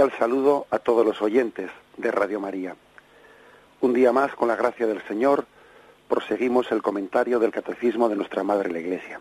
Cordial 0.00 0.18
saludo 0.18 0.66
a 0.70 0.78
todos 0.78 1.04
los 1.04 1.20
oyentes 1.20 1.70
de 1.98 2.10
Radio 2.10 2.40
María. 2.40 2.74
Un 3.82 3.92
día 3.92 4.12
más, 4.12 4.34
con 4.34 4.48
la 4.48 4.56
gracia 4.56 4.86
del 4.86 5.02
Señor, 5.06 5.44
proseguimos 6.08 6.72
el 6.72 6.80
comentario 6.80 7.38
del 7.38 7.50
Catecismo 7.50 8.08
de 8.08 8.16
nuestra 8.16 8.42
Madre 8.42 8.72
la 8.72 8.78
Iglesia. 8.78 9.20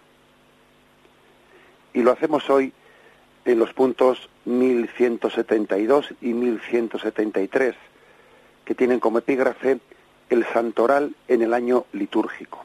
Y 1.94 2.02
lo 2.02 2.13
hacemos 2.13 2.50
hoy 2.50 2.72
en 3.44 3.59
los 3.59 3.73
puntos 3.73 4.30
1172 4.45 6.13
y 6.22 6.33
1173, 6.33 7.75
que 8.63 8.73
tienen 8.73 9.02
como 9.02 9.17
epígrafe 9.17 9.81
el 10.30 10.45
santoral 10.45 11.13
en 11.27 11.41
el 11.41 11.53
año 11.53 11.88
litúrgico. 11.91 12.63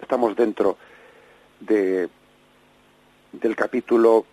Estamos 0.00 0.36
dentro 0.36 0.76
de, 1.58 2.08
del 3.32 3.56
capítulo 3.56 4.24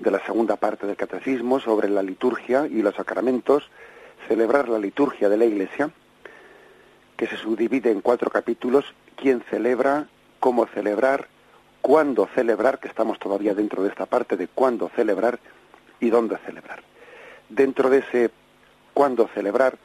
de 0.00 0.10
la 0.10 0.24
segunda 0.24 0.56
parte 0.56 0.86
del 0.86 0.96
catecismo 0.96 1.60
sobre 1.60 1.88
la 1.88 2.02
liturgia 2.02 2.66
y 2.66 2.82
los 2.82 2.94
sacramentos, 2.94 3.70
celebrar 4.26 4.68
la 4.68 4.78
liturgia 4.78 5.28
de 5.28 5.36
la 5.36 5.44
Iglesia, 5.44 5.90
que 7.16 7.26
se 7.26 7.36
subdivide 7.36 7.90
en 7.90 8.00
cuatro 8.00 8.30
capítulos, 8.30 8.86
quién 9.14 9.42
celebra, 9.50 10.08
cómo 10.40 10.66
celebrar, 10.66 11.28
cuándo 11.82 12.26
celebrar, 12.34 12.78
que 12.78 12.88
estamos 12.88 13.18
todavía 13.18 13.54
dentro 13.54 13.82
de 13.82 13.90
esta 13.90 14.06
parte 14.06 14.36
de 14.36 14.48
cuándo 14.48 14.90
celebrar 14.96 15.38
y 16.00 16.08
dónde 16.08 16.38
celebrar. 16.38 16.82
Dentro 17.50 17.90
de 17.90 17.98
ese 17.98 18.30
cuándo 18.94 19.28
celebrar, 19.34 19.76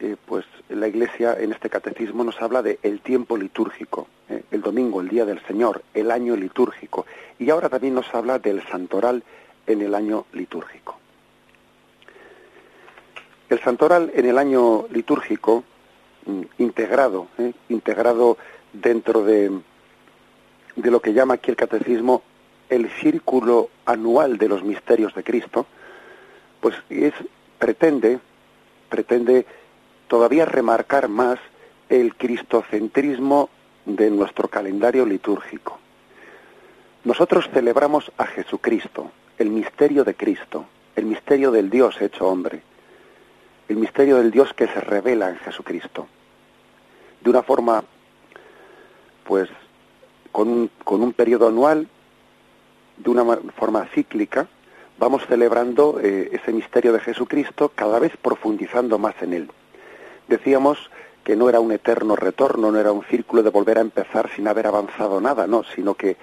eh, 0.00 0.16
pues 0.24 0.46
la 0.70 0.88
Iglesia 0.88 1.36
en 1.38 1.52
este 1.52 1.68
catecismo 1.68 2.24
nos 2.24 2.40
habla 2.40 2.62
de 2.62 2.78
el 2.82 3.00
tiempo 3.00 3.36
litúrgico, 3.36 4.08
eh, 4.28 4.42
el 4.50 4.62
domingo, 4.62 5.00
el 5.00 5.08
día 5.08 5.26
del 5.26 5.44
Señor, 5.46 5.82
el 5.92 6.10
año 6.10 6.36
litúrgico, 6.36 7.04
y 7.38 7.50
ahora 7.50 7.68
también 7.68 7.94
nos 7.94 8.12
habla 8.14 8.38
del 8.38 8.66
santoral 8.68 9.22
en 9.66 9.82
el 9.82 9.94
año 9.94 10.24
litúrgico. 10.32 10.98
El 13.50 13.60
santoral 13.60 14.10
en 14.14 14.26
el 14.26 14.38
año 14.38 14.86
litúrgico, 14.90 15.64
mm, 16.24 16.42
integrado, 16.58 17.28
eh, 17.36 17.52
integrado 17.68 18.38
dentro 18.72 19.22
de, 19.22 19.50
de 20.76 20.90
lo 20.90 21.00
que 21.00 21.12
llama 21.12 21.34
aquí 21.34 21.50
el 21.50 21.56
catecismo 21.56 22.22
el 22.70 22.88
círculo 22.88 23.68
anual 23.84 24.38
de 24.38 24.48
los 24.48 24.62
misterios 24.62 25.14
de 25.14 25.24
Cristo, 25.24 25.66
pues 26.60 26.76
es, 26.88 27.12
pretende, 27.58 28.20
pretende 28.88 29.44
todavía 30.10 30.44
remarcar 30.44 31.06
más 31.08 31.38
el 31.88 32.16
cristocentrismo 32.16 33.48
de 33.86 34.10
nuestro 34.10 34.48
calendario 34.48 35.06
litúrgico. 35.06 35.78
Nosotros 37.04 37.48
celebramos 37.54 38.10
a 38.18 38.26
Jesucristo, 38.26 39.12
el 39.38 39.50
misterio 39.50 40.02
de 40.02 40.16
Cristo, 40.16 40.66
el 40.96 41.04
misterio 41.04 41.52
del 41.52 41.70
Dios 41.70 42.02
hecho 42.02 42.26
hombre, 42.26 42.60
el 43.68 43.76
misterio 43.76 44.16
del 44.16 44.32
Dios 44.32 44.52
que 44.52 44.66
se 44.66 44.80
revela 44.80 45.30
en 45.30 45.36
Jesucristo. 45.36 46.08
De 47.20 47.30
una 47.30 47.44
forma, 47.44 47.84
pues, 49.22 49.48
con 50.32 50.70
un, 50.86 51.12
periodo 51.12 51.46
anual, 51.46 51.86
de 52.96 53.10
una 53.10 53.24
forma 53.56 53.86
cíclica, 53.94 54.48
vamos 54.98 55.24
celebrando 55.28 56.00
eh, 56.02 56.30
ese 56.32 56.52
misterio 56.52 56.92
de 56.92 56.98
Jesucristo, 56.98 57.70
cada 57.72 58.00
vez 58.00 58.16
profundizando 58.16 58.98
más 58.98 59.14
en 59.22 59.34
él. 59.34 59.50
Decíamos 60.30 60.78
que 61.24 61.34
no 61.34 61.48
era 61.48 61.58
un 61.58 61.72
eterno 61.72 62.14
retorno, 62.14 62.70
no 62.70 62.78
era 62.78 62.92
un 62.92 63.02
círculo 63.02 63.42
de 63.42 63.50
volver 63.50 63.78
a 63.78 63.80
empezar 63.80 64.30
sin 64.30 64.46
haber 64.46 64.68
avanzado 64.68 65.20
nada, 65.20 65.48
no, 65.48 65.64
sino 65.64 65.94
que 65.94 66.16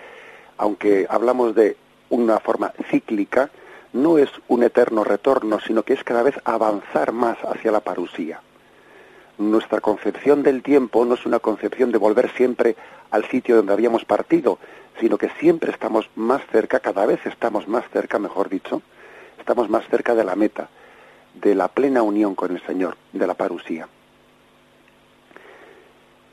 aunque 0.57 1.06
hablamos 1.09 1.53
de 1.53 1.75
una 2.09 2.40
forma 2.40 2.72
cíclica, 2.90 3.50
no 3.91 4.18
es 4.18 4.29
un 4.47 4.63
eterno 4.63 5.03
retorno, 5.03 5.59
sino 5.59 5.84
que 5.84 5.91
es 5.91 6.06
cada 6.06 6.23
vez 6.23 6.35
avanzar 6.45 7.12
más 7.12 7.38
hacia 7.44 7.69
la 7.69 7.81
parusía. 7.81 8.40
Nuestra 9.40 9.81
concepción 9.81 10.41
del 10.41 10.63
tiempo 10.63 11.03
no 11.03 11.16
es 11.16 11.25
una 11.25 11.39
concepción 11.39 11.91
de 11.91 11.97
volver 11.97 12.31
siempre 12.31 12.78
al 13.12 13.25
sitio 13.25 13.57
donde 13.57 13.74
habíamos 13.74 14.06
partido, 14.06 14.57
sino 15.01 15.18
que 15.18 15.31
siempre 15.38 15.72
estamos 15.72 16.09
más 16.16 16.41
cerca, 16.50 16.79
cada 16.79 17.06
vez 17.06 17.25
estamos 17.25 17.68
más 17.68 17.84
cerca, 17.91 18.19
mejor 18.19 18.47
dicho, 18.47 18.81
estamos 19.38 19.69
más 19.69 19.85
cerca 19.89 20.16
de 20.16 20.24
la 20.24 20.35
meta, 20.35 20.69
de 21.34 21.56
la 21.56 21.68
plena 21.68 22.03
unión 22.03 22.35
con 22.35 22.56
el 22.56 22.66
Señor, 22.66 22.95
de 23.12 23.28
la 23.28 23.34
parusía. 23.34 23.89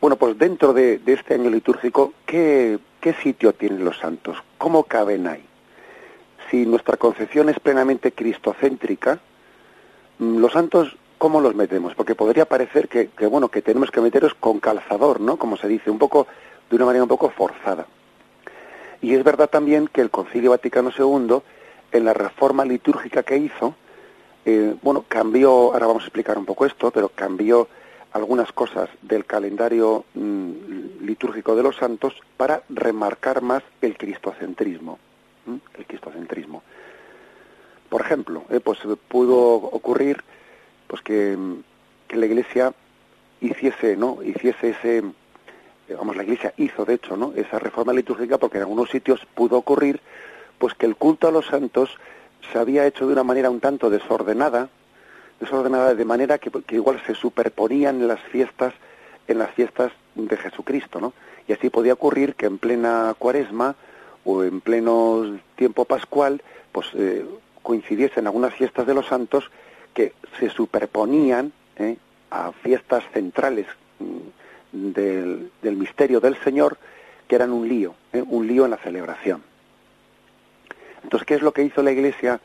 Bueno, 0.04 0.16
pues 0.16 0.36
dentro 0.36 0.74
de, 0.74 1.00
este 1.06 1.32
año 1.32 1.48
litúrgico, 1.48 2.12
¿qué, 2.26 2.78
sitio 3.22 3.54
tienen 3.54 3.86
los 3.86 3.96
santos? 3.96 4.36
¿Cómo 4.58 4.82
caben 4.84 5.26
ahí? 5.26 5.42
Si 6.50 6.66
nuestra 6.66 6.98
concepción 6.98 7.48
es 7.48 7.58
plenamente 7.58 8.12
cristocéntrica, 8.12 9.18
mm, 10.18 10.36
los 10.40 10.52
santos, 10.52 10.94
¿cómo 11.16 11.40
los 11.40 11.54
metemos? 11.54 11.94
Porque 11.94 12.14
podría 12.14 12.44
parecer 12.44 12.86
que, 12.86 13.08
bueno, 13.28 13.48
que 13.48 13.62
tenemos 13.62 13.90
que 13.90 14.02
meterlos 14.02 14.34
con 14.34 14.60
calzador, 14.60 15.22
¿no? 15.22 15.38
Como 15.38 15.56
se 15.56 15.68
dice, 15.68 15.90
un 15.90 15.98
poco, 15.98 16.26
de 16.68 16.76
una 16.76 16.84
manera 16.84 17.04
un 17.04 17.08
poco 17.08 17.30
forzada. 17.30 17.86
Y 19.00 19.14
es 19.14 19.24
verdad 19.24 19.48
también 19.48 19.88
que 19.88 20.02
el 20.02 20.10
Concilio 20.10 20.50
Vaticano 20.50 20.90
II, 20.90 21.38
en 21.92 22.04
la 22.04 22.12
reforma 22.12 22.66
litúrgica 22.66 23.22
que 23.22 23.38
hizo, 23.38 23.74
eh, 24.44 24.76
bueno, 24.82 25.06
cambió, 25.08 25.72
ahora 25.72 25.86
vamos 25.86 26.02
a 26.02 26.08
explicar 26.08 26.36
un 26.36 26.44
poco 26.44 26.66
esto, 26.66 26.90
pero 26.90 27.08
cambió 27.08 27.68
algunas 28.14 28.52
cosas 28.52 28.88
del 29.02 29.26
calendario 29.26 30.04
mm, 30.14 31.04
litúrgico 31.04 31.56
de 31.56 31.64
los 31.64 31.76
santos 31.76 32.14
para 32.36 32.62
remarcar 32.68 33.42
más 33.42 33.62
el 33.82 33.98
cristocentrismo. 33.98 34.98
El 35.76 35.84
cristocentrismo. 35.84 36.62
Por 37.88 38.00
ejemplo, 38.00 38.44
eh, 38.50 38.60
pues 38.60 38.78
pudo 39.08 39.54
ocurrir 39.54 40.22
pues 40.86 41.02
que, 41.02 41.36
que, 42.06 42.16
la 42.16 42.26
Iglesia 42.26 42.72
hiciese, 43.40 43.96
¿no? 43.96 44.22
Hiciese 44.22 44.70
ese, 44.70 45.02
vamos, 45.96 46.16
la 46.16 46.22
Iglesia 46.22 46.54
hizo 46.56 46.84
de 46.84 46.94
hecho, 46.94 47.16
¿no? 47.16 47.32
Esa 47.34 47.58
reforma 47.58 47.92
litúrgica 47.92 48.38
porque 48.38 48.58
en 48.58 48.62
algunos 48.62 48.90
sitios 48.90 49.26
pudo 49.34 49.58
ocurrir, 49.58 50.00
pues 50.58 50.74
que 50.74 50.86
el 50.86 50.94
culto 50.94 51.26
a 51.26 51.32
los 51.32 51.46
santos 51.46 51.90
se 52.52 52.58
había 52.58 52.86
hecho 52.86 53.06
de 53.06 53.12
una 53.12 53.24
manera 53.24 53.50
un 53.50 53.60
tanto 53.60 53.90
desordenada, 53.90 54.68
desordenada 55.40 55.94
de 55.94 56.04
manera 56.04 56.38
que, 56.38 56.50
igual 56.70 57.02
se 57.06 57.14
superponían 57.14 58.06
las 58.06 58.20
fiestas 58.20 58.74
en 59.26 59.38
las 59.38 59.50
fiestas 59.52 59.92
de 60.14 60.36
Jesucristo, 60.36 61.00
¿no? 61.00 61.12
Y 61.48 61.52
así 61.52 61.70
podía 61.70 61.92
ocurrir 61.94 62.34
que 62.34 62.46
en 62.46 62.58
plena 62.58 63.14
cuaresma 63.18 63.74
o 64.24 64.42
en 64.42 64.60
pleno 64.60 65.38
tiempo 65.56 65.84
pascual, 65.84 66.42
pues 66.72 66.86
eh, 66.94 67.24
coincidiesen 67.62 68.26
algunas 68.26 68.54
fiestas 68.54 68.86
de 68.86 68.94
los 68.94 69.06
santos 69.06 69.50
que 69.92 70.12
se 70.38 70.50
superponían 70.50 71.52
¿eh? 71.76 71.96
a 72.30 72.52
fiestas 72.52 73.04
centrales 73.12 73.66
mm, 73.98 74.90
del, 74.92 75.50
del, 75.62 75.76
misterio 75.76 76.20
del 76.20 76.36
Señor, 76.42 76.78
que 77.28 77.36
eran 77.36 77.52
un 77.52 77.68
lío, 77.68 77.94
¿eh? 78.12 78.22
un 78.26 78.46
lío 78.46 78.64
en 78.64 78.70
la 78.70 78.78
celebración. 78.78 79.42
Entonces, 81.02 81.26
¿qué 81.26 81.34
es 81.34 81.42
lo 81.42 81.52
que 81.52 81.62
hizo 81.62 81.82
la 81.82 81.92
Iglesia 81.92 82.40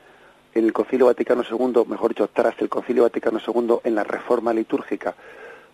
el 0.53 0.73
Concilio 0.73 1.05
Vaticano 1.05 1.43
II, 1.49 1.83
mejor 1.87 2.09
dicho, 2.09 2.27
tras 2.27 2.59
el 2.59 2.69
Concilio 2.69 3.03
Vaticano 3.03 3.39
II 3.45 3.79
en 3.83 3.95
la 3.95 4.03
reforma 4.03 4.53
litúrgica, 4.53 5.15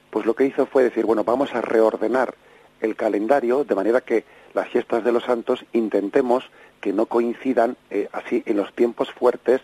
pues 0.10 0.26
lo 0.26 0.34
que 0.34 0.46
hizo 0.46 0.66
fue 0.66 0.84
decir, 0.84 1.06
bueno, 1.06 1.24
vamos 1.24 1.54
a 1.56 1.62
reordenar 1.62 2.36
el 2.82 2.96
calendario 2.96 3.64
de 3.64 3.76
manera 3.76 4.02
que 4.02 4.26
las 4.54 4.68
fiestas 4.70 5.04
de 5.04 5.12
los 5.12 5.24
santos 5.24 5.66
intentemos 5.74 6.50
que 6.82 6.94
no 6.94 7.06
coincidan 7.06 7.78
eh, 7.90 8.10
así 8.12 8.44
en 8.46 8.58
los 8.58 8.74
tiempos 8.74 9.12
fuertes, 9.12 9.62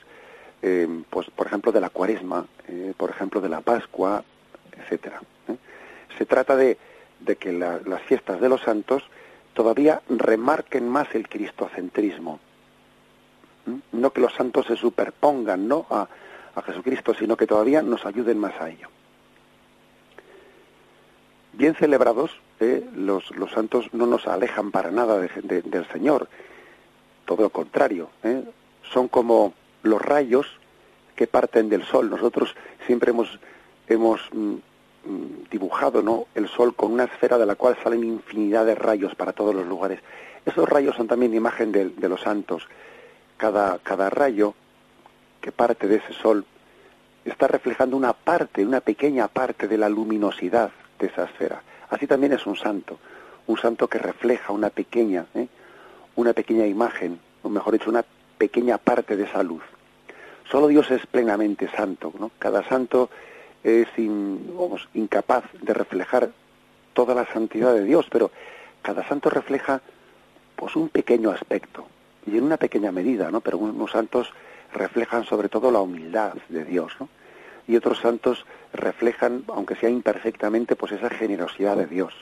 eh, 0.62 0.88
pues 1.10 1.30
por 1.30 1.48
ejemplo 1.48 1.72
de 1.72 1.82
la 1.82 1.90
Cuaresma, 1.90 2.46
eh, 2.68 2.94
por 2.96 3.10
ejemplo 3.10 3.42
de 3.42 3.50
la 3.50 3.62
Pascua, 3.62 4.24
etcétera. 4.78 5.22
Se 6.18 6.26
trata 6.26 6.56
de, 6.56 6.78
de 7.20 7.36
que 7.36 7.52
las 7.52 8.02
fiestas 8.04 8.40
de 8.40 8.50
los 8.50 8.62
santos 8.62 9.04
todavía 9.54 10.02
remarquen 10.08 10.88
más 10.88 11.14
el 11.14 11.28
cristocentrismo 11.28 12.40
no 13.92 14.12
que 14.12 14.22
los 14.22 14.34
santos 14.34 14.66
se 14.68 14.76
superpongan 14.76 15.68
¿no? 15.68 15.86
a, 15.90 16.08
a 16.56 16.62
Jesucristo, 16.62 17.14
sino 17.14 17.38
que 17.38 17.48
todavía 17.48 17.82
nos 17.82 18.06
ayuden 18.06 18.38
más 18.38 18.60
a 18.60 18.70
ello. 18.70 18.88
Bien 21.54 21.76
celebrados, 21.76 22.32
eh, 22.60 22.86
los, 22.96 23.30
los, 23.32 23.52
santos 23.52 23.88
no 23.94 24.06
nos 24.06 24.28
alejan 24.28 24.72
para 24.72 24.90
nada 24.90 25.20
del 25.20 25.88
Señor, 25.92 26.30
todo 27.26 27.44
lo 27.44 27.50
contrario, 27.50 28.10
eh, 28.24 28.44
son 28.92 29.08
como 29.08 29.54
los 29.84 30.02
rayos 30.02 30.48
que 31.16 31.28
parten 31.28 31.70
del 31.70 31.84
sol. 31.84 32.10
Nosotros 32.10 32.56
siempre 32.88 33.12
hemos, 33.12 33.40
hemos 33.88 34.22
mm, 34.32 34.54
mm, 35.06 35.50
dibujado 35.50 36.02
¿no? 36.02 36.28
el 36.36 36.48
sol 36.48 36.74
con 36.74 36.94
una 36.94 37.04
esfera 37.04 37.38
de 37.38 37.46
la 37.46 37.56
cual 37.56 37.78
salen 37.84 38.04
infinidad 38.04 38.66
de 38.66 38.76
rayos 38.76 39.14
para 39.16 39.34
todos 39.34 39.54
los 39.54 39.68
lugares. 39.68 40.00
Esos 40.46 40.68
rayos 40.68 40.96
son 40.96 41.08
también 41.08 41.34
imagen 41.34 41.72
de, 41.72 41.90
de 41.90 42.10
los 42.10 42.22
santos. 42.22 42.68
Cada, 43.42 43.80
cada 43.80 44.12
rayo 44.12 44.54
que 45.42 45.52
parte 45.52 45.88
de 45.88 45.96
ese 45.96 46.14
sol 46.14 46.46
está 47.26 47.48
reflejando 47.48 47.98
una 47.98 48.14
parte, 48.14 48.64
una 48.64 48.82
pequeña 48.82 49.28
parte 49.30 49.68
de 49.68 49.80
la 49.80 49.90
luminosidad 49.90 50.70
de 51.00 51.08
esa 51.08 51.24
esfera. 51.24 51.64
Así 51.90 52.06
también 52.06 52.34
es 52.34 52.46
un 52.46 52.56
santo, 52.56 53.00
un 53.48 53.58
santo 53.58 53.88
que 53.88 53.98
refleja 53.98 54.54
una 54.54 54.70
pequeña, 54.70 55.26
¿eh? 55.34 55.48
una 56.18 56.34
pequeña 56.34 56.68
imagen, 56.68 57.20
o 57.42 57.50
mejor 57.50 57.74
dicho, 57.74 57.90
una 57.90 58.06
pequeña 58.38 58.78
parte 58.78 59.18
de 59.18 59.24
esa 59.24 59.42
luz. 59.42 59.64
Solo 60.52 60.68
Dios 60.68 60.92
es 60.92 61.08
plenamente 61.08 61.68
santo, 61.76 62.14
¿no? 62.20 62.30
Cada 62.38 62.64
santo 62.70 63.10
es 63.64 63.88
incapaz 64.94 65.46
de 65.60 65.74
reflejar 65.74 66.30
toda 66.94 67.16
la 67.16 67.26
santidad 67.34 67.74
de 67.74 67.86
Dios, 67.86 68.06
pero 68.12 68.30
cada 68.84 69.04
santo 69.08 69.32
refleja 69.32 69.82
pues 70.56 70.76
un 70.76 70.90
pequeño 70.90 71.32
aspecto 71.32 71.88
y 72.26 72.38
en 72.38 72.44
una 72.44 72.58
pequeña 72.58 72.92
medida, 72.92 73.32
¿no? 73.32 73.42
Pero 73.42 73.58
unos 73.58 73.92
santos 73.92 74.32
reflejan 74.74 75.26
sobre 75.26 75.50
todo 75.50 75.72
la 75.72 75.80
humildad 75.80 76.34
de 76.50 76.66
Dios, 76.66 76.94
¿no? 77.00 77.10
Y 77.68 77.76
otros 77.76 78.00
santos 78.00 78.46
reflejan, 78.74 79.44
aunque 79.48 79.76
sea 79.76 79.90
imperfectamente, 79.90 80.76
pues 80.76 80.92
esa 80.92 81.10
generosidad 81.10 81.78
de 81.78 81.88
Dios. 81.88 82.14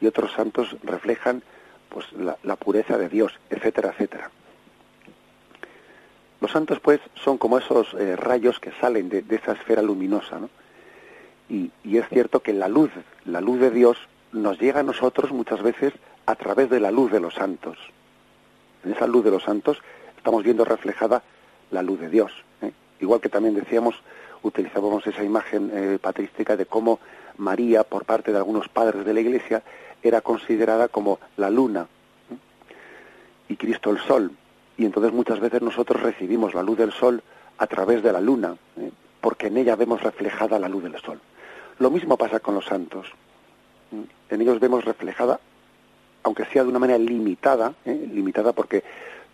Y 0.00 0.06
otros 0.06 0.32
santos 0.32 0.76
reflejan 0.82 1.42
pues 1.88 2.06
la, 2.12 2.56
pureza 2.56 2.96
de 2.96 3.08
Dios, 3.08 3.32
etcétera, 3.50 3.90
etcétera. 3.90 4.30
Los 6.40 6.50
santos, 6.50 6.80
pues, 6.80 7.00
son 7.14 7.38
como 7.38 7.58
esos 7.58 7.94
eh, 7.94 8.16
rayos 8.16 8.58
que 8.58 8.72
salen 8.80 9.08
de, 9.08 9.24
esa 9.28 9.52
esfera 9.52 9.82
luminosa, 9.82 10.38
¿no? 10.38 10.48
Y, 11.48 11.70
y, 11.84 11.98
es 11.98 12.08
cierto 12.08 12.40
que 12.40 12.54
la 12.54 12.68
luz, 12.68 12.90
la 13.26 13.40
luz 13.40 13.60
de 13.60 13.70
Dios, 13.70 13.98
nos 14.32 14.58
llega 14.58 14.80
a 14.80 14.84
nosotros 14.84 15.32
muchas 15.32 15.62
veces 15.62 15.92
a 16.24 16.34
través 16.34 16.70
de 16.70 16.80
la 16.80 16.90
luz 16.90 17.12
de 17.12 17.20
los 17.20 17.34
santos. 17.34 17.76
En 18.84 18.92
esa 18.92 19.06
luz 19.06 19.24
de 19.24 19.30
los 19.30 19.42
santos 19.42 19.78
estamos 20.16 20.42
viendo 20.42 20.64
reflejada 20.64 21.22
la 21.70 21.82
luz 21.82 22.00
de 22.00 22.08
Dios. 22.08 22.32
¿eh? 22.62 22.72
Igual 23.00 23.20
que 23.20 23.28
también 23.28 23.54
decíamos, 23.54 23.94
utilizábamos 24.42 25.06
esa 25.06 25.24
imagen 25.24 25.70
eh, 25.72 25.98
patrística 26.00 26.56
de 26.56 26.66
cómo 26.66 27.00
María, 27.38 27.84
por 27.84 28.04
parte 28.04 28.32
de 28.32 28.38
algunos 28.38 28.68
padres 28.68 29.04
de 29.04 29.14
la 29.14 29.20
Iglesia, 29.20 29.62
era 30.02 30.20
considerada 30.20 30.88
como 30.88 31.18
la 31.36 31.50
luna 31.50 31.86
¿eh? 32.30 32.36
y 33.48 33.56
Cristo 33.56 33.90
el 33.90 33.98
sol. 33.98 34.30
Y 34.76 34.84
entonces 34.84 35.12
muchas 35.12 35.40
veces 35.40 35.62
nosotros 35.62 36.02
recibimos 36.02 36.54
la 36.54 36.62
luz 36.62 36.78
del 36.78 36.92
sol 36.92 37.22
a 37.58 37.66
través 37.66 38.02
de 38.02 38.12
la 38.12 38.20
luna, 38.20 38.56
porque 39.20 39.48
en 39.48 39.58
ella 39.58 39.76
vemos 39.76 40.02
reflejada 40.02 40.58
la 40.58 40.68
luz 40.68 40.82
del 40.82 40.96
sol. 41.00 41.20
Lo 41.78 41.90
mismo 41.90 42.16
pasa 42.16 42.40
con 42.40 42.54
los 42.54 42.64
santos. 42.64 43.06
En 44.30 44.40
ellos 44.40 44.58
vemos 44.58 44.84
reflejada, 44.84 45.38
aunque 46.22 46.44
sea 46.46 46.62
de 46.62 46.68
una 46.68 46.78
manera 46.78 46.98
limitada, 46.98 47.74
limitada 47.84 48.52
porque 48.52 48.82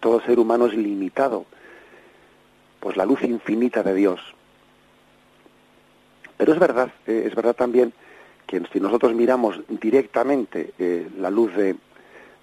todo 0.00 0.20
ser 0.20 0.38
humano 0.38 0.66
es 0.66 0.74
limitado, 0.74 1.44
pues 2.80 2.96
la 2.96 3.04
luz 3.04 3.22
infinita 3.22 3.82
de 3.82 3.94
Dios. 3.94 4.20
Pero 6.36 6.52
es 6.52 6.58
verdad, 6.58 6.90
eh, 7.06 7.24
es 7.26 7.34
verdad 7.34 7.54
también 7.54 7.92
que 8.46 8.62
si 8.72 8.80
nosotros 8.80 9.14
miramos 9.14 9.60
directamente 9.68 10.72
eh, 10.78 11.08
la 11.18 11.30
luz 11.30 11.54
de 11.54 11.76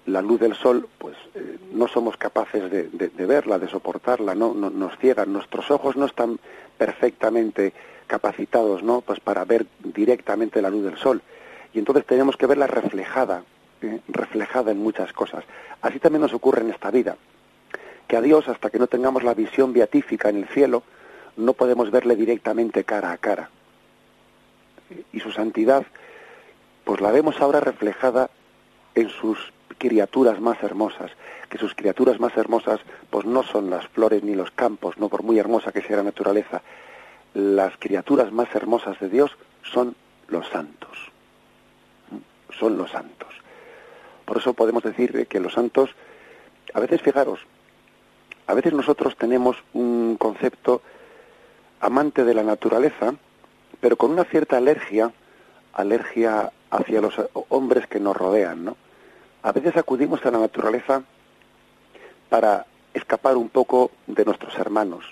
la 0.04 0.22
luz 0.22 0.38
del 0.38 0.54
sol, 0.54 0.88
pues 0.98 1.16
eh, 1.34 1.58
no 1.72 1.88
somos 1.88 2.16
capaces 2.16 2.70
de, 2.70 3.26
verla, 3.26 3.58
de 3.58 3.68
soportarla, 3.68 4.36
¿no? 4.36 4.54
nos 4.54 4.96
ciegan, 4.98 5.32
nuestros 5.32 5.68
ojos 5.72 5.96
no 5.96 6.06
están 6.06 6.38
perfectamente 6.78 7.72
capacitados, 8.06 8.84
¿no? 8.84 9.00
Pues 9.00 9.18
para 9.18 9.44
ver 9.44 9.66
directamente 9.82 10.62
la 10.62 10.70
luz 10.70 10.84
del 10.84 10.96
sol. 10.96 11.22
Y 11.74 11.80
entonces 11.80 12.06
tenemos 12.06 12.36
que 12.36 12.46
verla 12.46 12.68
reflejada, 12.68 13.42
reflejada 14.08 14.70
en 14.70 14.78
muchas 14.78 15.12
cosas. 15.12 15.44
Así 15.82 15.98
también 15.98 16.22
nos 16.22 16.32
ocurre 16.32 16.62
en 16.62 16.70
esta 16.70 16.90
vida 16.90 17.16
que 18.06 18.16
a 18.16 18.20
Dios, 18.20 18.48
hasta 18.48 18.70
que 18.70 18.78
no 18.78 18.86
tengamos 18.86 19.24
la 19.24 19.34
visión 19.34 19.72
beatífica 19.72 20.28
en 20.28 20.36
el 20.36 20.46
cielo, 20.48 20.82
no 21.36 21.52
podemos 21.54 21.90
verle 21.90 22.16
directamente 22.16 22.84
cara 22.84 23.12
a 23.12 23.18
cara. 23.18 23.50
Y 25.12 25.20
su 25.20 25.32
santidad, 25.32 25.84
pues 26.84 27.00
la 27.00 27.10
vemos 27.10 27.40
ahora 27.40 27.60
reflejada 27.60 28.30
en 28.94 29.08
sus 29.08 29.52
criaturas 29.78 30.40
más 30.40 30.62
hermosas, 30.62 31.10
que 31.48 31.58
sus 31.58 31.74
criaturas 31.74 32.20
más 32.20 32.36
hermosas 32.36 32.80
pues 33.10 33.26
no 33.26 33.42
son 33.42 33.70
las 33.70 33.86
flores 33.88 34.22
ni 34.22 34.34
los 34.34 34.50
campos, 34.52 34.96
no 34.98 35.08
por 35.08 35.22
muy 35.22 35.38
hermosa 35.38 35.72
que 35.72 35.82
sea 35.82 35.96
la 35.96 36.02
naturaleza. 36.04 36.62
Las 37.34 37.76
criaturas 37.76 38.32
más 38.32 38.54
hermosas 38.54 38.98
de 39.00 39.10
Dios 39.10 39.36
son 39.62 39.94
los 40.28 40.48
santos. 40.48 40.96
Son 42.58 42.78
los 42.78 42.90
santos. 42.90 43.28
Por 44.26 44.36
eso 44.38 44.52
podemos 44.52 44.82
decir 44.82 45.26
que 45.28 45.40
los 45.40 45.54
santos, 45.54 45.90
a 46.74 46.80
veces 46.80 47.00
fijaros, 47.00 47.40
a 48.46 48.54
veces 48.54 48.72
nosotros 48.74 49.16
tenemos 49.16 49.56
un 49.72 50.16
concepto 50.18 50.82
amante 51.80 52.24
de 52.24 52.34
la 52.34 52.42
naturaleza, 52.42 53.14
pero 53.80 53.96
con 53.96 54.10
una 54.10 54.24
cierta 54.24 54.56
alergia, 54.56 55.12
alergia 55.72 56.52
hacia 56.70 57.00
los 57.00 57.14
hombres 57.48 57.86
que 57.86 58.00
nos 58.00 58.16
rodean, 58.16 58.64
¿no? 58.64 58.76
A 59.42 59.52
veces 59.52 59.76
acudimos 59.76 60.26
a 60.26 60.30
la 60.32 60.38
naturaleza 60.38 61.02
para 62.28 62.66
escapar 62.92 63.36
un 63.36 63.48
poco 63.48 63.92
de 64.06 64.24
nuestros 64.24 64.58
hermanos. 64.58 65.04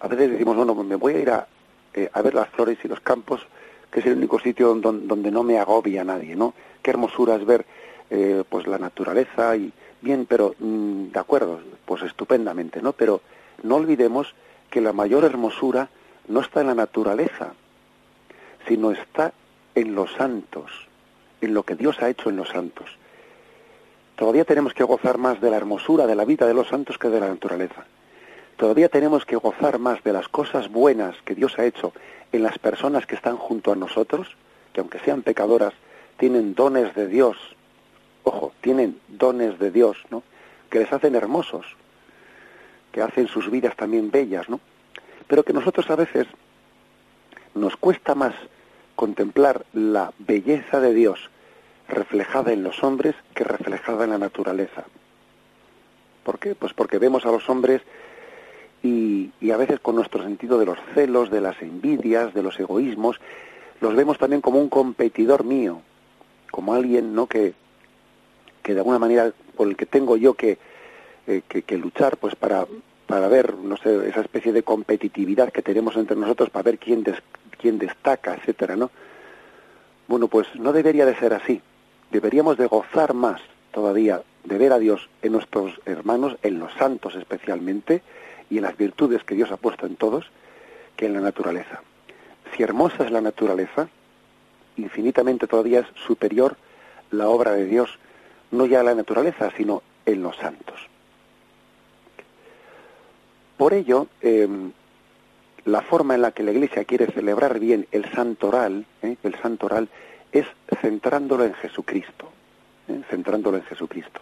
A 0.00 0.06
veces 0.06 0.30
decimos, 0.30 0.56
bueno, 0.56 0.74
me 0.74 0.94
voy 0.94 1.14
a 1.14 1.18
ir 1.18 1.30
a, 1.30 1.48
eh, 1.94 2.08
a 2.12 2.22
ver 2.22 2.34
las 2.34 2.48
flores 2.50 2.78
y 2.84 2.88
los 2.88 3.00
campos, 3.00 3.44
que 3.90 4.00
es 4.00 4.06
el 4.06 4.18
único 4.18 4.38
sitio 4.38 4.74
donde, 4.74 5.06
donde 5.06 5.30
no 5.32 5.42
me 5.42 5.58
agobia 5.58 6.04
nadie, 6.04 6.36
¿no? 6.36 6.54
Qué 6.82 6.90
hermosura 6.90 7.34
es 7.34 7.44
ver 7.44 7.66
eh, 8.10 8.44
pues 8.48 8.66
la 8.66 8.78
naturaleza 8.78 9.56
y, 9.56 9.72
Bien, 10.04 10.26
pero 10.26 10.54
mm, 10.58 11.12
de 11.12 11.18
acuerdo, 11.18 11.60
pues 11.86 12.02
estupendamente, 12.02 12.82
¿no? 12.82 12.92
Pero 12.92 13.22
no 13.62 13.76
olvidemos 13.76 14.34
que 14.68 14.82
la 14.82 14.92
mayor 14.92 15.24
hermosura 15.24 15.88
no 16.28 16.40
está 16.40 16.60
en 16.60 16.66
la 16.66 16.74
naturaleza, 16.74 17.54
sino 18.68 18.90
está 18.90 19.32
en 19.74 19.94
los 19.94 20.12
santos, 20.12 20.70
en 21.40 21.54
lo 21.54 21.62
que 21.62 21.74
Dios 21.74 22.02
ha 22.02 22.10
hecho 22.10 22.28
en 22.28 22.36
los 22.36 22.50
santos. 22.50 22.98
Todavía 24.16 24.44
tenemos 24.44 24.74
que 24.74 24.84
gozar 24.84 25.16
más 25.16 25.40
de 25.40 25.50
la 25.50 25.56
hermosura 25.56 26.06
de 26.06 26.16
la 26.16 26.26
vida 26.26 26.46
de 26.46 26.52
los 26.52 26.68
santos 26.68 26.98
que 26.98 27.08
de 27.08 27.20
la 27.20 27.28
naturaleza. 27.28 27.86
Todavía 28.58 28.90
tenemos 28.90 29.24
que 29.24 29.36
gozar 29.36 29.78
más 29.78 30.04
de 30.04 30.12
las 30.12 30.28
cosas 30.28 30.70
buenas 30.70 31.16
que 31.24 31.34
Dios 31.34 31.58
ha 31.58 31.64
hecho 31.64 31.94
en 32.30 32.42
las 32.42 32.58
personas 32.58 33.06
que 33.06 33.14
están 33.14 33.38
junto 33.38 33.72
a 33.72 33.76
nosotros, 33.76 34.36
que 34.74 34.80
aunque 34.80 34.98
sean 34.98 35.22
pecadoras, 35.22 35.72
tienen 36.18 36.54
dones 36.54 36.94
de 36.94 37.08
Dios 37.08 37.38
ojo, 38.24 38.52
tienen 38.60 38.98
dones 39.08 39.58
de 39.58 39.70
Dios, 39.70 39.96
¿no? 40.10 40.22
Que 40.70 40.80
les 40.80 40.92
hacen 40.92 41.14
hermosos, 41.14 41.64
que 42.90 43.02
hacen 43.02 43.28
sus 43.28 43.50
vidas 43.50 43.76
también 43.76 44.10
bellas, 44.10 44.48
¿no? 44.48 44.60
Pero 45.26 45.44
que 45.44 45.52
nosotros 45.52 45.88
a 45.90 45.96
veces 45.96 46.26
nos 47.54 47.76
cuesta 47.76 48.14
más 48.14 48.34
contemplar 48.96 49.64
la 49.72 50.12
belleza 50.18 50.80
de 50.80 50.94
Dios 50.94 51.30
reflejada 51.88 52.52
en 52.52 52.62
los 52.62 52.82
hombres 52.82 53.14
que 53.34 53.44
reflejada 53.44 54.04
en 54.04 54.10
la 54.10 54.18
naturaleza. 54.18 54.84
¿Por 56.24 56.38
qué? 56.38 56.54
Pues 56.54 56.72
porque 56.72 56.98
vemos 56.98 57.26
a 57.26 57.30
los 57.30 57.48
hombres 57.50 57.82
y, 58.82 59.30
y, 59.40 59.50
a 59.50 59.56
veces 59.56 59.80
con 59.80 59.96
nuestro 59.96 60.22
sentido 60.22 60.58
de 60.58 60.66
los 60.66 60.78
celos, 60.94 61.30
de 61.30 61.40
las 61.40 61.60
envidias, 61.62 62.34
de 62.34 62.42
los 62.42 62.58
egoísmos, 62.58 63.20
los 63.80 63.94
vemos 63.94 64.18
también 64.18 64.40
como 64.40 64.60
un 64.60 64.68
competidor 64.68 65.44
mío, 65.44 65.80
como 66.50 66.74
alguien 66.74 67.14
no 67.14 67.26
que, 67.26 67.54
que 68.64 68.72
de 68.72 68.80
alguna 68.80 68.98
manera 68.98 69.30
por 69.56 69.68
el 69.68 69.76
que 69.76 69.86
tengo 69.86 70.16
yo 70.16 70.34
que, 70.34 70.58
eh, 71.28 71.42
que, 71.46 71.78
luchar 71.78 72.16
pues 72.16 72.34
para, 72.34 72.66
para 73.06 73.28
ver, 73.28 73.54
no 73.54 73.76
sé, 73.76 74.08
esa 74.08 74.22
especie 74.22 74.52
de 74.52 74.62
competitividad 74.62 75.52
que 75.52 75.62
tenemos 75.62 75.94
entre 75.96 76.16
nosotros 76.16 76.48
para 76.48 76.64
ver 76.64 76.78
quién, 76.78 77.04
quién 77.60 77.78
destaca, 77.78 78.34
etcétera, 78.34 78.74
¿no? 78.74 78.90
Bueno, 80.08 80.28
pues 80.28 80.48
no 80.56 80.72
debería 80.72 81.04
de 81.04 81.14
ser 81.14 81.34
así. 81.34 81.60
Deberíamos 82.10 82.56
de 82.56 82.66
gozar 82.66 83.12
más 83.12 83.40
todavía 83.70 84.22
de 84.44 84.58
ver 84.58 84.72
a 84.72 84.78
Dios 84.78 85.08
en 85.20 85.32
nuestros 85.32 85.78
hermanos, 85.84 86.36
en 86.42 86.58
los 86.58 86.72
santos 86.74 87.14
especialmente, 87.16 88.02
y 88.48 88.56
en 88.58 88.62
las 88.62 88.76
virtudes 88.76 89.24
que 89.24 89.34
Dios 89.34 89.50
ha 89.52 89.56
puesto 89.58 89.86
en 89.86 89.96
todos, 89.96 90.26
que 90.96 91.06
en 91.06 91.12
la 91.12 91.20
naturaleza. 91.20 91.82
Si 92.56 92.62
hermosa 92.62 93.04
es 93.04 93.10
la 93.10 93.20
naturaleza, 93.20 93.88
infinitamente 94.76 95.46
todavía 95.46 95.80
es 95.80 95.86
superior 96.06 96.56
la 97.10 97.28
obra 97.28 97.52
de 97.52 97.66
Dios 97.66 97.98
no 98.54 98.66
ya 98.66 98.80
en 98.80 98.86
la 98.86 98.94
naturaleza, 98.94 99.50
sino 99.56 99.82
en 100.06 100.22
los 100.22 100.36
santos. 100.36 100.80
Por 103.56 103.72
ello, 103.72 104.08
em, 104.20 104.72
la 105.64 105.80
forma 105.82 106.14
en 106.14 106.22
la 106.22 106.32
que 106.32 106.42
la 106.42 106.50
Iglesia 106.50 106.84
quiere 106.84 107.06
celebrar 107.06 107.58
bien 107.58 107.86
el 107.92 108.10
santoral, 108.12 108.84
¿eh? 109.02 109.16
el 109.22 109.34
santoral, 109.40 109.88
es 110.32 110.46
centrándolo 110.80 111.44
en 111.44 111.54
Jesucristo, 111.54 112.30
¿eh? 112.88 113.00
centrándolo 113.08 113.56
en 113.56 113.64
Jesucristo. 113.64 114.20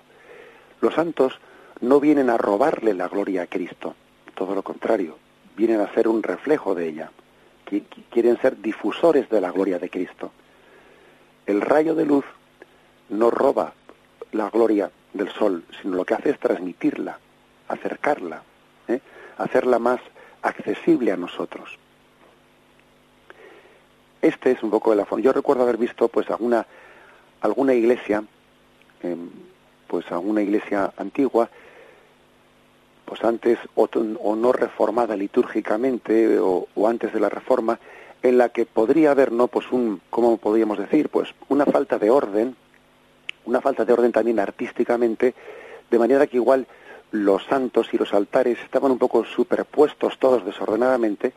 Los 0.80 0.94
santos 0.94 1.38
no 1.80 2.00
vienen 2.00 2.30
a 2.30 2.36
robarle 2.36 2.94
la 2.94 3.08
gloria 3.08 3.42
a 3.42 3.46
Cristo, 3.46 3.94
todo 4.34 4.54
lo 4.54 4.62
contrario, 4.62 5.16
vienen 5.56 5.80
a 5.80 5.92
ser 5.94 6.08
un 6.08 6.22
reflejo 6.22 6.74
de 6.74 6.88
ella, 6.88 7.10
quieren 8.10 8.40
ser 8.40 8.60
difusores 8.60 9.28
de 9.30 9.40
la 9.40 9.50
gloria 9.50 9.78
de 9.78 9.88
Cristo. 9.88 10.30
El 11.46 11.60
rayo 11.60 11.94
de 11.94 12.04
luz 12.04 12.24
no 13.08 13.30
roba 13.30 13.72
la 14.32 14.50
gloria 14.50 14.90
del 15.12 15.30
sol, 15.30 15.64
sino 15.80 15.96
lo 15.96 16.04
que 16.04 16.14
hace 16.14 16.30
es 16.30 16.38
transmitirla, 16.38 17.18
acercarla, 17.68 18.42
¿eh? 18.88 19.00
hacerla 19.38 19.78
más 19.78 20.00
accesible 20.42 21.12
a 21.12 21.16
nosotros. 21.16 21.78
Este 24.20 24.52
es 24.52 24.62
un 24.62 24.70
poco 24.70 24.92
el 24.92 25.04
fondo. 25.04 25.24
Yo 25.24 25.32
recuerdo 25.32 25.62
haber 25.62 25.76
visto 25.76 26.08
pues 26.08 26.30
alguna 26.30 26.66
alguna 27.40 27.74
iglesia, 27.74 28.24
em, 29.02 29.28
pues 29.88 30.10
alguna 30.10 30.42
iglesia 30.42 30.92
antigua, 30.96 31.50
pues 33.04 33.22
antes 33.24 33.58
o, 33.74 33.88
no 34.36 34.52
reformada 34.52 35.16
litúrgicamente 35.16 36.38
o, 36.38 36.68
o, 36.74 36.88
antes 36.88 37.12
de 37.12 37.20
la 37.20 37.28
reforma, 37.28 37.78
en 38.22 38.38
la 38.38 38.48
que 38.50 38.64
podría 38.64 39.10
haber 39.10 39.32
no 39.32 39.48
pues 39.48 39.70
un, 39.72 40.00
¿cómo 40.08 40.36
podríamos 40.36 40.78
decir? 40.78 41.08
Pues 41.08 41.34
una 41.48 41.66
falta 41.66 41.98
de 41.98 42.10
orden, 42.10 42.56
una 43.44 43.60
falta 43.60 43.84
de 43.84 43.92
orden 43.92 44.12
también 44.12 44.38
artísticamente, 44.38 45.34
de 45.90 45.98
manera 45.98 46.26
que 46.26 46.36
igual 46.36 46.66
los 47.12 47.44
santos 47.44 47.88
y 47.92 47.98
los 47.98 48.12
altares 48.14 48.58
estaban 48.64 48.90
un 48.90 48.98
poco 48.98 49.24
superpuestos 49.24 50.18
todos 50.18 50.44
desordenadamente, 50.44 51.32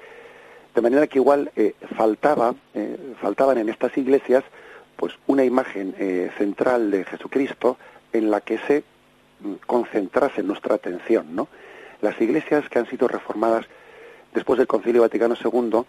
de 0.74 0.82
manera 0.82 1.08
que 1.08 1.20
igual 1.20 1.52
eh, 1.56 1.74
faltaba, 1.98 2.56
eh, 2.74 2.98
faltaban 3.22 3.58
en 3.58 3.70
estas 3.70 3.96
iglesias 3.98 4.44
pues 4.96 5.14
una 5.28 5.44
imagen 5.44 5.94
eh, 6.00 6.32
central 6.38 6.92
de 6.92 7.04
Jesucristo 7.04 7.78
en 8.14 8.32
la 8.32 8.42
que 8.42 8.58
se 8.60 8.84
mm, 9.42 9.54
concentrase 9.66 10.42
nuestra 10.44 10.76
atención, 10.76 11.36
¿no? 11.36 11.50
Las 12.02 12.20
iglesias 12.22 12.68
que 12.70 12.80
han 12.80 12.90
sido 12.90 13.08
reformadas 13.08 13.66
después 14.34 14.58
del 14.58 14.68
Concilio 14.68 15.02
Vaticano 15.02 15.36
II, 15.42 15.82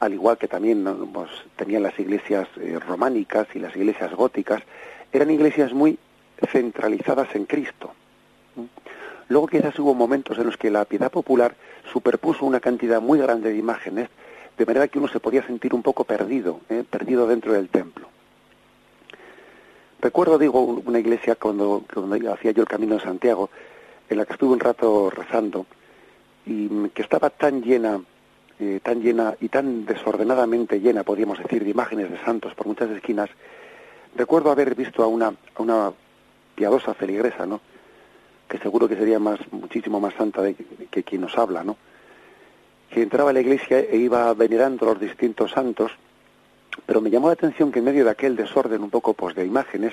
al 0.00 0.12
igual 0.14 0.38
que 0.38 0.48
también 0.48 0.84
pues, 1.12 1.30
tenían 1.56 1.82
las 1.82 1.98
iglesias 1.98 2.46
románicas 2.86 3.48
y 3.54 3.58
las 3.58 3.74
iglesias 3.74 4.12
góticas, 4.12 4.62
eran 5.12 5.30
iglesias 5.30 5.72
muy 5.72 5.98
centralizadas 6.50 7.34
en 7.34 7.46
Cristo. 7.46 7.92
Luego 9.28 9.46
quizás 9.46 9.78
hubo 9.78 9.94
momentos 9.94 10.38
en 10.38 10.46
los 10.46 10.56
que 10.56 10.70
la 10.70 10.84
piedad 10.84 11.10
popular 11.10 11.54
superpuso 11.92 12.46
una 12.46 12.60
cantidad 12.60 13.00
muy 13.00 13.18
grande 13.18 13.50
de 13.50 13.56
imágenes, 13.56 14.08
de 14.56 14.66
manera 14.66 14.88
que 14.88 14.98
uno 14.98 15.08
se 15.08 15.20
podía 15.20 15.46
sentir 15.46 15.74
un 15.74 15.82
poco 15.82 16.04
perdido, 16.04 16.60
¿eh? 16.68 16.84
perdido 16.88 17.26
dentro 17.26 17.52
del 17.52 17.68
templo. 17.68 18.08
Recuerdo, 20.00 20.38
digo, 20.38 20.60
una 20.62 20.98
iglesia 20.98 21.34
cuando, 21.34 21.84
hacía 22.32 22.52
yo 22.52 22.62
el 22.62 22.68
camino 22.68 22.94
de 22.94 23.00
Santiago, 23.00 23.50
en 24.08 24.16
la 24.16 24.24
que 24.24 24.32
estuve 24.32 24.52
un 24.52 24.60
rato 24.60 25.10
rezando, 25.10 25.66
y 26.46 26.88
que 26.90 27.02
estaba 27.02 27.30
tan 27.30 27.62
llena, 27.62 28.00
eh, 28.58 28.80
tan 28.82 29.02
llena 29.02 29.34
y 29.40 29.48
tan 29.48 29.84
desordenadamente 29.84 30.80
llena, 30.80 31.02
podríamos 31.02 31.38
decir, 31.38 31.64
de 31.64 31.70
imágenes 31.70 32.10
de 32.10 32.18
santos 32.24 32.54
por 32.54 32.66
muchas 32.66 32.90
esquinas, 32.90 33.28
recuerdo 34.18 34.50
haber 34.50 34.74
visto 34.74 35.02
a 35.02 35.06
una, 35.06 35.28
a 35.28 35.62
una 35.62 35.92
piadosa 36.54 36.92
feligresa, 36.92 37.46
¿no? 37.46 37.60
que 38.48 38.58
seguro 38.58 38.88
que 38.88 38.96
sería 38.96 39.18
más 39.18 39.38
muchísimo 39.52 40.00
más 40.00 40.14
santa 40.14 40.42
de, 40.42 40.56
que 40.90 41.02
quien 41.02 41.20
nos 41.20 41.36
habla, 41.36 41.62
¿no? 41.62 41.76
Que 42.90 43.02
entraba 43.02 43.30
a 43.30 43.32
la 43.32 43.40
iglesia 43.40 43.80
e 43.80 43.96
iba 43.98 44.32
venerando 44.32 44.86
los 44.86 44.98
distintos 44.98 45.50
santos, 45.50 45.92
pero 46.86 47.00
me 47.00 47.10
llamó 47.10 47.26
la 47.26 47.34
atención 47.34 47.70
que 47.70 47.80
en 47.80 47.84
medio 47.84 48.04
de 48.04 48.10
aquel 48.10 48.34
desorden 48.34 48.82
un 48.82 48.90
poco 48.90 49.12
pues 49.12 49.34
de 49.36 49.44
imágenes, 49.44 49.92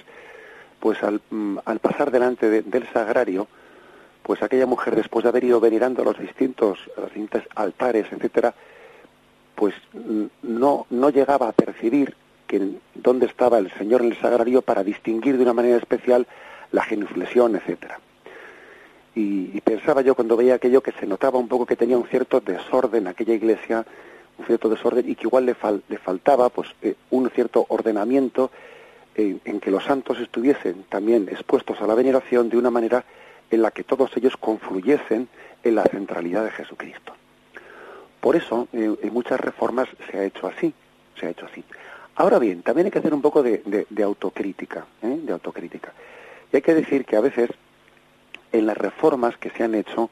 pues 0.79 1.03
al, 1.03 1.21
mm, 1.29 1.57
al 1.65 1.79
pasar 1.79 2.11
delante 2.11 2.63
del 2.63 2.87
sagrario, 2.93 3.47
pues 4.23 4.41
aquella 4.41 4.65
mujer 4.65 4.95
después 4.95 5.23
de 5.23 5.29
haber 5.29 5.43
ido 5.43 5.59
venerando 5.59 6.03
los 6.03 6.17
distintos, 6.17 6.79
distintos 7.03 7.43
altares, 7.55 8.07
etcétera, 8.11 8.55
pues 9.55 9.75
mm, 9.93 10.25
no, 10.43 10.87
no 10.89 11.09
llegaba 11.09 11.49
a 11.49 11.51
percibir 11.51 12.15
que 12.47 12.77
dónde 12.93 13.25
estaba 13.25 13.57
el 13.57 13.71
Señor 13.71 14.01
en 14.01 14.11
el 14.11 14.17
sagrario 14.19 14.61
para 14.61 14.83
distinguir 14.83 15.37
de 15.37 15.43
una 15.43 15.53
manera 15.53 15.77
especial 15.77 16.27
la 16.71 16.83
genuflexión, 16.83 17.55
etcétera 17.55 17.99
y, 19.15 19.61
pensaba 19.61 20.01
yo 20.01 20.13
cuando 20.13 20.35
veía 20.35 20.55
aquello 20.55 20.83
que 20.83 20.91
se 20.91 21.07
notaba 21.07 21.39
un 21.39 21.47
poco 21.47 21.65
que 21.65 21.77
tenía 21.77 21.97
un 21.97 22.07
cierto 22.07 22.41
desorden 22.41 23.07
aquella 23.07 23.33
iglesia, 23.33 23.85
un 24.37 24.45
cierto 24.45 24.69
desorden 24.69 25.09
y 25.09 25.15
que 25.15 25.23
igual 25.23 25.45
le, 25.45 25.55
le 25.87 25.97
faltaba 25.97 26.49
pues 26.49 26.69
eh, 26.81 26.95
un 27.11 27.29
cierto 27.29 27.65
ordenamiento 27.69 28.51
en 29.17 29.61
que 29.61 29.71
los 29.71 29.85
santos 29.85 30.19
estuviesen 30.19 30.83
también 30.89 31.29
expuestos 31.29 31.79
a 31.79 31.87
la 31.87 31.95
veneración 31.95 32.49
de 32.49 32.57
una 32.57 32.69
manera 32.69 33.05
en 33.49 33.61
la 33.61 33.71
que 33.71 33.85
todos 33.85 34.11
ellos 34.17 34.35
confluyesen 34.35 35.29
en 35.63 35.75
la 35.75 35.83
centralidad 35.83 36.43
de 36.43 36.51
Jesucristo. 36.51 37.13
Por 38.19 38.35
eso 38.35 38.67
eh, 38.73 38.93
en 39.01 39.13
muchas 39.13 39.39
reformas 39.39 39.87
se 40.11 40.17
ha 40.17 40.25
hecho 40.25 40.47
así, 40.47 40.73
se 41.17 41.27
ha 41.27 41.29
hecho 41.29 41.45
así. 41.45 41.63
Ahora 42.15 42.39
bien, 42.39 42.61
también 42.61 42.85
hay 42.85 42.91
que 42.91 42.99
hacer 42.99 43.13
un 43.13 43.21
poco 43.21 43.43
de, 43.43 43.85
autocrítica, 44.03 44.85
¿eh? 45.01 45.19
de 45.21 45.33
autocrítica. 45.33 45.91
Y 46.51 46.55
hay 46.55 46.61
que 46.61 46.73
decir 46.73 47.03
que 47.05 47.17
a 47.17 47.21
veces 47.21 47.49
en 48.53 48.65
las 48.65 48.77
reformas 48.77 49.37
que 49.37 49.49
se 49.49 49.63
han 49.63 49.75
hecho, 49.75 50.09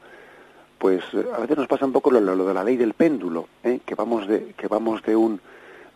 pues 0.78 1.02
a 1.14 1.40
veces 1.40 1.58
nos 1.58 1.68
pasa 1.68 1.86
un 1.86 1.94
poco 1.94 2.12
lo, 2.12 2.46
de 2.46 2.54
la 2.54 2.64
ley 2.64 2.76
del 2.76 2.94
péndulo, 2.94 3.48
¿eh? 3.64 3.80
que 3.86 3.96
vamos 3.96 4.28
de 4.28 4.54
que 4.58 4.68
vamos 4.68 5.02
de 5.04 5.16
un 5.16 5.40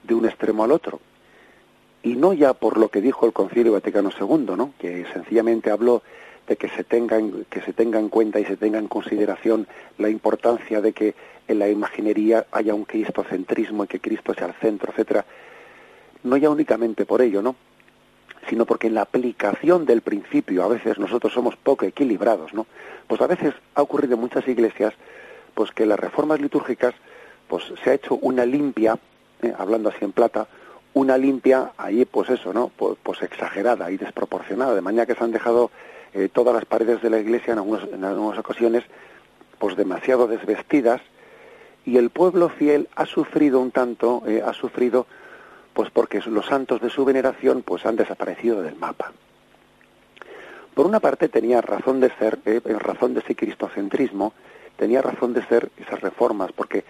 de 0.04 0.14
un 0.14 0.26
extremo 0.26 0.64
al 0.64 0.72
otro. 0.72 1.02
Y 2.04 2.16
no 2.16 2.32
ya 2.32 2.54
por 2.54 2.78
lo 2.78 2.88
que 2.88 3.02
dijo 3.02 3.26
el 3.26 3.34
Concilio 3.34 3.74
Vaticano 3.74 4.10
II, 4.18 4.56
¿no? 4.56 4.74
que 4.80 5.06
sencillamente 5.12 5.72
habló 5.72 6.04
de 6.48 6.56
que 6.56 6.70
se 6.70 6.86
tenga 6.86 7.20
que 7.50 7.62
se 7.62 7.74
tenga 7.74 8.00
en 8.00 8.08
cuenta 8.08 8.40
y 8.40 8.46
se 8.46 8.56
tenga 8.56 8.80
en 8.80 8.88
consideración 8.88 9.68
la 9.98 10.08
importancia 10.08 10.80
de 10.80 10.94
que 10.94 11.16
en 11.50 11.60
la 11.60 11.68
imaginería 11.68 12.46
haya 12.54 12.74
un 12.74 12.86
cristocentrismo 12.86 13.84
y 13.84 13.88
que 13.88 14.00
Cristo 14.00 14.34
sea 14.34 14.48
el 14.48 14.54
centro, 14.54 14.94
etcétera. 14.94 15.26
No 16.24 16.38
ya 16.38 16.50
únicamente 16.50 17.06
por 17.06 17.22
ello, 17.22 17.42
¿no? 17.42 17.56
sino 18.50 18.66
porque 18.66 18.88
en 18.88 18.94
la 18.94 19.02
aplicación 19.02 19.86
del 19.86 20.02
principio 20.02 20.64
a 20.64 20.68
veces 20.68 20.98
nosotros 20.98 21.34
somos 21.34 21.56
poco 21.56 21.86
equilibrados, 21.86 22.54
¿no? 22.54 22.66
Pues 23.08 23.22
a 23.22 23.28
veces 23.28 23.54
ha 23.76 23.82
ocurrido 23.82 24.16
en 24.16 24.22
muchas 24.22 24.48
iglesias 24.48 24.94
pues 25.54 25.72
que 25.72 25.86
las 25.86 26.00
reformas 26.00 26.40
litúrgicas 26.40 26.94
pues 27.48 27.66
se 27.84 27.90
ha 27.90 27.94
hecho 27.94 28.16
una 28.22 28.46
limpia, 28.46 28.98
eh, 29.42 29.54
hablando 29.58 29.90
así 29.90 30.04
en 30.04 30.12
plata, 30.12 30.48
una 30.94 31.18
limpia 31.18 31.72
ahí 31.78 32.06
pues 32.06 32.30
eso, 32.30 32.54
¿no? 32.54 32.72
Pues, 32.76 32.98
pues, 33.02 33.22
exagerada 33.22 33.90
y 33.92 33.98
desproporcionada, 33.98 34.76
de 34.76 34.82
manera 34.82 35.06
que 35.06 35.16
se 35.16 35.24
han 35.24 35.32
dejado 35.32 35.72
eh, 36.14 36.30
todas 36.32 36.54
las 36.54 36.66
paredes 36.66 37.02
de 37.02 37.10
la 37.10 37.20
iglesia 37.20 37.54
en, 37.54 37.60
algunos, 37.60 37.84
en 37.92 38.04
algunas 38.04 38.40
ocasiones 38.40 38.84
pues 39.60 39.76
demasiado 39.76 40.28
desvestidas 40.28 41.02
y 41.86 41.98
el 41.98 42.10
pueblo 42.10 42.50
fiel 42.50 42.90
ha 42.96 43.06
sufrido 43.06 43.60
un 43.60 43.72
tanto, 43.72 44.24
eh, 44.28 44.44
ha 44.46 44.54
sufrido 44.54 45.08
pues 45.78 45.92
porque 45.92 46.20
los 46.26 46.48
santos 46.48 46.82
de 46.82 46.90
su 46.90 47.06
veneración 47.06 47.62
pues 47.62 47.86
han 47.86 47.96
desaparecido 47.96 48.64
del 48.64 48.78
mapa. 48.78 49.12
Por 50.74 50.88
una 50.88 51.00
parte 51.00 51.30
tenía 51.30 51.62
razón 51.62 52.00
de 52.00 52.10
ser, 52.18 52.40
eh, 52.46 52.62
razón 52.80 53.14
de 53.14 53.20
ese 53.20 53.36
cristocentrismo, 53.36 54.34
tenía 54.76 55.04
razón 55.04 55.36
de 55.36 55.46
ser 55.46 55.70
esas 55.78 56.02
reformas, 56.02 56.52
porque, 56.52 56.84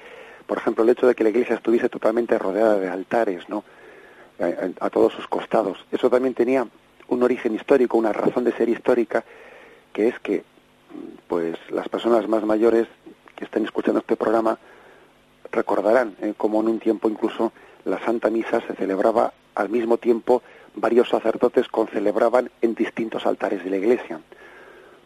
por 0.46 0.60
ejemplo, 0.60 0.86
el 0.86 0.90
hecho 0.92 1.06
de 1.06 1.16
que 1.16 1.26
la 1.26 1.32
iglesia 1.32 1.56
estuviese 1.56 1.90
totalmente 1.90 2.40
rodeada 2.40 2.80
de 2.80 2.88
altares, 2.88 3.50
¿no? 3.50 3.66
A, 4.40 4.86
a, 4.86 4.90
todos 4.90 5.12
sus 5.12 5.28
costados, 5.28 5.86
eso 5.92 6.10
también 6.10 6.34
tenía 6.34 6.66
un 7.10 7.24
origen 7.24 7.56
histórico, 7.56 7.98
una 7.98 8.14
razón 8.14 8.46
de 8.46 8.54
ser 8.54 8.70
histórica, 8.70 9.26
que 9.92 10.08
es 10.08 10.18
que, 10.20 10.46
pues, 11.28 11.58
las 11.72 11.90
personas 11.90 12.26
más 12.30 12.46
mayores 12.46 12.88
que 13.36 13.44
estén 13.44 13.66
escuchando 13.66 14.00
este 14.00 14.16
programa 14.16 14.58
recordarán 15.52 16.16
eh, 16.22 16.36
como 16.38 16.62
en 16.62 16.70
un 16.70 16.80
tiempo 16.80 17.10
incluso 17.10 17.52
la 17.88 18.00
Santa 18.04 18.30
Misa 18.30 18.62
se 18.62 18.76
celebraba 18.76 19.34
al 19.56 19.70
mismo 19.70 19.98
tiempo, 19.98 20.44
varios 20.76 21.10
sacerdotes 21.10 21.68
concelebraban 21.70 22.52
en 22.62 22.76
distintos 22.76 23.26
altares 23.26 23.64
de 23.64 23.70
la 23.70 23.78
iglesia, 23.78 24.20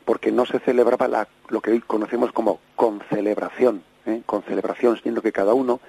porque 0.03 0.31
no 0.31 0.45
se 0.45 0.59
celebraba 0.59 1.07
la, 1.07 1.27
lo 1.49 1.61
que 1.61 1.71
hoy 1.71 1.79
conocemos 1.81 2.31
como 2.31 2.59
concelebración, 2.75 3.83
¿eh? 4.05 4.21
concelebración, 4.25 4.97
siendo 4.97 5.21
que 5.21 5.31
cada 5.31 5.53
uno 5.53 5.79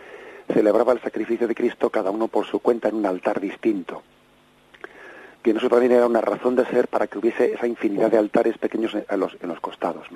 celebraba 0.53 0.93
el 0.93 1.01
sacrificio 1.01 1.49
de 1.49 1.55
Cristo, 1.55 1.89
cada 1.91 2.11
uno 2.11 2.29
por 2.29 2.47
su 2.47 2.61
cuenta 2.61 2.89
en 2.89 2.97
un 2.97 3.07
altar 3.07 3.41
distinto. 3.41 4.03
Que 5.43 5.53
eso 5.53 5.69
también 5.69 5.93
era 5.93 6.07
una 6.07 6.21
razón 6.21 6.55
de 6.55 6.67
ser 6.67 6.89
para 6.89 7.07
que 7.07 7.19
hubiese 7.19 7.55
esa 7.55 7.67
infinidad 7.67 8.11
de 8.11 8.19
altares 8.19 8.59
pequeños 8.59 8.95
en 8.95 9.19
los, 9.19 9.61
costados. 9.61 10.07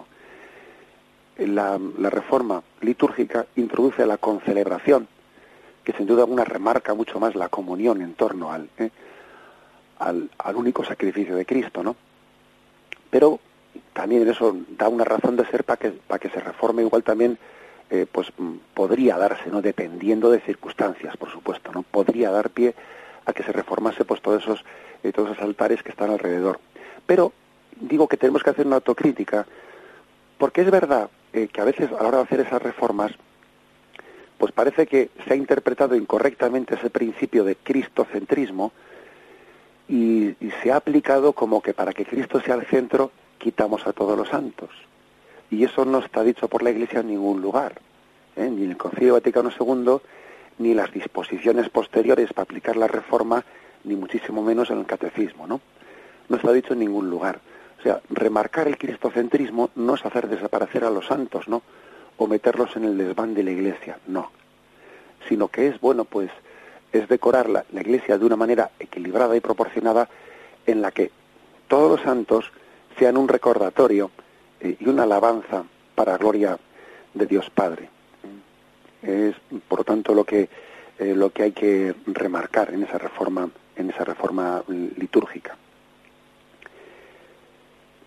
La, 1.39 1.81
la 1.99 2.11
reforma 2.11 2.63
litúrgica 2.81 3.47
introduce 3.57 4.07
la 4.07 4.19
concelebración, 4.19 5.09
que 5.87 5.93
sin 5.93 6.05
duda 6.05 6.23
alguna 6.23 6.45
remarca 6.45 6.95
mucho 6.95 7.21
más 7.21 7.37
la 7.37 7.49
comunión 7.49 8.03
en 8.03 8.15
torno 8.15 8.51
al, 8.51 8.69
¿eh? 8.77 8.91
al, 10.01 10.29
único 10.57 10.85
sacrificio 10.85 11.37
de 11.37 11.47
Cristo, 11.47 11.85
¿no? 11.85 11.95
Pero 13.09 13.39
también 13.93 14.29
eso 14.29 14.57
da 14.77 14.89
una 14.89 15.05
razón 15.05 15.37
de 15.37 15.47
ser 15.47 15.63
para 15.63 15.77
que, 15.77 15.91
para 15.93 16.19
que 16.19 16.29
se 16.29 16.41
reforme 16.41 16.83
igual 16.83 17.05
también 17.05 17.39
eh, 17.89 18.05
pues 18.11 18.33
mm, 18.37 18.55
podría 18.75 19.17
darse, 19.17 19.49
¿no? 19.49 19.63
Dependiendo 19.63 20.29
de 20.29 20.41
circunstancias, 20.41 21.17
por 21.17 21.31
supuesto, 21.31 21.71
¿no? 21.71 21.85
Podría 21.85 22.33
dar 22.33 22.51
pie 22.51 22.75
a 23.25 23.33
que 23.33 23.45
se 23.45 23.53
reformase 23.53 24.05
pues 24.05 24.21
todos 24.21 24.43
esos, 24.43 24.65
eh, 25.05 25.13
todos 25.13 25.31
esos 25.31 25.45
altares 25.45 25.85
que 25.85 25.91
están 25.91 26.11
alrededor. 26.11 26.59
Pero 27.07 27.33
digo 27.81 28.09
que 28.09 28.17
tenemos 28.17 28.43
que 28.43 28.51
hacer 28.51 28.67
una 28.67 28.77
autocrítica, 28.77 29.47
porque 30.37 30.63
es 30.63 30.71
verdad 30.73 31.11
eh, 31.33 31.47
que 31.47 31.61
a 31.61 31.65
veces 31.65 31.93
a 31.93 32.03
la 32.03 32.09
hora 32.09 32.19
de 32.19 32.25
hacer 32.25 32.41
esas 32.41 32.61
reformas, 32.61 33.13
pues 34.39 34.53
parece 34.53 34.87
que 34.87 35.11
se 35.27 35.33
ha 35.33 35.37
interpretado 35.37 35.95
incorrectamente 35.95 36.75
ese 36.75 36.91
principio 36.91 37.45
de 37.45 37.57
cristocentrismo 37.57 38.73
y, 39.89 40.29
y 40.41 40.51
se 40.63 40.73
ha 40.73 40.77
aplicado 40.77 41.33
como 41.33 41.63
que 41.63 41.75
para 41.75 41.93
que 41.93 42.05
Cristo 42.05 42.41
sea 42.41 42.55
el 42.55 42.67
centro 42.67 43.11
quitamos 43.39 43.87
a 43.87 43.93
todos 43.93 44.17
los 44.17 44.29
santos. 44.29 44.71
Y 45.51 45.65
eso 45.65 45.85
no 45.85 45.99
está 45.99 46.23
dicho 46.23 46.49
por 46.49 46.63
la 46.63 46.71
Iglesia 46.71 47.01
en 47.01 47.09
ningún 47.09 47.41
lugar, 47.41 47.81
¿eh? 48.35 48.51
ni 48.51 48.65
en 48.65 48.71
el 48.71 48.77
Concilio 48.77 49.15
Vaticano 49.15 49.51
II, 49.59 49.99
ni 50.59 50.75
las 50.75 50.93
disposiciones 50.93 51.69
posteriores 51.69 52.33
para 52.33 52.45
aplicar 52.45 52.77
la 52.77 52.89
reforma, 52.89 53.45
ni 53.85 53.95
muchísimo 53.95 54.43
menos 54.43 54.71
en 54.71 54.79
el 54.79 54.87
catecismo, 54.87 55.47
¿no? 55.47 55.61
No 56.29 56.37
está 56.37 56.53
dicho 56.53 56.73
en 56.73 56.81
ningún 56.81 57.09
lugar. 57.09 57.41
O 57.79 57.83
sea, 57.83 58.01
remarcar 58.11 58.67
el 58.67 58.79
cristocentrismo 58.79 59.71
no 59.77 59.95
es 59.95 60.05
hacer 60.05 60.29
desaparecer 60.29 60.83
a 60.83 60.91
los 60.91 61.07
santos, 61.07 61.47
¿no? 61.47 61.63
O 62.19 62.27
meterlos 62.27 62.75
en 62.77 62.85
el 62.85 62.99
desván 62.99 63.35
de 63.35 63.43
la 63.43 63.51
Iglesia, 63.51 63.99
no. 64.07 64.31
Sino 65.29 65.49
que 65.49 65.69
es, 65.69 65.81
bueno, 65.81 66.05
pues, 66.05 66.31
es 66.93 67.09
decorar 67.09 67.49
la, 67.49 67.65
Iglesia 67.73 68.19
de 68.19 68.25
una 68.25 68.37
manera 68.37 68.71
equilibrada 68.79 69.37
y 69.37 69.41
proporcionada 69.41 70.09
en 70.67 70.83
la 70.83 70.91
que 70.91 71.11
todos 71.69 71.91
los 71.91 72.01
santos 72.01 72.51
sean 72.99 73.17
un 73.17 73.29
recordatorio 73.29 74.11
eh, 74.61 74.77
y 74.79 74.89
una 74.89 75.03
alabanza 75.03 75.65
para 75.95 76.17
gloria 76.17 76.59
de 77.15 77.27
Dios 77.27 77.51
Padre. 77.51 77.89
Es, 79.03 79.35
por 79.69 79.85
tanto, 79.85 80.15
lo 80.15 80.25
que 80.25 80.49
eh, 80.99 81.15
lo 81.15 81.31
que 81.31 81.43
hay 81.43 81.53
que 81.53 81.95
remarcar 82.07 82.73
en 82.73 82.83
esa 82.83 82.97
reforma 82.97 83.51
en 83.77 83.91
esa 83.91 84.05
reforma 84.05 84.65
litúrgica. 84.69 85.55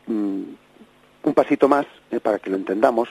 Mm, 0.07 0.41
un 1.23 1.33
pasito 1.35 1.67
más 1.67 1.85
eh, 2.09 2.19
para 2.19 2.39
que 2.39 2.49
lo 2.49 2.55
entendamos. 2.55 3.09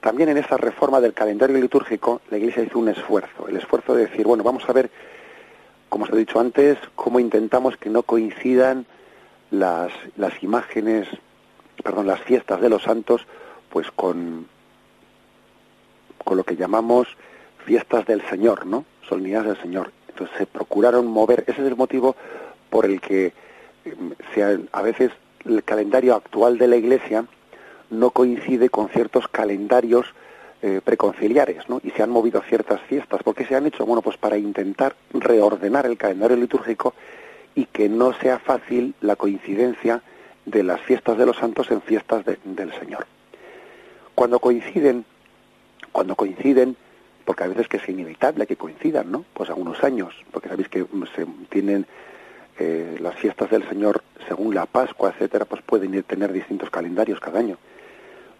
También 0.00 0.28
en 0.28 0.38
esa 0.38 0.56
reforma 0.56 1.00
del 1.00 1.14
calendario 1.14 1.58
litúrgico, 1.58 2.20
la 2.30 2.38
Iglesia 2.38 2.62
hizo 2.62 2.78
un 2.78 2.88
esfuerzo, 2.88 3.48
el 3.48 3.56
esfuerzo 3.56 3.94
de 3.94 4.06
decir, 4.06 4.26
bueno, 4.26 4.44
vamos 4.44 4.68
a 4.68 4.72
ver, 4.72 4.90
como 5.88 6.04
os 6.04 6.10
he 6.10 6.16
dicho 6.16 6.38
antes, 6.38 6.78
cómo 6.94 7.18
intentamos 7.18 7.76
que 7.76 7.90
no 7.90 8.02
coincidan 8.02 8.86
las, 9.50 9.92
las 10.16 10.42
imágenes, 10.42 11.08
perdón, 11.82 12.06
las 12.06 12.20
fiestas 12.20 12.60
de 12.60 12.68
los 12.68 12.82
santos, 12.82 13.26
pues 13.70 13.90
con, 13.90 14.46
con 16.24 16.36
lo 16.36 16.44
que 16.44 16.56
llamamos 16.56 17.08
fiestas 17.64 18.06
del 18.06 18.22
Señor, 18.28 18.66
¿no? 18.66 18.84
Solemnidades 19.08 19.48
del 19.48 19.62
Señor. 19.62 19.92
Entonces 20.08 20.36
se 20.38 20.46
procuraron 20.46 21.06
mover, 21.06 21.44
ese 21.46 21.62
es 21.62 21.68
el 21.68 21.76
motivo 21.76 22.16
por 22.70 22.86
el 22.86 23.00
que 23.00 23.32
em, 23.84 24.14
se, 24.34 24.60
a 24.72 24.82
veces 24.82 25.10
el 25.44 25.62
calendario 25.62 26.14
actual 26.14 26.58
de 26.58 26.68
la 26.68 26.76
Iglesia 26.76 27.26
no 27.90 28.10
coincide 28.10 28.68
con 28.68 28.88
ciertos 28.88 29.28
calendarios 29.28 30.06
eh, 30.62 30.80
preconciliares, 30.82 31.68
¿no? 31.68 31.80
Y 31.84 31.90
se 31.90 32.02
han 32.02 32.10
movido 32.10 32.42
ciertas 32.42 32.80
fiestas. 32.82 33.22
¿Por 33.22 33.34
qué 33.34 33.44
se 33.44 33.54
han 33.54 33.66
hecho? 33.66 33.84
Bueno, 33.86 34.02
pues 34.02 34.16
para 34.16 34.38
intentar 34.38 34.96
reordenar 35.12 35.86
el 35.86 35.96
calendario 35.96 36.36
litúrgico 36.36 36.94
y 37.54 37.66
que 37.66 37.88
no 37.88 38.12
sea 38.14 38.38
fácil 38.38 38.94
la 39.00 39.16
coincidencia 39.16 40.02
de 40.44 40.62
las 40.62 40.80
fiestas 40.80 41.18
de 41.18 41.26
los 41.26 41.36
santos 41.36 41.70
en 41.70 41.82
fiestas 41.82 42.24
del 42.24 42.72
Señor. 42.78 43.06
Cuando 44.14 44.38
coinciden, 44.38 45.04
cuando 45.92 46.14
coinciden, 46.14 46.76
porque 47.24 47.44
a 47.44 47.48
veces 47.48 47.68
que 47.68 47.78
es 47.78 47.88
inevitable 47.88 48.46
que 48.46 48.56
coincidan, 48.56 49.10
¿no? 49.10 49.24
Pues 49.34 49.50
algunos 49.50 49.82
años, 49.84 50.14
porque 50.30 50.48
sabéis 50.48 50.68
que 50.68 50.86
se 51.14 51.26
tienen 51.48 51.86
eh, 52.58 52.96
las 53.00 53.14
fiestas 53.16 53.50
del 53.50 53.68
Señor 53.68 54.02
según 54.26 54.54
la 54.54 54.66
Pascua, 54.66 55.10
etcétera, 55.10 55.44
pues 55.44 55.60
pueden 55.62 56.02
tener 56.04 56.32
distintos 56.32 56.70
calendarios 56.70 57.20
cada 57.20 57.40
año. 57.40 57.58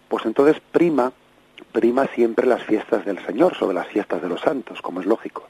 Pues 0.08 0.24
entonces 0.24 0.60
prima, 0.72 1.12
prima 1.72 2.06
siempre 2.14 2.46
las 2.46 2.62
fiestas 2.62 3.04
del 3.04 3.24
Señor 3.26 3.56
sobre 3.56 3.74
las 3.74 3.88
fiestas 3.88 4.22
de 4.22 4.28
los 4.28 4.40
santos, 4.40 4.80
como 4.80 5.00
es 5.00 5.06
lógico. 5.06 5.48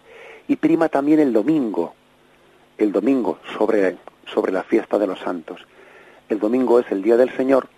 Y 0.49 0.57
prima 0.57 0.89
también 0.89 1.21
el 1.21 1.33
domingo, 1.33 1.95
el 2.79 2.93
domingo 2.93 3.39
sobre, 3.57 3.97
sobre 4.27 4.53
la 4.53 4.63
fiesta 4.63 4.99
de 4.99 5.07
los 5.07 5.19
santos. 5.21 5.67
El 6.29 6.39
domingo 6.39 6.81
es 6.81 6.91
el 6.91 7.03
día 7.03 7.17
del 7.17 7.35
Señor 7.37 7.69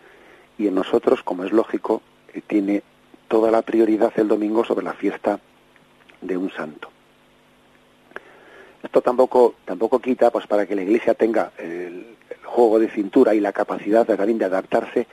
y 0.56 0.66
en 0.66 0.74
nosotros, 0.74 1.22
como 1.22 1.44
es 1.44 1.52
lógico, 1.52 2.02
eh, 2.32 2.42
tiene 2.46 2.82
toda 3.28 3.50
la 3.50 3.62
prioridad 3.62 4.12
el 4.16 4.28
domingo 4.28 4.64
sobre 4.64 4.84
la 4.84 4.94
fiesta 4.94 5.38
de 6.20 6.36
un 6.36 6.50
santo. 6.50 6.90
Esto 8.82 9.02
tampoco, 9.02 9.54
tampoco 9.64 9.98
quita 9.98 10.30
pues 10.30 10.46
para 10.46 10.66
que 10.66 10.74
la 10.74 10.82
Iglesia 10.82 11.14
tenga 11.14 11.52
el, 11.58 12.16
juego 12.44 12.78
de 12.78 12.88
cintura 12.88 13.34
y 13.34 13.40
la 13.40 13.52
capacidad 13.52 14.06
de, 14.06 14.16
también 14.16 14.38
de 14.38 14.46
adaptarse 14.46 15.06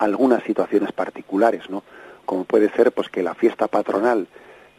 algunas 0.00 0.42
situaciones 0.44 0.92
particulares, 0.92 1.68
¿no? 1.68 1.84
Como 2.24 2.44
puede 2.44 2.70
ser 2.70 2.90
pues 2.92 3.08
que 3.10 3.22
la 3.22 3.34
fiesta 3.34 3.68
patronal 3.68 4.26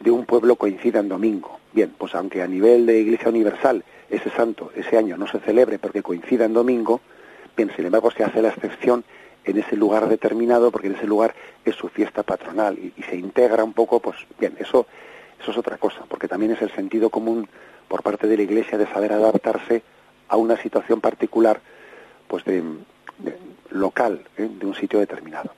de 0.00 0.10
un 0.10 0.26
pueblo 0.26 0.56
coincida 0.56 0.98
en 0.98 1.08
domingo. 1.08 1.60
Bien, 1.72 1.94
pues 1.96 2.14
aunque 2.16 2.42
a 2.42 2.46
nivel 2.48 2.86
de 2.86 2.98
Iglesia 2.98 3.28
Universal 3.28 3.84
ese 4.10 4.30
santo 4.30 4.72
ese 4.74 4.98
año 4.98 5.16
no 5.16 5.28
se 5.28 5.38
celebre 5.38 5.78
porque 5.78 6.02
coincida 6.02 6.44
en 6.44 6.52
domingo, 6.52 7.00
bien, 7.56 7.70
sin 7.76 7.86
embargo 7.86 8.10
se 8.10 8.24
hace 8.24 8.42
la 8.42 8.48
excepción 8.48 9.04
en 9.44 9.58
ese 9.58 9.76
lugar 9.76 10.08
determinado 10.08 10.72
porque 10.72 10.88
en 10.88 10.96
ese 10.96 11.06
lugar 11.06 11.34
es 11.64 11.76
su 11.76 11.88
fiesta 11.88 12.24
patronal 12.24 12.76
y, 12.78 12.92
se 13.04 13.16
integra 13.16 13.62
un 13.62 13.74
poco, 13.74 14.00
pues 14.00 14.16
bien, 14.40 14.56
eso, 14.58 14.86
eso 15.40 15.52
es 15.52 15.56
otra 15.56 15.78
cosa, 15.78 16.02
porque 16.08 16.26
también 16.26 16.52
es 16.52 16.62
el 16.62 16.72
sentido 16.72 17.10
común 17.10 17.48
por 17.86 18.02
parte 18.02 18.26
de 18.26 18.36
la 18.36 18.42
Iglesia 18.42 18.76
de 18.76 18.86
saber 18.86 19.12
adaptarse 19.12 19.82
a 20.28 20.36
una 20.36 20.60
situación 20.60 21.00
particular, 21.00 21.60
pues 22.26 22.44
de, 22.44 22.62
local, 23.72 24.22
¿eh? 24.36 24.48
de 24.50 24.66
un 24.66 24.74
sitio 24.74 24.98
determinado. 24.98 25.52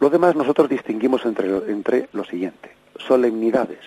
Lo 0.00 0.10
demás 0.10 0.36
nosotros 0.36 0.68
distinguimos 0.68 1.24
entre, 1.24 1.48
entre 1.70 2.08
lo 2.12 2.24
siguiente, 2.24 2.72
solemnidades, 2.98 3.80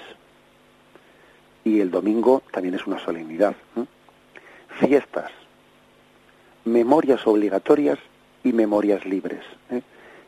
y 1.64 1.80
el 1.82 1.92
domingo 1.92 2.42
también 2.52 2.76
es 2.76 2.88
una 2.88 3.00
solemnidad. 3.00 3.56
Fiestas, 4.80 5.32
memorias 6.66 7.26
obligatorias 7.28 8.00
y 8.44 8.54
memorias 8.54 9.06
libres. 9.06 9.44
¿eh? 9.70 9.82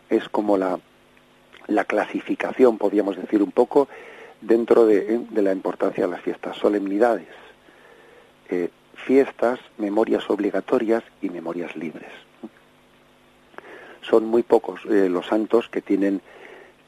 Es 0.10 0.28
como 0.30 0.58
la, 0.58 0.80
la 1.68 1.86
clasificación, 1.86 2.78
podríamos 2.78 3.16
decir 3.16 3.42
un 3.42 3.52
poco, 3.52 3.88
dentro 4.42 4.86
de, 4.86 5.16
¿eh? 5.16 5.22
de 5.30 5.42
la 5.42 5.52
importancia 5.52 6.06
de 6.06 6.12
las 6.12 6.22
fiestas. 6.22 6.58
Solemnidades, 6.58 7.30
eh, 8.50 8.70
fiestas, 8.94 9.60
memorias 9.78 10.30
obligatorias 10.30 11.04
y 11.22 11.30
memorias 11.30 11.76
libres. 11.76 12.12
Son 14.12 14.26
muy 14.26 14.44
pocos 14.44 14.84
los 14.86 15.26
santos 15.26 15.70
que 15.70 15.82
tienen 15.82 16.22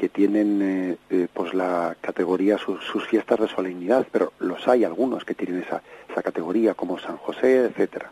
que 0.03 0.09
tienen 0.09 0.61
eh, 0.61 0.97
eh, 1.09 1.27
pues 1.33 1.53
la 1.53 1.95
categoría, 2.01 2.57
sus 2.57 3.07
fiestas 3.07 3.39
de 3.39 3.47
solemnidad, 3.47 4.05
pero 4.11 4.33
los 4.39 4.67
hay 4.67 4.83
algunos 4.83 5.23
que 5.23 5.33
tienen 5.33 5.61
esa, 5.61 5.81
esa 6.09 6.21
categoría, 6.21 6.73
como 6.73 6.99
San 6.99 7.15
José, 7.15 7.65
etcétera. 7.65 8.11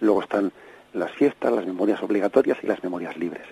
Luego 0.00 0.20
están 0.20 0.52
las 0.92 1.10
fiestas, 1.12 1.50
las 1.50 1.64
memorias 1.64 2.02
obligatorias 2.02 2.58
y 2.62 2.66
las 2.66 2.82
memorias 2.82 3.16
libres. 3.16 3.46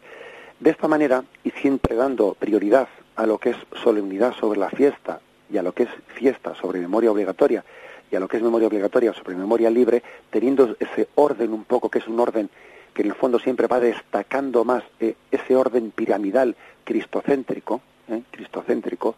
De 0.61 0.69
esta 0.69 0.87
manera, 0.87 1.25
y 1.45 1.51
siempre 1.53 1.97
dando 1.97 2.35
prioridad 2.35 2.89
a 3.15 3.25
lo 3.25 3.39
que 3.39 3.51
es 3.51 3.57
solemnidad 3.83 4.35
sobre 4.35 4.61
la 4.61 4.69
fiesta 4.69 5.21
y 5.51 5.57
a 5.57 5.63
lo 5.63 5.73
que 5.73 5.85
es 5.85 5.91
fiesta 6.09 6.55
sobre 6.57 6.81
memoria 6.81 7.11
obligatoria 7.11 7.65
y 8.11 8.17
a 8.17 8.21
lo 8.21 8.29
que 8.29 8.37
es 8.37 8.43
memoria 8.43 8.69
obligatoria 8.69 9.15
sobre 9.15 9.35
memoria 9.35 9.71
libre, 9.71 10.03
teniendo 10.29 10.77
ese 10.79 11.09
orden 11.15 11.55
un 11.55 11.65
poco, 11.65 11.89
que 11.89 12.01
es 12.01 12.07
un 12.07 12.21
orden 12.21 12.51
que 12.97 13.03
en 13.03 13.09
el 13.09 13.15
fondo 13.15 13.39
siempre 13.39 13.67
va 13.67 13.79
destacando 13.79 14.65
más 14.65 14.83
eh, 15.01 15.17
ese 15.31 15.55
orden 15.55 15.91
piramidal 15.91 16.57
cristocéntrico, 16.83 17.83
eh, 18.09 18.23
cristocéntrico, 18.31 19.17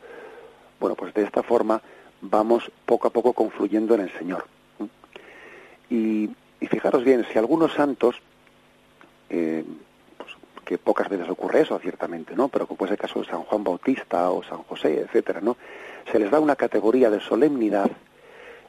bueno, 0.80 0.96
pues 0.96 1.14
de 1.14 1.22
esta 1.22 1.44
forma 1.44 1.80
vamos 2.20 2.72
poco 2.84 3.06
a 3.06 3.10
poco 3.10 3.32
confluyendo 3.32 3.94
en 3.94 4.00
el 4.00 4.12
Señor. 4.18 4.46
Y, 5.88 6.28
fijaros 6.68 7.04
bien, 7.04 7.24
si 7.32 7.38
algunos 7.38 7.72
santos, 7.72 8.16
eh, 9.30 9.64
pues, 10.16 10.32
que 10.64 10.76
pocas 10.76 11.08
veces 11.08 11.28
ocurre 11.28 11.60
eso, 11.60 11.78
ciertamente, 11.78 12.34
¿no? 12.34 12.48
Pero 12.48 12.66
como 12.66 12.84
es 12.84 12.90
el 12.90 12.98
caso 12.98 13.20
de 13.20 13.26
San 13.26 13.44
Juan 13.44 13.62
Bautista 13.62 14.30
o 14.30 14.42
San 14.42 14.64
José, 14.64 15.02
etcétera, 15.02 15.40
¿no? 15.40 15.56
Se 16.10 16.18
les 16.18 16.32
da 16.32 16.40
una 16.40 16.56
categoría 16.56 17.10
de 17.10 17.20
solemnidad, 17.20 17.90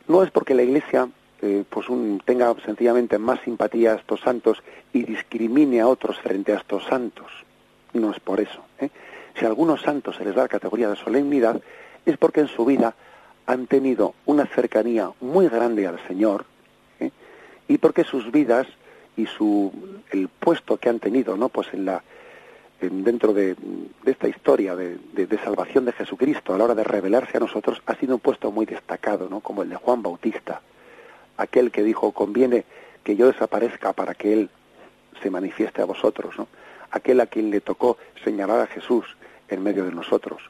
no 0.08 0.22
es 0.22 0.30
porque 0.30 0.54
la 0.54 0.62
Iglesia 0.62 1.10
eh, 1.42 1.64
pues 1.70 1.90
un, 1.90 2.22
tenga 2.24 2.54
sencillamente 2.66 3.18
más 3.18 3.40
simpatía 3.42 3.94
a 3.94 3.96
estos 3.96 4.22
santos 4.22 4.62
y 4.94 5.04
discrimine 5.04 5.82
a 5.82 5.88
otros 5.88 6.20
frente 6.20 6.54
a 6.54 6.58
estos 6.58 6.84
santos. 6.86 7.32
No 7.94 8.12
es 8.12 8.20
por 8.20 8.40
eso. 8.40 8.64
¿eh? 8.80 8.90
Si 9.38 9.46
a 9.46 9.48
algunos 9.48 9.82
santos 9.82 10.18
se 10.18 10.26
les 10.26 10.36
da 10.36 10.44
la 10.44 10.48
categoría 10.48 10.90
de 10.90 10.96
solemnidad, 10.96 11.62
es 12.06 12.18
porque 12.18 12.42
en 12.42 12.48
su 12.48 12.66
vida 12.66 12.94
han 13.46 13.68
tenido 13.68 14.14
una 14.26 14.46
cercanía 14.46 15.12
muy 15.22 15.48
grande 15.48 15.88
al 15.88 16.00
Señor 16.08 16.46
¿eh? 17.00 17.12
y 17.68 17.78
porque 17.78 18.04
sus 18.04 18.32
vidas 18.32 18.68
y 19.18 19.26
su 19.26 19.72
el 20.12 20.28
puesto 20.28 20.78
que 20.78 20.90
han 20.90 21.00
tenido 21.00 21.36
no 21.36 21.50
pues 21.50 21.68
en 21.74 21.86
la 21.86 22.04
dentro 22.80 23.34
de, 23.34 23.56
esta 24.06 24.28
historia 24.28 24.76
de, 24.76 25.40
salvación 25.44 25.86
de 25.86 25.92
Jesucristo 25.92 26.54
a 26.54 26.58
la 26.58 26.64
hora 26.66 26.76
de 26.76 26.84
revelarse 26.84 27.38
a 27.38 27.42
nosotros 27.42 27.82
ha 27.86 27.96
sido 27.96 28.16
un 28.16 28.22
puesto 28.22 28.52
muy 28.52 28.66
destacado, 28.66 29.28
¿no? 29.30 29.42
como 29.42 29.64
el 29.64 29.70
de 29.70 29.76
Juan 29.76 30.02
Bautista, 30.02 30.62
aquel 31.40 31.72
que 31.72 31.84
dijo 31.84 32.12
conviene 32.12 32.66
que 33.04 33.16
yo 33.16 33.28
desaparezca 33.28 33.94
para 33.94 34.14
que 34.14 34.34
él 34.34 34.50
se 35.22 35.30
manifieste 35.30 35.82
a 35.82 35.86
vosotros, 35.86 36.38
¿no? 36.38 36.48
aquel 36.92 37.20
a 37.22 37.28
quien 37.28 37.50
le 37.50 37.62
tocó 37.62 37.98
señalar 38.24 38.60
a 38.60 38.68
Jesús 38.68 39.06
en 39.48 39.64
medio 39.64 39.86
de 39.86 39.92
nosotros, 39.92 40.42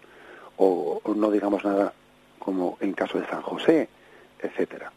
o, 0.57 1.01
no 1.15 1.31
digamos 1.31 1.63
nada 1.63 1.93
como 2.39 2.77
en 2.81 2.93
caso 2.93 3.19
de 3.19 3.27
San 3.27 3.41
José, 3.41 3.87
etcétera, 4.41 4.91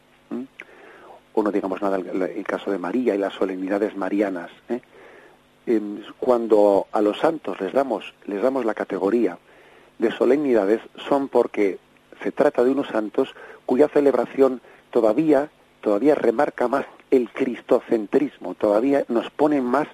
o 1.35 1.43
no 1.43 1.51
digamos 1.51 1.83
nada 1.83 1.99
en 1.99 2.23
el 2.23 2.45
caso 2.45 2.71
de 2.71 2.79
María 2.79 3.15
y 3.15 3.19
las 3.19 3.35
solemnidades 3.35 3.97
marianas. 3.97 4.51
¿eh? 4.69 4.81
cuando 6.19 6.87
a 6.91 7.01
los 7.01 7.19
santos 7.19 7.61
les 7.61 7.73
damos, 7.73 8.15
les 8.27 8.43
damos 8.43 8.65
la 8.65 8.75
categoría 8.75 9.39
de 9.99 10.11
solemnidades 10.11 10.81
son 11.09 11.29
porque 11.29 11.79
se 12.23 12.33
trata 12.33 12.65
de 12.65 12.71
unos 12.71 12.89
santos 12.89 13.35
cuya 13.67 13.89
celebración 13.89 14.61
todavía, 14.91 15.51
todavía 15.83 16.15
remarca 16.15 16.69
más 16.69 16.87
el 17.11 17.29
cristocentrismo, 17.29 18.55
todavía 18.55 19.05
nos 19.09 19.29
ponen 19.31 19.65
más 19.65 19.87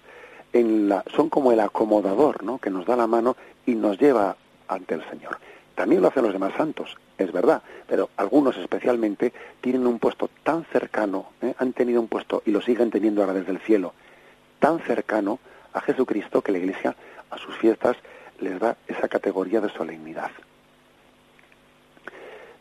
en 0.52 0.88
la, 0.88 1.02
son 1.16 1.28
como 1.28 1.50
el 1.50 1.58
acomodador, 1.58 2.44
¿no? 2.44 2.58
que 2.58 2.70
nos 2.70 2.86
da 2.86 2.94
la 2.94 3.08
mano 3.08 3.36
y 3.66 3.74
nos 3.74 3.98
lleva 3.98 4.36
ante 4.68 4.94
el 4.94 5.04
Señor. 5.10 5.38
También 5.74 6.02
lo 6.02 6.08
hacen 6.08 6.22
los 6.22 6.32
demás 6.32 6.52
santos, 6.56 6.96
es 7.16 7.32
verdad, 7.32 7.62
pero 7.86 8.10
algunos 8.16 8.56
especialmente 8.56 9.32
tienen 9.60 9.86
un 9.86 9.98
puesto 9.98 10.30
tan 10.42 10.64
cercano, 10.66 11.26
¿eh? 11.42 11.54
han 11.58 11.72
tenido 11.72 12.00
un 12.00 12.08
puesto 12.08 12.42
y 12.46 12.50
lo 12.50 12.60
siguen 12.60 12.90
teniendo 12.90 13.22
ahora 13.22 13.34
desde 13.34 13.52
el 13.52 13.60
cielo, 13.60 13.94
tan 14.58 14.80
cercano 14.80 15.38
a 15.72 15.80
Jesucristo 15.80 16.42
que 16.42 16.52
la 16.52 16.58
Iglesia 16.58 16.94
a 17.30 17.38
sus 17.38 17.56
fiestas 17.56 17.96
les 18.40 18.58
da 18.58 18.76
esa 18.86 19.08
categoría 19.08 19.60
de 19.60 19.70
solemnidad. 19.70 20.30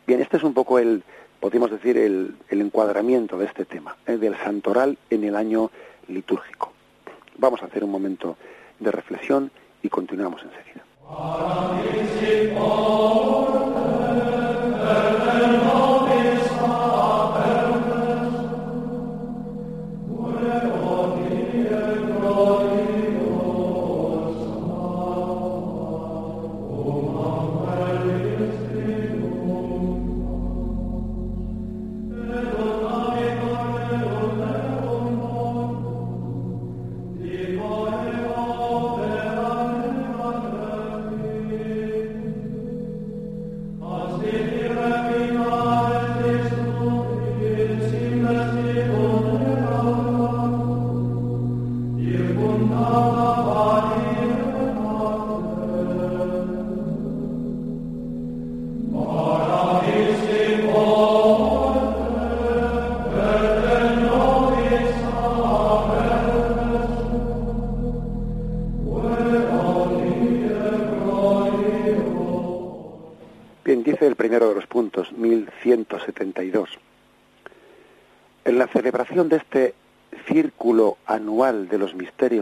Bien, 0.06 0.20
este 0.20 0.38
es 0.38 0.42
un 0.42 0.54
poco 0.54 0.78
el, 0.78 1.02
podríamos 1.40 1.70
decir, 1.70 1.96
el, 1.96 2.36
encuadramiento 2.50 3.38
de 3.38 3.46
este 3.46 3.64
tema, 3.64 3.96
¿eh? 4.06 4.16
del 4.16 4.36
santoral 4.36 4.98
en 5.10 5.24
el 5.24 5.36
año 5.36 5.70
litúrgico. 6.08 6.72
Vamos 7.36 7.62
a 7.62 7.66
hacer 7.66 7.84
un 7.84 7.90
momento 7.90 8.36
de 8.78 8.90
reflexión 8.90 9.50
y 9.82 9.88
continuamos 9.88 10.42
enseguida. 10.42 10.84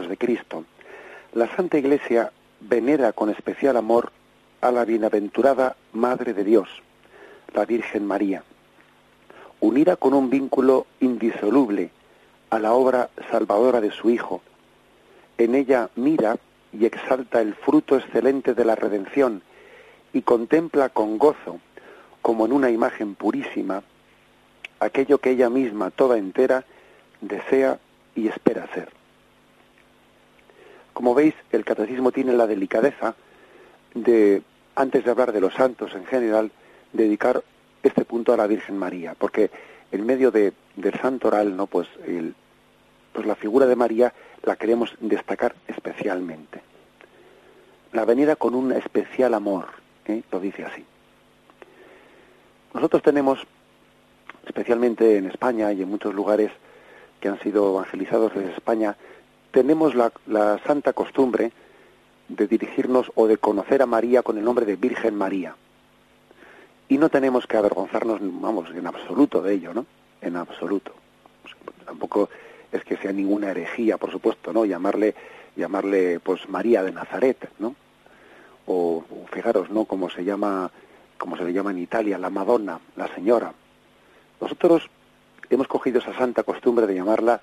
De 0.08 0.16
Cristo, 0.16 0.64
la 1.32 1.54
Santa 1.54 1.78
Iglesia 1.78 2.32
venera 2.60 3.12
con 3.12 3.30
especial 3.30 3.76
amor 3.76 4.12
a 4.60 4.70
la 4.70 4.84
bienaventurada 4.84 5.76
Madre 5.92 6.32
de 6.34 6.44
Dios, 6.44 6.68
la 7.54 7.64
Virgen 7.64 8.06
María, 8.06 8.42
unida 9.60 9.96
con 9.96 10.14
un 10.14 10.30
vínculo 10.30 10.86
indisoluble 11.00 11.90
a 12.50 12.58
la 12.58 12.72
obra 12.72 13.10
salvadora 13.30 13.80
de 13.80 13.90
su 13.90 14.10
Hijo. 14.10 14.40
En 15.38 15.54
ella 15.54 15.90
mira 15.96 16.38
y 16.72 16.86
exalta 16.86 17.40
el 17.40 17.54
fruto 17.54 17.96
excelente 17.96 18.54
de 18.54 18.64
la 18.64 18.74
redención 18.74 19.42
y 20.12 20.22
contempla 20.22 20.88
con 20.88 21.18
gozo, 21.18 21.60
como 22.22 22.46
en 22.46 22.52
una 22.52 22.70
imagen 22.70 23.14
purísima, 23.14 23.82
aquello 24.80 25.18
que 25.18 25.30
ella 25.30 25.50
misma, 25.50 25.90
toda 25.90 26.18
entera, 26.18 26.64
desea 27.20 27.78
y 28.14 28.28
espera 28.28 28.66
ser. 28.74 28.88
Como 30.96 31.14
veis, 31.14 31.34
el 31.52 31.62
catecismo 31.62 32.10
tiene 32.10 32.32
la 32.32 32.46
delicadeza 32.46 33.14
de, 33.92 34.40
antes 34.76 35.04
de 35.04 35.10
hablar 35.10 35.30
de 35.30 35.42
los 35.42 35.52
santos 35.52 35.94
en 35.94 36.06
general, 36.06 36.50
dedicar 36.90 37.44
este 37.82 38.06
punto 38.06 38.32
a 38.32 38.38
la 38.38 38.46
Virgen 38.46 38.78
María, 38.78 39.14
porque 39.14 39.50
en 39.92 40.06
medio 40.06 40.30
de, 40.30 40.54
del 40.74 40.98
santo 40.98 41.28
oral, 41.28 41.54
¿no? 41.54 41.66
pues, 41.66 41.86
el, 42.06 42.34
pues 43.12 43.26
la 43.26 43.34
figura 43.34 43.66
de 43.66 43.76
María 43.76 44.14
la 44.42 44.56
queremos 44.56 44.96
destacar 44.98 45.54
especialmente. 45.68 46.62
La 47.92 48.06
venida 48.06 48.36
con 48.36 48.54
un 48.54 48.72
especial 48.72 49.34
amor, 49.34 49.66
¿eh? 50.06 50.22
lo 50.32 50.40
dice 50.40 50.64
así. 50.64 50.82
Nosotros 52.72 53.02
tenemos 53.02 53.46
especialmente 54.46 55.18
en 55.18 55.26
España 55.26 55.70
y 55.74 55.82
en 55.82 55.90
muchos 55.90 56.14
lugares 56.14 56.52
que 57.20 57.28
han 57.28 57.38
sido 57.40 57.68
evangelizados 57.68 58.32
desde 58.32 58.54
España, 58.54 58.96
tenemos 59.56 59.94
la, 59.94 60.60
santa 60.66 60.92
costumbre 60.92 61.50
de 62.28 62.46
dirigirnos 62.46 63.10
o 63.14 63.26
de 63.26 63.38
conocer 63.38 63.80
a 63.80 63.86
María 63.86 64.22
con 64.22 64.36
el 64.36 64.44
nombre 64.44 64.66
de 64.66 64.76
Virgen 64.76 65.14
María. 65.14 65.56
Y 66.90 66.98
no 66.98 67.08
tenemos 67.08 67.46
que 67.46 67.56
avergonzarnos, 67.56 68.18
vamos, 68.20 68.68
en 68.74 68.86
absoluto 68.86 69.40
de 69.40 69.54
ello, 69.54 69.72
¿no? 69.72 69.86
En 70.20 70.36
absoluto. 70.36 70.92
tampoco 71.86 72.28
es 72.70 72.84
que 72.84 72.98
sea 72.98 73.12
ninguna 73.12 73.50
herejía, 73.52 73.96
por 73.96 74.10
supuesto, 74.10 74.52
¿no? 74.52 74.66
Llamarle, 74.66 75.14
llamarle, 75.56 76.20
pues, 76.20 76.46
María 76.50 76.82
de 76.82 76.92
Nazaret, 76.92 77.48
¿no? 77.58 77.74
O, 78.66 79.04
o 79.08 79.26
fijaros, 79.32 79.70
¿no? 79.70 79.86
Como 79.86 80.10
se 80.10 80.22
llama, 80.22 80.70
como 81.16 81.38
se 81.38 81.44
le 81.44 81.54
llama 81.54 81.70
en 81.70 81.78
Italia, 81.78 82.18
la 82.18 82.28
Madonna, 82.28 82.78
la 82.94 83.08
Señora. 83.14 83.54
Nosotros 84.38 84.90
hemos 85.48 85.66
cogido 85.66 86.00
esa 86.00 86.12
santa 86.12 86.42
costumbre 86.42 86.86
de 86.86 86.94
llamarla 86.94 87.40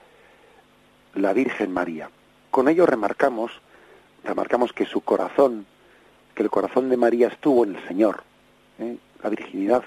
la 1.15 1.34
Virgen 1.34 1.71
María. 1.71 2.10
Con 2.52 2.67
ello 2.69 2.86
remarcamos, 2.86 3.52
remarcamos 4.23 4.73
que 4.73 4.86
su 4.86 5.02
corazón, 5.02 5.65
que 6.36 6.43
el 6.43 6.49
corazón 6.49 6.89
de 6.89 6.97
María 6.97 7.28
estuvo 7.28 7.63
en 7.63 7.76
el 7.76 7.88
Señor. 7.88 8.23
¿eh? 8.80 8.97
La 9.23 9.30
virginidad 9.30 9.84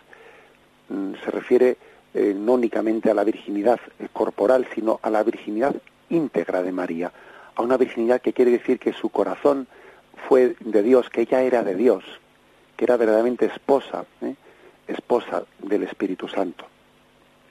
mm, 0.88 1.14
se 1.24 1.30
refiere 1.30 1.76
eh, 2.14 2.34
no 2.36 2.54
únicamente 2.54 3.10
a 3.10 3.14
la 3.14 3.24
virginidad 3.24 3.80
corporal, 4.12 4.66
sino 4.74 5.00
a 5.02 5.10
la 5.10 5.22
virginidad 5.22 5.74
íntegra 6.08 6.62
de 6.62 6.72
María, 6.72 7.12
a 7.54 7.62
una 7.62 7.76
virginidad 7.76 8.20
que 8.20 8.32
quiere 8.32 8.52
decir 8.52 8.78
que 8.78 8.92
su 8.92 9.10
corazón 9.10 9.66
fue 10.28 10.56
de 10.60 10.82
Dios, 10.82 11.10
que 11.10 11.22
ella 11.22 11.42
era 11.42 11.62
de 11.62 11.74
Dios, 11.74 12.04
que 12.76 12.84
era 12.84 12.96
verdaderamente 12.96 13.46
esposa, 13.46 14.04
¿eh? 14.22 14.34
esposa 14.86 15.44
del 15.58 15.82
Espíritu 15.82 16.28
Santo. 16.28 16.64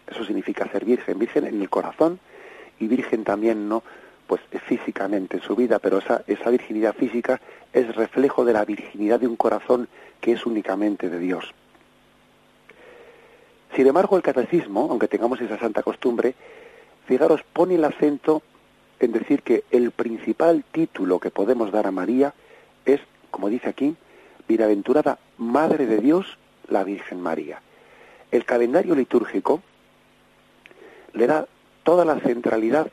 Eso 0.08 0.24
significa 0.24 0.70
ser 0.72 0.86
virgen, 0.86 1.20
virgen 1.20 1.46
en 1.46 1.62
el 1.62 1.70
corazón 1.70 2.20
y 2.80 2.88
virgen 2.88 3.24
también, 3.24 3.70
¿no? 3.70 3.84
Pues 4.28 4.42
físicamente 4.66 5.38
en 5.38 5.44
su 5.44 5.56
vida, 5.56 5.80
pero 5.80 6.00
esa, 6.00 6.24
esa 6.28 6.50
virginidad 6.50 6.96
física 6.96 7.40
es 7.74 7.96
reflejo 7.96 8.44
de 8.44 8.54
la 8.54 8.66
virginidad 8.66 9.20
de 9.20 9.28
un 9.28 9.36
corazón 9.36 9.88
que 10.20 10.32
es 10.32 10.46
únicamente 10.46 11.10
de 11.10 11.20
Dios. 11.20 11.54
Sin 13.76 13.86
embargo, 13.88 14.16
el 14.16 14.24
catecismo, 14.24 14.88
aunque 14.90 15.08
tengamos 15.08 15.42
esa 15.42 15.60
santa 15.60 15.84
costumbre, 15.84 16.34
fijaros, 17.06 17.42
pone 17.54 17.76
el 17.76 17.84
acento 17.84 18.42
en 19.00 19.12
decir 19.12 19.42
que 19.42 19.64
el 19.72 19.92
principal 19.92 20.64
título 20.72 21.20
que 21.20 21.30
podemos 21.30 21.72
dar 21.72 21.86
a 21.86 21.92
María 21.92 22.34
es, 22.86 23.02
como 23.32 23.50
dice 23.50 23.70
aquí, 23.70 23.96
Bienaventurada 24.48 25.20
Madre 25.38 25.86
de 25.86 26.00
Dios, 26.00 26.38
la 26.70 26.84
Virgen 26.84 27.20
María. 27.22 27.62
El 28.32 28.46
calendario 28.46 28.96
litúrgico 28.96 29.62
le 31.14 31.28
da 31.28 31.48
toda 31.86 32.04
la 32.04 32.20
centralidad 32.20 32.88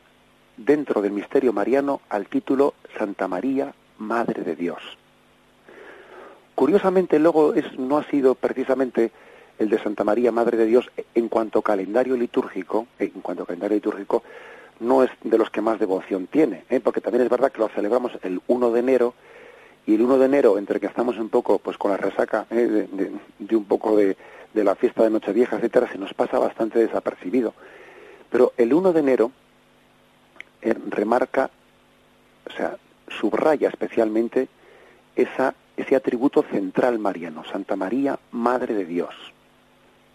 dentro 0.59 1.01
del 1.01 1.13
misterio 1.13 1.53
mariano 1.55 2.03
al 2.11 2.27
título 2.27 2.75
Santa 2.99 3.27
María, 3.27 3.73
Madre 3.97 4.45
de 4.45 4.55
Dios. 4.55 4.83
Curiosamente, 6.55 7.19
luego 7.19 7.55
es, 7.55 7.79
no 7.79 7.97
ha 7.97 8.05
sido 8.05 8.35
precisamente 8.35 9.11
el 9.59 9.71
de 9.71 9.83
Santa 9.83 10.05
María, 10.05 10.31
Madre 10.31 10.59
de 10.59 10.67
Dios, 10.67 10.91
en 11.15 11.29
cuanto 11.29 11.61
a 11.61 11.63
calendario 11.63 12.17
litúrgico, 12.17 12.87
en 12.99 13.23
cuanto 13.23 13.45
a 13.45 13.47
calendario 13.47 13.77
litúrgico, 13.77 14.23
no 14.81 15.03
es 15.03 15.11
de 15.25 15.39
los 15.39 15.49
que 15.49 15.63
más 15.63 15.79
devoción 15.79 16.27
tiene, 16.27 16.65
¿eh? 16.69 16.81
porque 16.81 17.01
también 17.01 17.25
es 17.25 17.31
verdad 17.31 17.51
que 17.51 17.61
lo 17.61 17.69
celebramos 17.69 18.13
el 18.23 18.43
1 18.47 18.73
de 18.73 18.81
enero, 18.81 19.15
y 19.87 19.95
el 19.95 20.03
1 20.03 20.19
de 20.19 20.27
enero, 20.27 20.59
entre 20.59 20.81
que 20.81 20.87
estamos 20.87 21.17
un 21.17 21.31
poco 21.31 21.59
pues 21.59 21.79
con 21.79 21.93
la 21.93 21.97
resaca 21.97 22.47
¿eh? 22.51 22.87
de, 23.39 23.57
un 23.57 23.65
poco 23.65 23.97
de, 23.97 24.19
de 24.53 24.65
la 24.65 24.75
fiesta 24.75 25.03
de 25.03 25.11
Nochevieja, 25.11 25.57
etcétera, 25.57 25.91
se 25.91 25.99
nos 25.99 26.13
pasa 26.13 26.39
bastante 26.39 26.79
desapercibido. 26.79 27.55
Pero 28.33 28.55
el 28.57 28.73
1 28.73 28.95
de 28.95 29.01
enero 29.01 29.31
eh, 30.63 30.75
remarca, 30.89 31.51
o 32.49 32.53
sea, 32.57 32.79
subraya 33.21 33.69
especialmente 33.69 34.49
ese 35.15 35.95
atributo 35.95 36.43
central 36.43 36.99
mariano, 36.99 37.45
Santa 37.45 37.77
María, 37.77 38.19
Madre 38.31 38.73
de 38.73 38.87
Dios. 38.87 39.15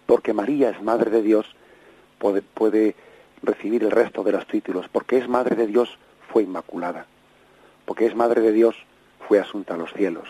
Porque 0.08 0.34
María 0.34 0.72
es 0.72 0.82
Madre 0.82 1.12
de 1.12 1.22
Dios, 1.22 1.46
puede, 2.18 2.42
puede 2.42 2.96
recibir 3.44 3.84
el 3.84 3.92
resto 3.92 4.24
de 4.24 4.32
los 4.32 4.48
títulos. 4.48 4.88
Porque 4.92 5.20
es 5.20 5.30
Madre 5.30 5.56
de 5.56 5.68
Dios, 5.68 5.96
fue 6.32 6.42
inmaculada. 6.42 7.06
Porque 7.86 8.08
es 8.08 8.16
Madre 8.16 8.42
de 8.42 8.52
Dios, 8.52 8.76
fue 9.28 9.40
asunta 9.40 9.76
a 9.76 9.78
los 9.78 9.94
cielos. 9.94 10.28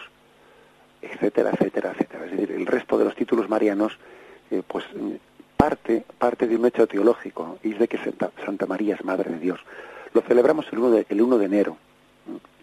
Etcétera, 1.01 1.51
etcétera, 1.53 1.93
etcétera. 1.93 2.25
Es 2.25 2.31
decir, 2.31 2.51
el 2.51 2.65
resto 2.65 2.97
de 2.97 3.05
los 3.05 3.15
títulos 3.15 3.47
marianos, 3.47 3.97
eh, 4.51 4.61
pues 4.67 4.83
parte, 5.57 6.05
parte 6.17 6.47
de 6.47 6.55
un 6.55 6.65
hecho 6.65 6.87
teológico, 6.87 7.57
y 7.63 7.73
es 7.73 7.79
de 7.79 7.87
que 7.87 7.99
Santa, 8.45 8.65
María 8.67 8.95
es 8.95 9.03
Madre 9.03 9.31
de 9.31 9.39
Dios. 9.39 9.59
Lo 10.13 10.21
celebramos 10.21 10.67
el 10.71 10.79
1 10.79 10.91
de, 10.91 11.05
el 11.09 11.21
1 11.21 11.37
de 11.37 11.45
enero. 11.45 11.77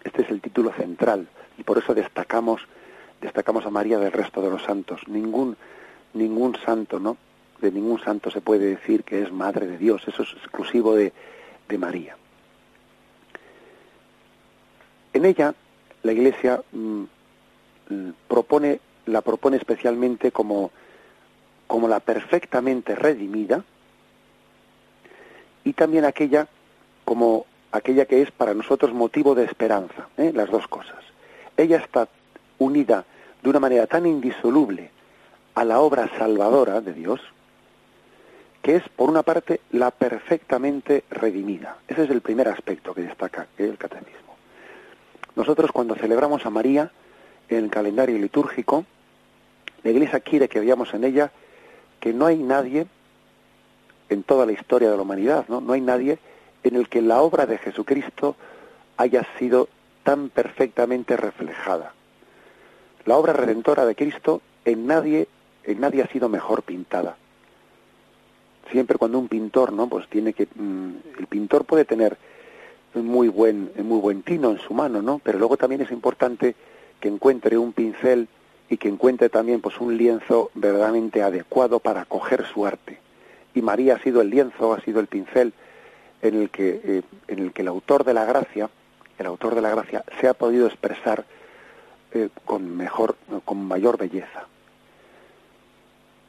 Este 0.03 0.23
es 0.23 0.29
el 0.29 0.41
título 0.41 0.71
central, 0.71 1.27
y 1.57 1.63
por 1.63 1.77
eso 1.77 1.93
destacamos, 1.93 2.61
destacamos 3.21 3.65
a 3.65 3.69
María 3.69 3.99
del 3.99 4.11
resto 4.11 4.41
de 4.41 4.49
los 4.49 4.63
santos. 4.63 5.01
Ningún, 5.07 5.57
ningún 6.13 6.55
santo, 6.65 6.99
¿no? 6.99 7.17
De 7.61 7.71
ningún 7.71 7.99
santo 7.99 8.31
se 8.31 8.41
puede 8.41 8.65
decir 8.65 9.03
que 9.03 9.21
es 9.21 9.31
Madre 9.31 9.67
de 9.67 9.77
Dios, 9.77 10.01
eso 10.07 10.23
es 10.23 10.31
exclusivo 10.33 10.95
de, 10.95 11.11
de 11.67 11.77
María. 11.77 12.15
En 15.13 15.25
ella, 15.25 15.53
la 16.03 16.11
Iglesia 16.11 16.61
mm, 16.71 17.03
propone, 18.27 18.79
la 19.05 19.21
propone 19.21 19.57
especialmente 19.57 20.31
como 20.31 20.71
como 21.67 21.87
la 21.87 21.99
perfectamente 21.99 22.95
redimida 22.95 23.63
y 25.63 25.73
también 25.73 26.05
aquella 26.05 26.47
como 27.03 27.45
aquella 27.71 28.05
que 28.05 28.21
es 28.21 28.31
para 28.31 28.53
nosotros 28.53 28.93
motivo 28.93 29.35
de 29.35 29.43
esperanza, 29.43 30.07
¿eh? 30.17 30.31
las 30.33 30.49
dos 30.49 30.67
cosas. 30.67 31.03
Ella 31.57 31.77
está 31.77 32.07
unida 32.57 33.05
de 33.41 33.49
una 33.49 33.59
manera 33.59 33.85
tan 33.87 34.05
indisoluble 34.05 34.89
a 35.55 35.63
la 35.63 35.79
obra 35.79 36.09
salvadora 36.17 36.81
de 36.81 36.93
Dios, 36.93 37.21
que 38.61 38.77
es, 38.77 38.89
por 38.89 39.09
una 39.09 39.23
parte, 39.23 39.61
la 39.71 39.91
perfectamente 39.91 41.03
redimida. 41.09 41.77
Ese 41.87 42.03
es 42.03 42.09
el 42.09 42.21
primer 42.21 42.47
aspecto 42.47 42.93
que 42.93 43.01
destaca 43.01 43.47
el 43.57 43.77
catecismo. 43.77 44.35
Nosotros 45.35 45.71
cuando 45.71 45.95
celebramos 45.95 46.45
a 46.45 46.49
María 46.49 46.91
en 47.49 47.65
el 47.65 47.69
calendario 47.69 48.17
litúrgico, 48.17 48.85
la 49.83 49.91
Iglesia 49.91 50.19
quiere 50.21 50.49
que 50.49 50.59
veamos 50.59 50.93
en 50.93 51.03
ella 51.03 51.31
que 52.05 52.13
no 52.13 52.27
hay 52.27 52.37
nadie 52.37 52.85
en 54.09 54.21
toda 54.21 54.45
la 54.45 54.51
historia 54.51 54.91
de 54.91 54.95
la 54.95 55.01
humanidad, 55.01 55.45
¿no? 55.47 55.59
No 55.59 55.73
hay 55.73 55.81
nadie 55.81 56.19
en 56.61 56.75
el 56.75 56.87
que 56.87 57.01
la 57.01 57.19
obra 57.19 57.47
de 57.47 57.57
Jesucristo 57.57 58.35
haya 58.95 59.25
sido 59.39 59.69
tan 60.03 60.29
perfectamente 60.29 61.17
reflejada. 61.17 61.93
La 63.05 63.17
obra 63.17 63.33
redentora 63.33 63.87
de 63.87 63.95
Cristo 63.95 64.43
en 64.65 64.85
nadie, 64.85 65.27
en 65.63 65.79
nadie 65.79 66.03
ha 66.03 66.07
sido 66.07 66.29
mejor 66.29 66.61
pintada. 66.61 67.17
Siempre 68.69 68.99
cuando 68.99 69.17
un 69.17 69.27
pintor, 69.27 69.73
¿no? 69.73 69.89
Pues 69.89 70.07
tiene 70.07 70.33
que, 70.33 70.45
mm, 70.45 70.91
el 71.17 71.25
pintor 71.25 71.65
puede 71.65 71.85
tener 71.85 72.19
muy 72.93 73.29
buen, 73.29 73.71
muy 73.77 73.99
buen 73.99 74.21
tino 74.21 74.51
en 74.51 74.59
su 74.59 74.75
mano, 74.75 75.01
¿no? 75.01 75.19
Pero 75.23 75.39
luego 75.39 75.57
también 75.57 75.81
es 75.81 75.89
importante 75.89 76.53
que 76.99 77.07
encuentre 77.07 77.57
un 77.57 77.73
pincel 77.73 78.27
y 78.69 78.77
que 78.77 78.89
encuentre 78.89 79.29
también 79.29 79.61
pues 79.61 79.79
un 79.79 79.95
lienzo 79.97 80.49
verdaderamente 80.55 81.21
adecuado 81.21 81.79
para 81.79 82.01
acoger 82.01 82.45
su 82.45 82.65
arte. 82.65 82.99
Y 83.53 83.61
María 83.61 83.95
ha 83.95 83.99
sido 83.99 84.21
el 84.21 84.29
lienzo, 84.29 84.73
ha 84.73 84.81
sido 84.81 84.99
el 84.99 85.07
pincel 85.07 85.53
en 86.21 86.35
el 86.35 86.49
que, 86.49 86.81
eh, 86.83 87.01
en 87.27 87.39
el, 87.39 87.53
que 87.53 87.61
el 87.61 87.67
autor 87.67 88.03
de 88.03 88.13
la 88.13 88.25
gracia, 88.25 88.69
el 89.17 89.25
autor 89.25 89.55
de 89.55 89.61
la 89.61 89.69
gracia, 89.69 90.03
se 90.19 90.27
ha 90.27 90.33
podido 90.33 90.67
expresar 90.67 91.25
eh, 92.13 92.29
con 92.43 92.75
mejor, 92.75 93.15
con 93.45 93.65
mayor 93.65 93.97
belleza. 93.97 94.47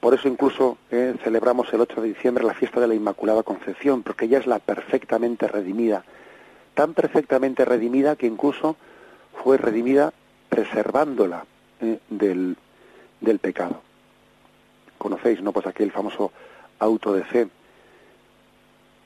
Por 0.00 0.14
eso 0.14 0.28
incluso 0.28 0.76
eh, 0.90 1.14
celebramos 1.24 1.72
el 1.72 1.80
8 1.80 2.02
de 2.02 2.08
diciembre 2.08 2.44
la 2.44 2.54
fiesta 2.54 2.80
de 2.80 2.86
la 2.86 2.94
Inmaculada 2.94 3.42
Concepción, 3.42 4.02
porque 4.02 4.26
ella 4.26 4.38
es 4.38 4.46
la 4.46 4.58
perfectamente 4.58 5.48
redimida, 5.48 6.04
tan 6.74 6.94
perfectamente 6.94 7.64
redimida 7.64 8.14
que 8.14 8.26
incluso 8.26 8.76
fue 9.42 9.56
redimida 9.56 10.12
preservándola 10.48 11.46
del, 12.10 12.56
del 13.20 13.38
pecado. 13.38 13.80
Conocéis, 14.98 15.42
¿no? 15.42 15.52
Pues 15.52 15.66
aquel 15.66 15.92
famoso 15.92 16.32
auto 16.78 17.12
de 17.12 17.24
fe, 17.24 17.48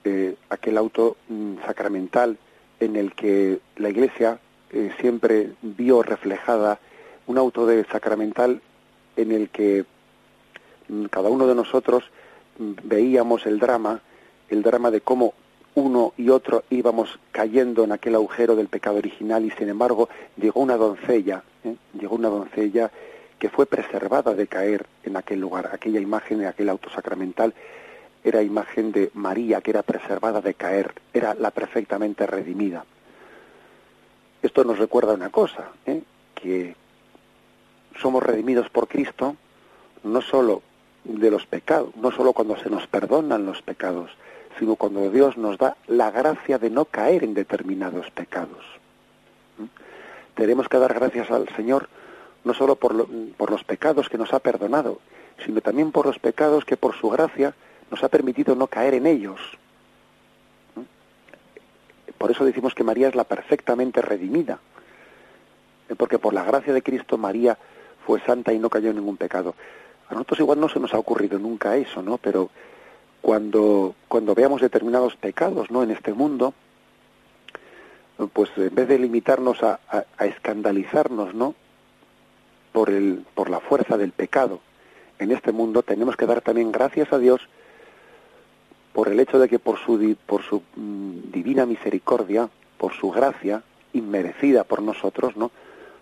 eh, 0.05 0.37
aquel 0.49 0.79
auto 0.79 1.17
mm, 1.29 1.57
sacramental 1.67 2.39
en 2.81 2.97
el 2.97 3.13
que 3.15 3.61
la 3.77 3.91
Iglesia 3.91 4.39
eh, 4.71 4.93
siempre 5.01 5.53
vio 5.63 6.03
reflejada 6.03 6.79
un 7.27 7.39
auto 7.39 7.67
de 7.67 7.85
sacramental 7.85 8.63
en 9.17 9.33
el 9.33 9.51
que 9.51 9.85
mm, 10.89 11.05
cada 11.07 11.29
uno 11.29 11.47
de 11.47 11.55
nosotros 11.55 12.05
mm, 12.59 12.73
veíamos 12.85 13.47
el 13.47 13.59
drama, 13.59 14.01
el 14.49 14.63
drama 14.63 14.91
de 14.91 15.01
cómo 15.01 15.35
uno 15.81 16.13
y 16.17 16.29
otro 16.29 16.65
íbamos 16.71 17.19
cayendo 17.33 17.85
en 17.85 17.93
aquel 17.93 18.15
agujero 18.15 18.57
del 18.57 18.69
pecado 18.69 18.97
original 18.97 19.45
y 19.45 19.51
sin 19.51 19.69
embargo 19.69 20.09
llegó 20.37 20.61
una 20.61 20.77
doncella, 20.77 21.43
¿eh? 21.65 21.75
llegó 21.99 22.17
una 22.17 22.29
doncella 22.29 22.91
que 23.39 23.49
fue 23.49 23.67
preservada 23.67 24.35
de 24.35 24.47
caer 24.47 24.87
en 25.03 25.17
aquel 25.17 25.41
lugar. 25.41 25.71
Aquella 25.73 26.01
imagen 26.01 26.39
de 26.39 26.47
aquel 26.47 26.69
auto 26.69 26.91
sacramental 26.91 27.55
era 28.23 28.43
imagen 28.43 28.93
de 28.93 29.11
María 29.15 29.61
que 29.61 29.71
era 29.71 29.83
preservada 29.83 30.41
de 30.41 30.55
caer, 30.55 30.93
era 31.13 31.35
la 31.35 31.51
perfectamente 31.51 32.27
redimida. 32.27 32.85
Esto 34.43 34.65
nos 34.65 34.79
recuerda 34.79 35.15
una 35.15 35.31
cosa, 35.31 35.71
¿eh? 35.87 36.03
que 36.35 36.75
somos 38.01 38.23
redimidos 38.23 38.69
por 38.71 38.89
Cristo 38.89 39.37
no 40.03 40.23
solo 40.23 40.63
de 41.05 41.31
los 41.31 41.47
pecados, 41.47 41.95
no 41.97 42.11
solo 42.11 42.33
cuando 42.33 42.57
se 42.59 42.71
nos 42.71 42.87
perdonan 42.87 43.47
los 43.47 43.63
pecados, 43.63 44.11
cuando 44.77 45.11
Dios 45.11 45.37
nos 45.37 45.59
da 45.59 45.77
la 45.87 46.11
gracia 46.11 46.59
de 46.59 46.71
no 46.71 46.85
caer 46.85 47.25
en 47.25 47.35
determinados 47.35 48.11
pecados. 48.11 48.65
¿Mm? 49.59 49.65
Tenemos 50.35 50.69
que 50.69 50.79
dar 50.79 50.95
gracias 50.95 51.31
al 51.31 51.49
Señor 51.57 51.89
no 52.45 52.55
solo 52.55 52.77
por, 52.77 53.07
por 53.37 53.51
los 53.51 53.65
pecados 53.65 54.09
que 54.09 54.19
nos 54.19 54.33
ha 54.33 54.39
perdonado, 54.39 55.01
sino 55.45 55.61
también 55.61 55.93
por 55.93 56.07
los 56.07 56.19
pecados 56.19 56.65
que 56.65 56.77
por 56.77 56.95
su 56.95 57.11
gracia 57.11 57.55
nos 57.91 58.03
ha 58.03 58.09
permitido 58.09 58.55
no 58.55 58.67
caer 58.67 58.95
en 58.95 59.07
ellos. 59.07 59.41
¿Mm? 60.77 62.13
Por 62.19 62.31
eso 62.31 62.45
decimos 62.45 62.75
que 62.75 62.85
María 62.85 63.09
es 63.09 63.15
la 63.15 63.25
perfectamente 63.25 64.03
redimida, 64.03 64.59
¿eh? 65.89 65.95
porque 65.97 66.19
por 66.19 66.35
la 66.35 66.45
gracia 66.45 66.73
de 66.73 66.83
Cristo 66.83 67.19
María 67.19 67.59
fue 68.07 68.21
santa 68.21 68.53
y 68.53 68.59
no 68.59 68.71
cayó 68.71 68.91
en 68.91 68.97
ningún 68.97 69.17
pecado. 69.17 69.55
A 70.09 70.15
nosotros 70.15 70.41
igual 70.41 70.61
no 70.61 70.69
se 70.69 70.81
nos 70.81 70.93
ha 70.93 70.99
ocurrido 70.99 71.39
nunca 71.39 71.77
eso, 71.77 72.03
¿no? 72.03 72.19
Pero 72.19 72.51
cuando, 73.23 73.95
cuando 74.09 74.35
veamos 74.35 74.61
determinados 74.61 75.17
pecados 75.17 75.71
¿no? 75.71 75.83
en 75.83 75.91
este 75.91 76.13
mundo, 76.13 76.55
pues 78.33 78.51
en 78.57 78.75
vez 78.75 78.89
de 78.89 78.99
limitarnos 78.99 79.63
a, 79.63 79.81
a, 79.89 80.27
escandalizarnos 80.27 81.35
¿no? 81.35 81.55
por, 82.73 82.91
el, 82.91 83.25
por 83.35 83.51
la 83.51 83.61
fuerza 83.61 83.97
del 83.97 84.13
pecado 84.13 84.61
en 85.19 85.33
este 85.33 85.53
mundo, 85.53 85.83
tenemos 85.83 86.17
que 86.17 86.27
dar 86.27 86.41
también 86.41 86.73
gracias 86.73 87.13
a 87.13 87.19
Dios 87.19 87.41
por 88.93 89.09
el 89.09 89.21
hecho 89.21 89.39
de 89.39 89.49
que 89.49 89.59
por 89.59 89.79
su, 89.79 90.17
por 90.27 90.43
su 90.43 90.63
mm, 90.77 91.31
divina 91.31 91.67
misericordia, 91.67 92.49
por 92.79 92.93
su 92.95 93.11
gracia, 93.11 93.63
inmerecida 93.93 94.65
por 94.65 94.83
nosotros, 94.83 95.37
¿no? 95.37 95.51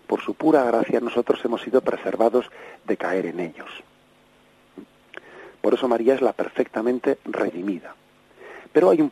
por 0.07 0.21
su 0.21 0.33
pura 0.33 0.63
gracia, 0.63 0.99
nosotros 0.99 1.39
hemos 1.45 1.61
sido 1.61 1.81
preservados 1.81 2.49
de 2.85 2.97
caer 2.97 3.27
en 3.27 3.39
ellos. 3.39 3.69
Por 5.61 5.73
eso 5.73 5.87
María 5.87 6.15
es 6.15 6.21
la 6.21 6.33
perfectamente 6.33 7.17
redimida. 7.25 7.95
Pero 8.71 8.89
hay 8.89 9.01
un, 9.01 9.11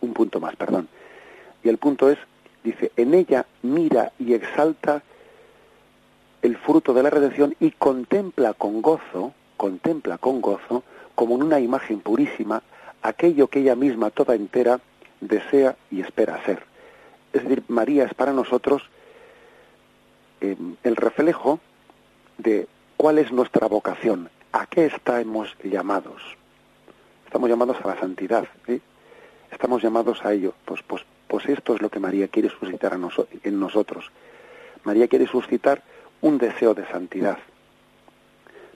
un, 0.00 0.12
punto 0.14 0.40
más, 0.40 0.56
perdón. 0.56 0.88
Y 1.62 1.68
el 1.68 1.78
punto 1.78 2.10
es, 2.10 2.18
dice, 2.64 2.92
en 2.96 3.14
ella 3.14 3.46
mira 3.62 4.12
y 4.18 4.34
exalta 4.34 5.02
el 6.42 6.56
fruto 6.56 6.94
de 6.94 7.02
la 7.02 7.10
redención 7.10 7.54
y 7.60 7.72
contempla 7.72 8.54
con 8.54 8.80
gozo, 8.80 9.34
contempla 9.56 10.18
con 10.18 10.40
gozo, 10.40 10.84
como 11.14 11.34
en 11.34 11.42
una 11.42 11.58
imagen 11.58 12.00
purísima, 12.00 12.62
aquello 13.02 13.48
que 13.48 13.60
ella 13.60 13.74
misma 13.74 14.10
toda 14.10 14.34
entera 14.34 14.80
desea 15.20 15.76
y 15.90 16.00
espera 16.00 16.42
ser. 16.44 16.62
Es 17.32 17.42
decir, 17.42 17.62
María 17.68 18.04
es 18.04 18.14
para 18.14 18.32
nosotros 18.32 18.82
em, 20.40 20.76
el 20.84 20.96
reflejo 20.96 21.58
de 22.38 22.68
cuál 22.96 23.18
es 23.18 23.32
nuestra 23.32 23.66
vocación, 23.66 24.30
a 24.52 24.66
qué 24.66 24.86
estamos 24.86 25.54
llamados. 25.62 26.22
Estamos 27.26 27.48
llamados 27.48 27.76
a 27.82 27.88
la 27.88 28.00
santidad, 28.00 28.46
¿eh? 28.66 28.80
estamos 29.50 29.82
llamados 29.82 30.24
a 30.24 30.32
ello. 30.32 30.54
Pues, 30.64 30.82
pues, 30.86 31.04
pues 31.26 31.46
esto 31.46 31.74
es 31.74 31.82
lo 31.82 31.90
que 31.90 32.00
María 32.00 32.28
quiere 32.28 32.48
suscitar 32.48 32.94
a 32.94 32.98
en 33.42 33.60
nosotros. 33.60 34.10
María 34.84 35.08
quiere 35.08 35.26
suscitar 35.26 35.82
un 36.20 36.38
deseo 36.38 36.74
de 36.74 36.86
santidad. 36.86 37.38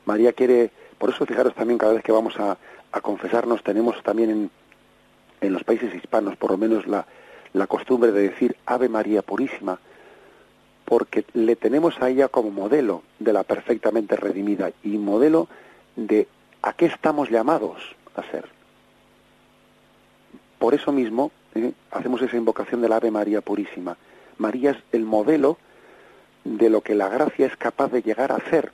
María 0.04 0.32
quiere, 0.32 0.70
por 0.98 1.10
eso 1.10 1.24
fijaros 1.24 1.54
también 1.54 1.78
cada 1.78 1.94
vez 1.94 2.02
que 2.02 2.12
vamos 2.12 2.38
a, 2.38 2.58
a 2.92 3.00
confesarnos, 3.00 3.62
tenemos 3.62 4.02
también 4.02 4.30
en, 4.30 4.50
en 5.40 5.52
los 5.52 5.64
países 5.64 5.94
hispanos 5.94 6.36
por 6.36 6.50
lo 6.50 6.58
menos 6.58 6.86
la, 6.86 7.06
la 7.52 7.66
costumbre 7.66 8.12
de 8.12 8.28
decir 8.28 8.56
Ave 8.66 8.88
María 8.88 9.22
Purísima, 9.22 9.78
porque 10.84 11.24
le 11.34 11.56
tenemos 11.56 12.00
a 12.00 12.10
ella 12.10 12.28
como 12.28 12.50
modelo 12.50 13.02
de 13.18 13.32
la 13.32 13.44
perfectamente 13.44 14.16
redimida 14.16 14.72
y 14.82 14.98
modelo 14.98 15.48
de 15.96 16.28
a 16.62 16.72
qué 16.74 16.86
estamos 16.86 17.30
llamados 17.30 17.80
a 18.14 18.22
ser. 18.30 18.48
Por 20.58 20.74
eso 20.74 20.92
mismo 20.92 21.32
¿eh? 21.54 21.72
hacemos 21.90 22.22
esa 22.22 22.36
invocación 22.36 22.80
de 22.80 22.88
la 22.88 22.96
Ave 22.96 23.10
María 23.10 23.40
Purísima. 23.40 23.96
María 24.38 24.72
es 24.72 24.78
el 24.92 25.04
modelo 25.04 25.58
de 26.44 26.70
lo 26.70 26.80
que 26.80 26.94
la 26.94 27.08
gracia 27.08 27.46
es 27.46 27.56
capaz 27.56 27.90
de 27.90 28.02
llegar 28.02 28.32
a 28.32 28.40
ser. 28.50 28.72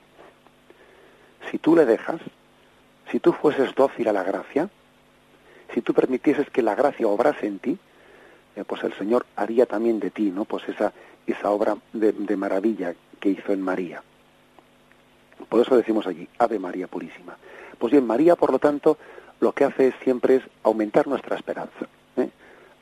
Si 1.49 1.57
tú 1.57 1.75
le 1.75 1.85
dejas, 1.85 2.21
si 3.11 3.19
tú 3.19 3.33
fueses 3.33 3.73
dócil 3.75 4.07
a 4.07 4.13
la 4.13 4.23
gracia, 4.23 4.69
si 5.73 5.81
tú 5.81 5.93
permitieses 5.93 6.49
que 6.49 6.61
la 6.61 6.75
gracia 6.75 7.07
obrase 7.07 7.47
en 7.47 7.59
ti, 7.59 7.77
eh, 8.55 8.63
pues 8.65 8.83
el 8.83 8.93
Señor 8.93 9.25
haría 9.35 9.65
también 9.65 9.99
de 9.99 10.09
ti, 10.09 10.31
¿no? 10.31 10.45
Pues 10.45 10.67
esa, 10.67 10.93
esa 11.31 11.49
obra 11.49 11.77
de, 11.93 12.35
maravilla 12.35 12.93
que 13.19 13.29
hizo 13.29 13.53
en 13.53 13.61
María. 13.61 14.01
Por 15.47 15.61
eso 15.61 15.75
decimos 15.75 16.07
allí, 16.07 16.27
Ave 16.37 16.59
María 16.59 16.87
Purísima. 16.87 17.37
Pues 17.77 17.91
bien, 17.91 18.05
María, 18.05 18.35
por 18.35 18.51
lo 18.51 18.59
tanto, 18.59 18.97
lo 19.39 19.53
que 19.53 19.63
hace 19.63 19.93
siempre 20.03 20.35
es 20.35 20.43
aumentar 20.63 21.07
nuestra 21.07 21.35
esperanza. 21.35 21.87
¿eh? 22.17 22.29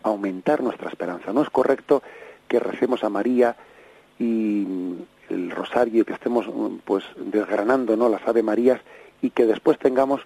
Aumentar 0.04 0.62
nuestra 0.62 0.90
esperanza. 0.90 1.34
No 1.34 1.42
es 1.42 1.50
correcto 1.50 2.02
que 2.48 2.60
recemos 2.60 3.04
a 3.04 3.10
María 3.10 3.56
y 4.20 4.66
el 5.30 5.52
rosario, 5.52 6.06
que 6.06 6.14
estemos 6.14 6.48
pues 6.86 7.04
desgranando 7.18 7.96
¿no? 7.96 8.10
las 8.10 8.28
Ave 8.28 8.42
Marías 8.44 8.82
y 9.22 9.30
que 9.30 9.46
después 9.46 9.78
tengamos 9.78 10.22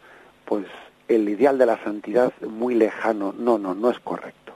pues 0.45 0.65
el 1.07 1.27
ideal 1.27 1.57
de 1.57 1.65
la 1.65 1.83
santidad 1.83 2.33
muy 2.41 2.75
lejano. 2.75 3.33
No, 3.37 3.57
no, 3.57 3.73
no 3.73 3.89
es 3.89 3.99
correcto. 3.99 4.53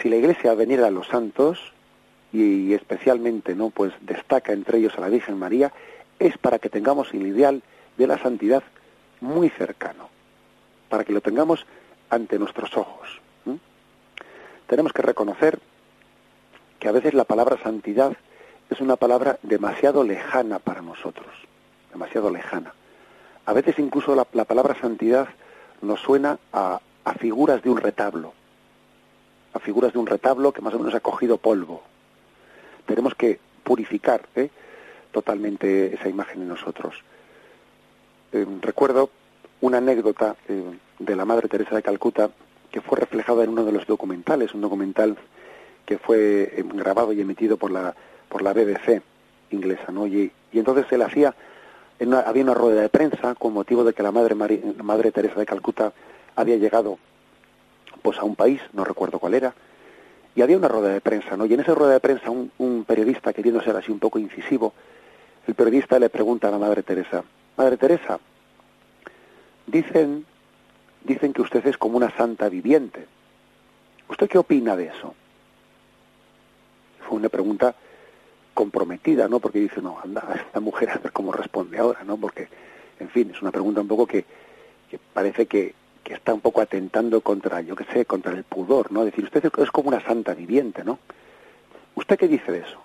Si 0.00 0.08
la 0.08 0.16
Iglesia 0.16 0.54
venir 0.54 0.82
a 0.82 0.90
los 0.90 1.08
santos 1.08 1.72
y 2.32 2.74
especialmente 2.74 3.54
no 3.54 3.70
pues 3.70 3.92
destaca 4.00 4.52
entre 4.52 4.78
ellos 4.78 4.94
a 4.96 5.00
la 5.00 5.08
Virgen 5.08 5.38
María 5.38 5.72
es 6.18 6.36
para 6.36 6.58
que 6.58 6.68
tengamos 6.68 7.12
el 7.14 7.26
ideal 7.26 7.62
de 7.96 8.06
la 8.06 8.18
santidad 8.18 8.62
muy 9.20 9.48
cercano, 9.48 10.08
para 10.88 11.04
que 11.04 11.12
lo 11.12 11.20
tengamos 11.20 11.66
ante 12.10 12.38
nuestros 12.38 12.76
ojos. 12.76 13.20
Tenemos 14.66 14.92
que 14.92 15.00
reconocer 15.02 15.58
que 16.78 16.88
a 16.88 16.92
veces 16.92 17.14
la 17.14 17.24
palabra 17.24 17.56
santidad 17.62 18.16
es 18.68 18.80
una 18.80 18.96
palabra 18.96 19.38
demasiado 19.42 20.04
lejana 20.04 20.58
para 20.58 20.82
nosotros, 20.82 21.34
demasiado 21.90 22.30
lejana. 22.30 22.74
A 23.46 23.54
veces 23.54 23.78
incluso 23.78 24.14
la, 24.14 24.24
palabra 24.44 24.78
santidad 24.78 25.28
nos 25.80 26.00
suena 26.00 26.38
a, 26.52 26.80
a, 27.04 27.14
figuras 27.14 27.62
de 27.62 27.70
un 27.70 27.78
retablo, 27.78 28.34
a 29.54 29.58
figuras 29.58 29.94
de 29.94 29.98
un 29.98 30.06
retablo 30.06 30.52
que 30.52 30.60
más 30.60 30.74
o 30.74 30.78
menos 30.78 30.94
ha 30.94 31.00
cogido 31.00 31.38
polvo. 31.38 31.82
Tenemos 32.88 33.14
que 33.14 33.38
purificar 33.64 34.22
¿eh? 34.34 34.48
totalmente 35.12 35.94
esa 35.94 36.08
imagen 36.08 36.40
en 36.40 36.48
nosotros. 36.48 36.94
Eh, 38.32 38.46
recuerdo 38.62 39.10
una 39.60 39.76
anécdota 39.76 40.36
eh, 40.48 40.64
de 40.98 41.14
la 41.14 41.26
Madre 41.26 41.48
Teresa 41.48 41.76
de 41.76 41.82
Calcuta 41.82 42.30
que 42.70 42.80
fue 42.80 42.98
reflejada 42.98 43.44
en 43.44 43.50
uno 43.50 43.64
de 43.64 43.72
los 43.72 43.86
documentales, 43.86 44.54
un 44.54 44.62
documental 44.62 45.18
que 45.84 45.98
fue 45.98 46.64
grabado 46.74 47.12
y 47.12 47.20
emitido 47.20 47.58
por 47.58 47.70
la 47.70 47.94
por 48.28 48.42
la 48.42 48.52
BBC 48.52 49.02
inglesa, 49.50 49.90
¿no? 49.90 50.06
Y, 50.06 50.32
y 50.52 50.58
entonces 50.58 50.86
él 50.90 51.02
hacía 51.02 51.34
había 52.26 52.42
una 52.42 52.54
rueda 52.54 52.82
de 52.82 52.88
prensa 52.88 53.34
con 53.34 53.52
motivo 53.52 53.84
de 53.84 53.92
que 53.92 54.02
la 54.02 54.12
madre, 54.12 54.34
madre 54.34 55.12
Teresa 55.12 55.40
de 55.40 55.46
Calcuta 55.46 55.92
había 56.36 56.56
llegado 56.56 56.98
pues 58.02 58.18
a 58.18 58.24
un 58.24 58.36
país, 58.36 58.60
no 58.72 58.84
recuerdo 58.84 59.18
cuál 59.18 59.34
era, 59.34 59.54
y 60.38 60.42
había 60.42 60.56
una 60.56 60.68
rueda 60.68 60.90
de 60.90 61.00
prensa, 61.00 61.36
¿no? 61.36 61.46
Y 61.46 61.54
en 61.54 61.58
esa 61.58 61.74
rueda 61.74 61.94
de 61.94 61.98
prensa 61.98 62.30
un, 62.30 62.84
periodista, 62.86 63.32
queriendo 63.32 63.60
ser 63.60 63.74
así 63.74 63.90
un 63.90 63.98
poco 63.98 64.20
incisivo, 64.20 64.72
el 65.48 65.56
periodista 65.56 65.98
le 65.98 66.10
pregunta 66.10 66.46
a 66.46 66.52
la 66.52 66.58
Madre 66.58 66.84
Teresa, 66.84 67.24
Madre 67.56 67.76
Teresa, 67.76 68.20
dicen, 69.66 70.24
dicen 71.02 71.32
que 71.32 71.42
usted 71.42 71.66
es 71.66 71.76
como 71.76 71.96
una 71.96 72.16
santa 72.16 72.48
viviente. 72.48 73.04
¿Usted 74.08 74.28
qué 74.28 74.38
opina 74.38 74.76
de 74.76 74.84
eso? 74.84 75.12
Fue 77.00 77.18
una 77.18 77.30
pregunta 77.30 77.74
comprometida, 78.54 79.26
¿no? 79.26 79.40
Porque 79.40 79.58
dice, 79.58 79.82
no, 79.82 79.98
anda, 79.98 80.22
esta 80.36 80.60
mujer 80.60 80.90
a 80.90 80.98
ver 80.98 81.10
cómo 81.10 81.32
responde 81.32 81.78
ahora, 81.78 82.04
¿no? 82.04 82.16
Porque, 82.16 82.46
en 83.00 83.08
fin, 83.08 83.32
es 83.34 83.42
una 83.42 83.50
pregunta 83.50 83.80
un 83.80 83.88
poco 83.88 84.06
que 84.06 84.24
parece 85.12 85.46
que, 85.46 85.74
que, 86.04 86.14
está 86.14 86.34
un 86.34 86.40
poco 86.40 86.60
atentando 86.60 87.20
contra, 87.20 87.60
yo 87.60 87.76
qué 87.76 87.84
sé, 87.92 88.04
contra 88.04 88.32
el 88.32 88.44
pudor, 88.44 88.92
¿no? 88.92 89.04
Decir, 89.04 89.24
usted 89.24 89.44
es 89.58 89.70
como 89.70 89.88
una 89.88 90.04
santa 90.04 90.34
viviente, 90.34 90.84
¿no? 90.84 90.98
¿Usted 91.94 92.18
qué 92.18 92.28
dice 92.28 92.52
de 92.52 92.60
eso? 92.60 92.78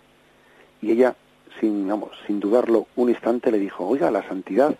Y 0.81 0.91
ella, 0.91 1.15
sin, 1.59 1.87
vamos, 1.87 2.11
sin 2.27 2.39
dudarlo 2.39 2.87
un 2.95 3.09
instante, 3.09 3.51
le 3.51 3.59
dijo, 3.59 3.87
oiga, 3.87 4.11
la 4.11 4.27
santidad, 4.27 4.75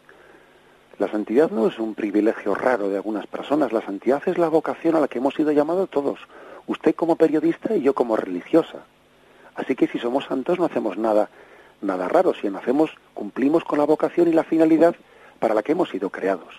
la 1.00 1.10
santidad 1.10 1.50
no 1.50 1.68
es 1.68 1.80
un 1.80 1.96
privilegio 1.96 2.54
raro 2.56 2.90
de 2.90 2.98
algunas 2.98 3.28
personas, 3.28 3.72
la 3.72 3.82
santidad 3.82 4.22
es 4.26 4.38
la 4.38 4.50
vocación 4.50 4.96
a 4.96 5.00
la 5.00 5.08
que 5.08 5.20
hemos 5.20 5.34
sido 5.34 5.52
llamados 5.52 5.90
todos, 5.90 6.20
usted 6.68 6.96
como 6.96 7.16
periodista 7.16 7.76
y 7.76 7.82
yo 7.82 7.94
como 7.94 8.16
religiosa. 8.16 8.80
Así 9.56 9.76
que 9.76 9.88
si 9.88 10.00
somos 10.00 10.26
santos 10.26 10.60
no 10.60 10.66
hacemos 10.66 10.98
nada, 10.98 11.30
nada 11.82 12.08
raro, 12.08 12.34
si 12.34 12.48
hacemos, 12.48 12.92
cumplimos 13.14 13.64
con 13.64 13.80
la 13.80 13.86
vocación 13.86 14.28
y 14.28 14.34
la 14.34 14.44
finalidad 14.44 14.96
para 15.40 15.54
la 15.54 15.64
que 15.64 15.74
hemos 15.74 15.90
sido 15.90 16.10
creados. 16.10 16.54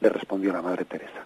Le 0.00 0.08
respondió 0.08 0.52
la 0.52 0.62
Madre 0.62 0.84
Teresa. 0.84 1.24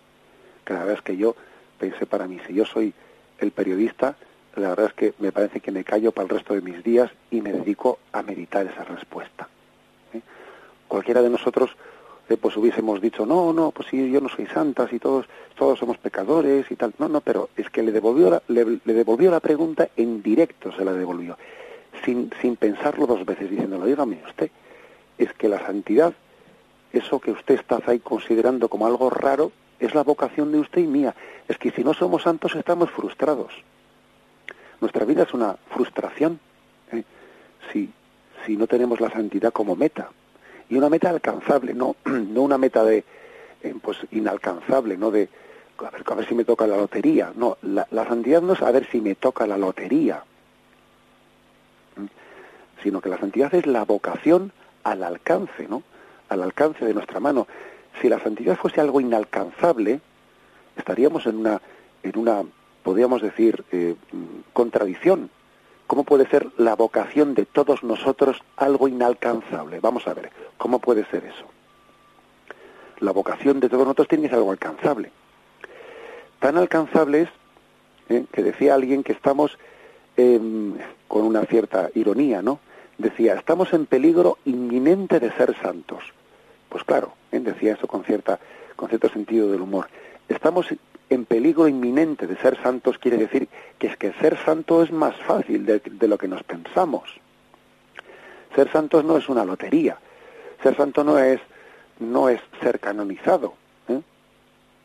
Que 0.64 0.72
la 0.72 0.80
verdad 0.80 0.96
es 0.96 1.02
que 1.02 1.16
yo 1.16 1.34
pensé 1.78 2.06
para 2.06 2.26
mí, 2.26 2.38
si 2.46 2.54
yo 2.54 2.64
soy 2.64 2.92
el 3.38 3.50
periodista, 3.50 4.16
la 4.56 4.70
verdad 4.70 4.86
es 4.86 4.94
que 4.94 5.14
me 5.18 5.32
parece 5.32 5.60
que 5.60 5.70
me 5.70 5.84
callo 5.84 6.12
para 6.12 6.24
el 6.24 6.30
resto 6.30 6.54
de 6.54 6.60
mis 6.60 6.82
días 6.82 7.10
y 7.30 7.40
me 7.40 7.52
dedico 7.52 7.98
a 8.12 8.22
meditar 8.22 8.66
esa 8.66 8.84
respuesta. 8.84 9.48
¿eh? 10.12 10.20
Cualquiera 10.88 11.22
de 11.22 11.30
nosotros 11.30 11.70
eh, 12.30 12.36
pues 12.36 12.56
hubiésemos 12.56 13.00
dicho, 13.00 13.26
no, 13.26 13.52
no, 13.52 13.72
pues 13.72 13.88
sí, 13.88 14.08
yo 14.08 14.20
no 14.20 14.28
soy 14.28 14.46
santa, 14.46 14.86
si 14.88 15.00
todos, 15.00 15.26
todos 15.56 15.80
somos 15.80 15.98
pecadores 15.98 16.70
y 16.70 16.76
tal. 16.76 16.94
No, 16.98 17.08
no, 17.08 17.20
pero 17.20 17.50
es 17.56 17.68
que 17.70 17.82
le 17.82 17.90
devolvió 17.90 18.30
la, 18.30 18.42
le, 18.46 18.78
devolvió 18.84 19.32
la 19.32 19.40
pregunta 19.40 19.88
en 19.96 20.22
directo, 20.22 20.70
se 20.70 20.84
la 20.84 20.92
devolvió, 20.92 21.36
sin, 22.04 22.30
sin 22.40 22.54
pensarlo 22.54 23.08
dos 23.08 23.26
veces, 23.26 23.50
diciéndolo, 23.50 23.84
dígame 23.84 24.22
usted, 24.28 24.48
es 25.18 25.32
que 25.32 25.48
la 25.48 25.58
santidad, 25.66 26.14
eso 26.92 27.20
que 27.20 27.30
usted 27.30 27.56
está 27.56 27.80
ahí 27.86 28.00
considerando 28.00 28.68
como 28.68 28.86
algo 28.86 29.10
raro, 29.10 29.52
es 29.78 29.94
la 29.94 30.02
vocación 30.02 30.52
de 30.52 30.58
usted 30.58 30.82
y 30.82 30.86
mía. 30.86 31.14
Es 31.48 31.58
que 31.58 31.70
si 31.70 31.82
no 31.82 31.94
somos 31.94 32.22
santos 32.22 32.54
estamos 32.54 32.90
frustrados. 32.90 33.52
Nuestra 34.80 35.04
vida 35.04 35.24
es 35.24 35.34
una 35.34 35.56
frustración 35.74 36.40
¿eh? 36.92 37.04
si, 37.72 37.90
si 38.46 38.56
no 38.56 38.66
tenemos 38.66 39.00
la 39.00 39.10
santidad 39.10 39.52
como 39.52 39.76
meta 39.76 40.10
y 40.68 40.76
una 40.76 40.88
meta 40.88 41.10
alcanzable, 41.10 41.74
no, 41.74 41.96
no 42.04 42.42
una 42.42 42.58
meta 42.58 42.84
de 42.84 43.04
eh, 43.62 43.74
pues 43.82 43.98
inalcanzable, 44.12 44.96
no 44.96 45.10
de 45.10 45.28
a 45.78 45.90
ver, 45.90 46.02
a 46.06 46.14
ver, 46.14 46.28
si 46.28 46.34
me 46.34 46.44
toca 46.44 46.66
la 46.66 46.76
lotería. 46.76 47.32
No, 47.34 47.56
la, 47.62 47.86
santidad 48.06 48.42
no 48.42 48.52
es 48.52 48.62
a 48.62 48.70
ver 48.70 48.86
si 48.90 49.00
me 49.00 49.14
toca 49.14 49.46
la 49.46 49.56
lotería, 49.56 50.24
sino 52.82 53.00
que 53.00 53.08
la 53.08 53.18
santidad 53.18 53.54
es 53.54 53.66
la 53.66 53.84
vocación 53.84 54.52
al 54.84 55.02
alcance, 55.02 55.68
¿no? 55.68 55.82
Al 56.30 56.42
alcance 56.42 56.84
de 56.84 56.94
nuestra 56.94 57.20
mano. 57.20 57.46
Si 58.00 58.08
la 58.08 58.18
santidad 58.20 58.56
fuese 58.56 58.80
algo 58.80 59.00
inalcanzable, 59.00 60.00
estaríamos 60.76 61.26
en 61.26 61.36
una, 61.36 61.60
en 62.02 62.18
una, 62.18 62.42
podríamos 62.82 63.20
decir, 63.20 63.64
eh, 63.70 63.94
contradicción 64.54 65.30
¿Cómo 65.90 66.04
puede 66.04 66.28
ser 66.28 66.46
la 66.56 66.76
vocación 66.76 67.34
de 67.34 67.46
todos 67.46 67.82
nosotros 67.82 68.40
algo 68.56 68.86
inalcanzable? 68.86 69.80
Vamos 69.80 70.06
a 70.06 70.14
ver, 70.14 70.30
¿cómo 70.56 70.78
puede 70.78 71.04
ser 71.06 71.24
eso? 71.24 71.46
La 73.00 73.10
vocación 73.10 73.58
de 73.58 73.68
todos 73.68 73.82
nosotros 73.82 74.06
tiene 74.06 74.22
que 74.22 74.28
ser 74.28 74.38
algo 74.38 74.52
alcanzable. 74.52 75.10
Tan 76.38 76.56
alcanzable 76.58 77.22
es 77.22 77.28
¿eh? 78.08 78.24
que 78.30 78.44
decía 78.44 78.74
alguien 78.74 79.02
que 79.02 79.10
estamos 79.10 79.58
em, 80.16 80.74
con 81.08 81.24
una 81.24 81.44
cierta 81.46 81.90
ironía, 81.96 82.40
¿no? 82.40 82.60
Decía, 82.96 83.34
estamos 83.34 83.72
en 83.72 83.86
peligro 83.86 84.38
inminente 84.44 85.18
de 85.18 85.32
ser 85.32 85.56
santos. 85.60 86.04
Pues 86.70 86.84
claro, 86.84 87.12
decía 87.32 87.74
eso 87.74 87.86
con, 87.86 88.04
cierta, 88.04 88.38
con 88.76 88.88
cierto 88.88 89.10
sentido 89.10 89.50
del 89.50 89.60
humor. 89.60 89.88
Estamos 90.28 90.68
en 91.10 91.24
peligro 91.24 91.66
inminente 91.66 92.28
de 92.28 92.36
ser 92.36 92.56
santos 92.62 92.96
quiere 92.96 93.16
decir 93.16 93.48
que 93.78 93.88
es 93.88 93.96
que 93.96 94.12
ser 94.14 94.38
santo 94.44 94.82
es 94.82 94.92
más 94.92 95.16
fácil 95.16 95.66
de, 95.66 96.08
lo 96.08 96.16
que 96.16 96.28
nos 96.28 96.44
pensamos. 96.44 97.10
Ser 98.54 98.70
santos 98.70 99.04
no 99.04 99.16
es 99.16 99.28
una 99.28 99.44
lotería. 99.44 99.98
Ser 100.62 100.76
santo 100.76 101.04
no 101.04 101.18
es 101.18 101.40
no 101.98 102.30
es 102.30 102.40
ser 102.62 102.80
canonizado, 102.80 103.52
¿eh? 103.88 104.00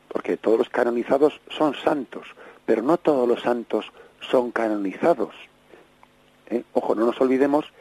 porque 0.10 0.36
todos 0.36 0.58
los 0.58 0.70
canonizados 0.70 1.40
son 1.50 1.74
santos, 1.76 2.28
pero 2.66 2.82
no 2.82 2.98
todos 2.98 3.26
los 3.26 3.42
santos 3.42 3.90
son 4.20 4.52
canonizados. 4.52 5.34
¿eh? 6.50 6.64
Ojo, 6.74 6.94
no 6.94 7.06
nos 7.06 7.22
olvidemos 7.22 7.72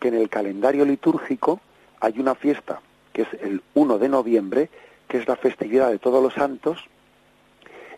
que 0.00 0.08
en 0.08 0.14
el 0.14 0.30
calendario 0.30 0.86
litúrgico 0.86 1.60
hay 2.00 2.18
una 2.18 2.34
fiesta 2.34 2.80
que 3.16 3.22
es 3.22 3.32
el 3.40 3.62
1 3.72 3.98
de 3.98 4.10
noviembre, 4.10 4.68
que 5.08 5.16
es 5.16 5.26
la 5.26 5.36
festividad 5.36 5.90
de 5.90 5.98
todos 5.98 6.22
los 6.22 6.34
santos, 6.34 6.84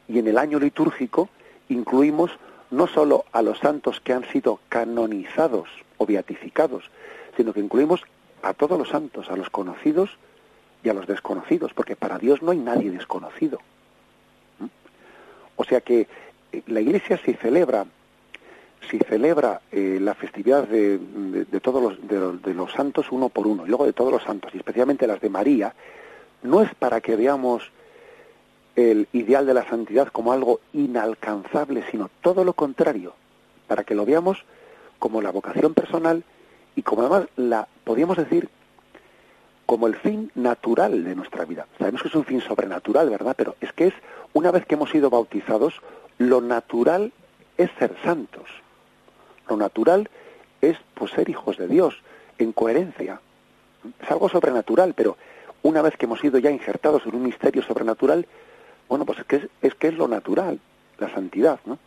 y 0.06 0.20
en 0.20 0.28
el 0.28 0.38
año 0.38 0.60
litúrgico 0.60 1.28
incluimos 1.68 2.30
no 2.70 2.86
solo 2.86 3.24
a 3.32 3.42
los 3.42 3.58
santos 3.58 4.00
que 4.00 4.12
han 4.12 4.24
sido 4.30 4.60
canonizados 4.68 5.68
o 5.96 6.06
beatificados, 6.06 6.84
sino 7.36 7.52
que 7.52 7.58
incluimos 7.58 8.04
a 8.42 8.54
todos 8.54 8.78
los 8.78 8.90
santos, 8.90 9.28
a 9.28 9.36
los 9.36 9.50
conocidos 9.50 10.16
y 10.84 10.88
a 10.88 10.94
los 10.94 11.08
desconocidos, 11.08 11.72
porque 11.74 11.96
para 11.96 12.20
Dios 12.20 12.40
no 12.40 12.52
hay 12.52 12.58
nadie 12.58 12.92
desconocido. 12.92 13.58
¿Mm? 14.60 14.66
O 15.56 15.64
sea 15.64 15.80
que 15.80 16.06
eh, 16.52 16.62
la 16.68 16.80
Iglesia 16.80 17.18
si 17.24 17.34
celebra, 17.34 17.86
si 18.90 18.98
celebra 18.98 19.60
eh, 19.70 19.98
la 20.00 20.14
festividad 20.14 20.66
de, 20.66 20.98
todos 21.62 21.82
los, 21.82 22.08
de, 22.42 22.54
los 22.54 22.72
santos 22.72 23.10
uno 23.10 23.28
por 23.28 23.46
uno, 23.46 23.66
y 23.66 23.68
luego 23.68 23.86
de 23.86 23.92
todos 23.92 24.12
los 24.12 24.22
santos, 24.22 24.52
y 24.54 24.58
especialmente 24.58 25.06
las 25.06 25.20
de 25.20 25.28
María, 25.28 25.74
no 26.42 26.62
es 26.62 26.74
para 26.74 27.00
que 27.00 27.16
veamos 27.16 27.70
el 28.76 29.08
ideal 29.12 29.44
de 29.46 29.54
la 29.54 29.68
santidad 29.68 30.08
como 30.08 30.32
algo 30.32 30.60
inalcanzable, 30.72 31.84
sino 31.90 32.10
todo 32.20 32.44
lo 32.44 32.52
contrario, 32.52 33.14
para 33.66 33.84
que 33.84 33.94
lo 33.94 34.06
veamos 34.06 34.44
como 34.98 35.20
la 35.20 35.32
vocación 35.32 35.74
personal 35.74 36.22
y 36.76 36.82
como 36.82 37.02
además 37.02 37.28
la, 37.36 37.66
podríamos 37.84 38.16
decir, 38.16 38.48
como 39.66 39.86
el 39.86 39.96
fin 39.96 40.30
natural 40.34 41.04
de 41.04 41.14
nuestra 41.14 41.44
vida. 41.44 41.66
Sabemos 41.76 42.02
que 42.02 42.08
es 42.08 42.14
un 42.14 42.24
fin 42.24 42.40
sobrenatural, 42.40 43.10
¿verdad? 43.10 43.34
Pero 43.36 43.56
es 43.60 43.72
que 43.72 43.88
es, 43.88 43.94
una 44.32 44.50
vez 44.50 44.64
que 44.64 44.76
hemos 44.76 44.90
sido 44.90 45.10
bautizados, 45.10 45.74
lo 46.16 46.40
natural 46.40 47.12
es 47.58 47.70
ser 47.78 47.94
santos. 48.02 48.48
Lo 49.48 49.56
natural 49.56 50.08
es 50.60 50.76
pues, 50.94 51.12
ser 51.12 51.28
hijos 51.28 51.56
de 51.56 51.68
Dios, 51.68 52.00
en 52.38 52.52
coherencia. 52.52 53.20
Es 54.00 54.10
algo 54.10 54.28
sobrenatural, 54.28 54.94
pero 54.94 55.16
una 55.62 55.82
vez 55.82 55.96
que 55.96 56.06
hemos 56.06 56.20
sido 56.20 56.38
ya 56.38 56.50
injertados 56.50 57.06
en 57.06 57.14
un 57.14 57.22
misterio 57.22 57.62
sobrenatural, 57.62 58.26
bueno, 58.88 59.04
pues 59.04 59.18
es 59.20 59.24
que 59.26 59.48
es, 59.62 59.74
que 59.74 59.88
es 59.88 59.94
lo 59.94 60.08
natural, 60.08 60.58
la 60.98 61.12
santidad, 61.12 61.60
¿no? 61.64 61.78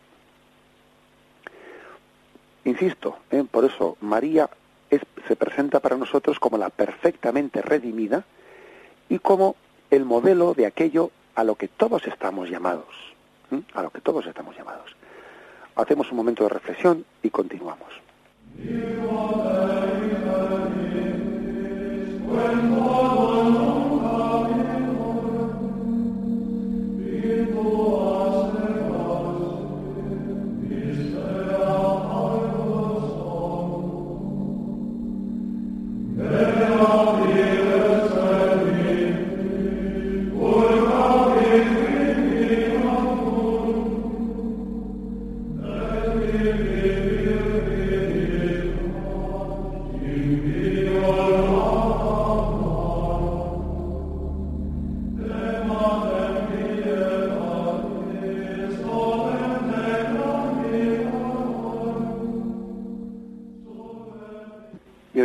Insisto, 2.64 3.18
¿eh? 3.30 3.44
por 3.50 3.64
eso 3.64 3.96
María 4.00 4.48
se 5.26 5.36
presenta 5.36 5.80
para 5.80 5.96
nosotros 5.96 6.38
como 6.38 6.58
la 6.58 6.70
perfectamente 6.70 7.60
redimida 7.60 8.24
y 9.08 9.18
como 9.18 9.56
el 9.90 10.04
modelo 10.04 10.54
de 10.54 10.66
aquello 10.66 11.10
a 11.34 11.42
lo 11.42 11.56
que 11.56 11.66
todos 11.66 12.06
estamos 12.06 12.50
llamados, 12.50 12.94
¿eh? 13.50 13.60
a 13.74 13.82
lo 13.82 13.90
que 13.90 14.00
todos 14.00 14.26
estamos 14.26 14.56
llamados. 14.56 14.94
Hacemos 15.76 16.10
un 16.10 16.16
momento 16.16 16.42
de 16.44 16.50
reflexión 16.50 17.04
y 17.22 17.30
continuamos. 17.30 17.88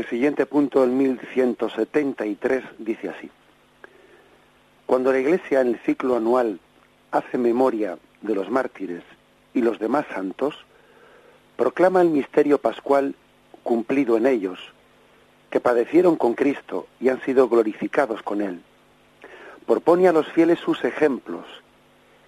Siguiente 0.10 0.46
punto, 0.46 0.84
el 0.84 0.92
1173, 0.92 2.64
dice 2.80 3.10
así. 3.10 3.30
Cuando 4.86 5.12
la 5.12 5.20
Iglesia 5.20 5.62
en 5.62 5.68
el 5.68 5.80
ciclo 5.80 6.16
anual 6.16 6.60
hace 7.12 7.38
memoria 7.38 7.98
de 8.22 8.36
los 8.36 8.50
mártires 8.50 9.04
y 9.54 9.62
los 9.62 9.80
demás 9.80 10.06
santos, 10.14 10.56
proclama 11.56 12.02
el 12.02 12.10
misterio 12.10 12.58
pascual 12.58 13.16
cumplido 13.64 14.18
en 14.18 14.28
ellos, 14.28 14.60
que 15.50 15.60
padecieron 15.60 16.16
con 16.16 16.34
Cristo 16.34 16.88
y 17.00 17.10
han 17.10 17.22
sido 17.22 17.48
glorificados 17.48 18.22
con 18.22 18.42
Él. 18.42 18.62
Propone 19.66 20.08
a 20.08 20.14
los 20.14 20.28
fieles 20.28 20.60
sus 20.60 20.84
ejemplos, 20.84 21.46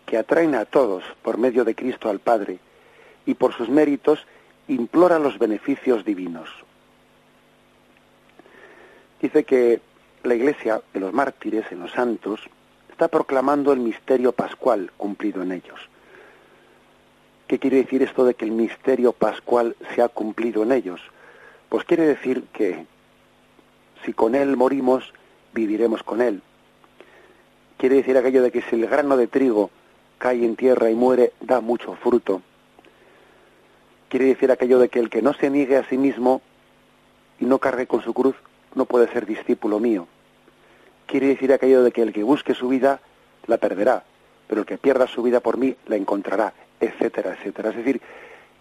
que 0.05 0.17
atraen 0.17 0.55
a 0.55 0.65
todos 0.65 1.03
por 1.21 1.37
medio 1.37 1.63
de 1.63 1.75
Cristo 1.75 2.09
al 2.09 2.19
Padre, 2.19 2.59
y 3.25 3.35
por 3.35 3.53
sus 3.53 3.69
méritos 3.69 4.25
implora 4.67 5.19
los 5.19 5.37
beneficios 5.37 6.03
divinos 6.03 6.49
dice 9.21 9.43
que 9.43 9.81
la 10.23 10.35
Iglesia 10.35 10.81
de 10.93 10.99
los 10.99 11.13
mártires, 11.13 11.65
en 11.71 11.79
los 11.79 11.91
santos, 11.91 12.41
está 12.89 13.07
proclamando 13.07 13.71
el 13.71 13.79
misterio 13.79 14.31
pascual 14.31 14.91
cumplido 14.97 15.41
en 15.41 15.53
ellos. 15.53 15.79
¿Qué 17.47 17.57
quiere 17.57 17.77
decir 17.77 18.03
esto 18.03 18.25
de 18.25 18.33
que 18.33 18.45
el 18.45 18.51
misterio 18.51 19.11
pascual 19.13 19.75
se 19.95 20.01
ha 20.01 20.09
cumplido 20.09 20.63
en 20.63 20.71
ellos? 20.71 21.01
Pues 21.69 21.83
quiere 21.85 22.05
decir 22.05 22.43
que 22.53 22.85
si 24.05 24.13
con 24.13 24.35
Él 24.35 24.55
morimos, 24.57 25.13
viviremos 25.53 26.03
con 26.03 26.21
Él. 26.21 26.41
Quiere 27.77 27.95
decir 27.95 28.17
aquello 28.17 28.43
de 28.43 28.51
que 28.51 28.61
si 28.63 28.75
el 28.75 28.87
grano 28.87 29.17
de 29.17 29.27
trigo 29.27 29.71
cae 30.17 30.43
en 30.45 30.55
tierra 30.55 30.89
y 30.89 30.95
muere, 30.95 31.31
da 31.39 31.61
mucho 31.61 31.95
fruto. 31.95 32.41
Quiere 34.09 34.25
decir 34.25 34.51
aquello 34.51 34.79
de 34.79 34.89
que 34.89 34.99
el 34.99 35.09
que 35.09 35.21
no 35.21 35.33
se 35.33 35.49
niegue 35.49 35.77
a 35.77 35.87
sí 35.87 35.97
mismo 35.97 36.41
y 37.39 37.45
no 37.45 37.59
cargue 37.59 37.87
con 37.87 38.01
su 38.01 38.13
cruz, 38.13 38.35
no 38.75 38.85
puede 38.85 39.11
ser 39.11 39.25
discípulo 39.25 39.79
mío. 39.79 40.07
Quiere 41.05 41.27
decir 41.27 41.51
aquello 41.51 41.83
de 41.83 41.91
que 41.91 42.01
el 42.01 42.13
que 42.13 42.23
busque 42.23 42.53
su 42.53 42.67
vida 42.67 43.01
la 43.47 43.57
perderá, 43.57 44.03
pero 44.47 44.61
el 44.61 44.67
que 44.67 44.77
pierda 44.77 45.07
su 45.07 45.23
vida 45.23 45.39
por 45.39 45.57
mí 45.57 45.75
la 45.87 45.95
encontrará, 45.95 46.53
etcétera, 46.79 47.33
etcétera. 47.33 47.69
Es 47.69 47.77
decir, 47.77 48.01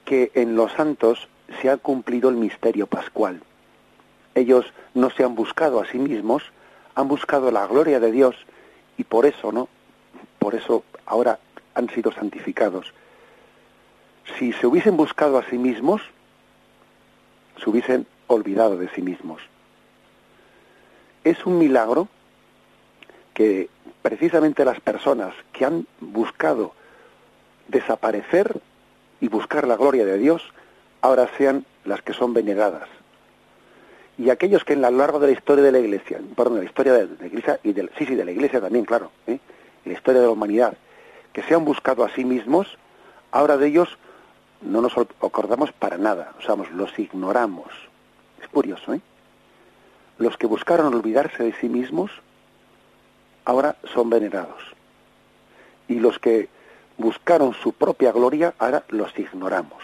que 0.04 0.30
en 0.34 0.56
los 0.56 0.72
santos 0.72 1.28
se 1.60 1.68
ha 1.68 1.76
cumplido 1.76 2.30
el 2.30 2.36
misterio 2.36 2.86
pascual. 2.86 3.42
Ellos 4.34 4.72
no 4.94 5.10
se 5.10 5.24
han 5.24 5.34
buscado 5.34 5.80
a 5.80 5.86
sí 5.86 5.98
mismos, 5.98 6.42
han 6.94 7.08
buscado 7.08 7.50
la 7.50 7.66
gloria 7.66 8.00
de 8.00 8.12
Dios 8.12 8.34
y 8.96 9.04
por 9.04 9.26
eso, 9.26 9.52
¿no? 9.52 9.68
Por 10.38 10.54
eso 10.54 10.84
ahora 11.04 11.38
han 11.74 11.90
sido 11.90 12.12
santificados. 12.12 12.92
Si 14.38 14.52
se 14.54 14.66
hubiesen 14.66 14.96
buscado 14.96 15.38
a 15.38 15.44
sí 15.44 15.58
mismos, 15.58 16.00
se 17.62 17.68
hubiesen 17.68 18.06
olvidado 18.26 18.76
de 18.76 18.88
sí 18.90 19.02
mismos 19.02 19.42
es 21.30 21.44
un 21.46 21.58
milagro 21.58 22.08
que 23.34 23.68
precisamente 24.02 24.64
las 24.64 24.80
personas 24.80 25.34
que 25.52 25.64
han 25.64 25.86
buscado 26.00 26.72
desaparecer 27.68 28.60
y 29.20 29.28
buscar 29.28 29.66
la 29.66 29.76
gloria 29.76 30.04
de 30.04 30.18
Dios 30.18 30.42
ahora 31.00 31.28
sean 31.36 31.64
las 31.84 32.02
que 32.02 32.12
son 32.12 32.34
veneradas. 32.34 32.88
Y 34.16 34.30
aquellos 34.30 34.64
que 34.64 34.72
en 34.72 34.82
lo 34.82 34.90
largo 34.90 35.20
de 35.20 35.28
la 35.28 35.32
historia 35.32 35.62
de 35.62 35.72
la 35.72 35.78
Iglesia, 35.78 36.18
perdón, 36.36 36.54
de 36.54 36.60
la 36.62 36.68
historia 36.68 36.92
de 36.94 37.08
la 37.20 37.26
Iglesia 37.26 37.60
y 37.62 37.72
sí, 37.72 38.06
sí, 38.06 38.14
de 38.16 38.24
la 38.24 38.32
Iglesia 38.32 38.60
también, 38.60 38.84
claro, 38.84 39.12
¿eh? 39.26 39.38
la 39.84 39.92
historia 39.92 40.20
de 40.20 40.26
la 40.26 40.32
humanidad, 40.32 40.76
que 41.32 41.42
se 41.42 41.54
han 41.54 41.64
buscado 41.64 42.04
a 42.04 42.10
sí 42.10 42.24
mismos, 42.24 42.66
ahora 43.30 43.56
de 43.56 43.68
ellos 43.68 43.96
no 44.60 44.82
nos 44.82 44.96
acordamos 44.98 45.70
para 45.72 45.98
nada, 45.98 46.32
o 46.38 46.42
sea, 46.42 46.56
los 46.56 46.98
ignoramos. 46.98 47.68
Es 48.42 48.48
curioso, 48.48 48.94
¿eh? 48.94 49.00
Los 50.18 50.36
que 50.36 50.46
buscaron 50.46 50.94
olvidarse 50.94 51.42
de 51.42 51.54
sí 51.54 51.68
mismos 51.68 52.10
ahora 53.44 53.76
son 53.94 54.10
venerados. 54.10 54.62
Y 55.88 56.00
los 56.00 56.18
que 56.18 56.48
buscaron 56.98 57.54
su 57.54 57.72
propia 57.72 58.12
gloria 58.12 58.54
ahora 58.58 58.84
los 58.88 59.16
ignoramos. 59.18 59.82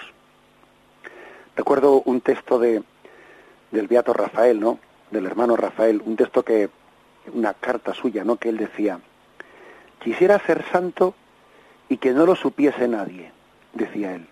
Recuerdo 1.57 2.03
un 2.05 2.21
texto 2.21 2.59
de, 2.59 2.83
del 3.71 3.87
beato 3.87 4.13
Rafael, 4.13 4.61
¿no? 4.61 4.79
Del 5.11 5.27
hermano 5.27 5.57
Rafael, 5.57 6.03
un 6.05 6.17
texto 6.17 6.45
que, 6.45 6.69
una 7.33 7.55
carta 7.55 7.95
suya, 7.95 8.25
¿no? 8.25 8.37
Que 8.37 8.49
él 8.49 8.59
decía, 8.59 8.99
quisiera 10.03 10.39
ser 10.41 10.65
santo 10.71 11.15
y 11.89 11.97
que 11.99 12.13
no 12.13 12.27
lo 12.27 12.35
supiese 12.35 12.89
nadie, 12.89 13.31
decía 13.73 14.15
él. 14.15 14.27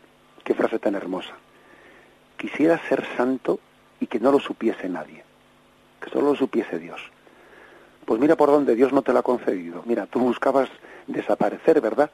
Qué 0.45 0.55
frase 0.55 0.79
tan 0.79 0.97
hermosa. 0.97 1.35
Quisiera 2.37 2.81
ser 2.89 3.07
santo 3.17 3.61
y 4.01 4.09
que 4.09 4.19
no 4.19 4.33
lo 4.33 4.41
supiese 4.41 4.89
nadie, 4.89 5.23
que 6.03 6.11
solo 6.11 6.31
lo 6.31 6.37
supiese 6.37 6.79
Dios. 6.79 7.01
Pues 8.05 8.21
mira 8.21 8.37
por 8.37 8.51
dónde 8.51 8.75
Dios 8.75 8.93
no 8.93 9.03
te 9.03 9.13
lo 9.13 9.21
ha 9.21 9.23
concedido. 9.23 9.83
Mira, 9.87 10.07
tú 10.07 10.19
buscabas 10.19 10.69
desaparecer, 11.07 11.81
¿verdad? 11.81 12.11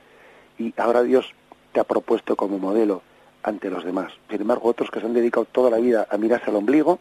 Y 0.58 0.74
ahora 0.76 1.02
Dios 1.02 1.34
te 1.72 1.80
ha 1.80 1.84
propuesto 1.84 2.36
como 2.36 2.58
modelo 2.58 3.02
ante 3.42 3.70
los 3.70 3.84
demás. 3.84 4.12
Sin 4.30 4.40
embargo, 4.40 4.68
otros 4.68 4.90
que 4.90 5.00
se 5.00 5.06
han 5.06 5.14
dedicado 5.14 5.46
toda 5.46 5.70
la 5.70 5.78
vida 5.78 6.06
a 6.10 6.18
mirarse 6.18 6.50
al 6.50 6.56
ombligo, 6.56 6.98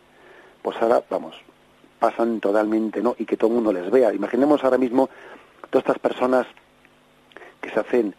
pues 0.61 0.77
ahora, 0.81 1.03
vamos, 1.09 1.35
pasan 1.99 2.39
totalmente, 2.39 3.01
¿no? 3.01 3.15
Y 3.17 3.25
que 3.25 3.37
todo 3.37 3.49
el 3.49 3.55
mundo 3.55 3.73
les 3.73 3.89
vea. 3.91 4.13
Imaginemos 4.13 4.63
ahora 4.63 4.77
mismo 4.77 5.09
todas 5.69 5.85
estas 5.85 5.99
personas 5.99 6.47
que 7.61 7.69
se 7.69 7.79
hacen 7.79 8.15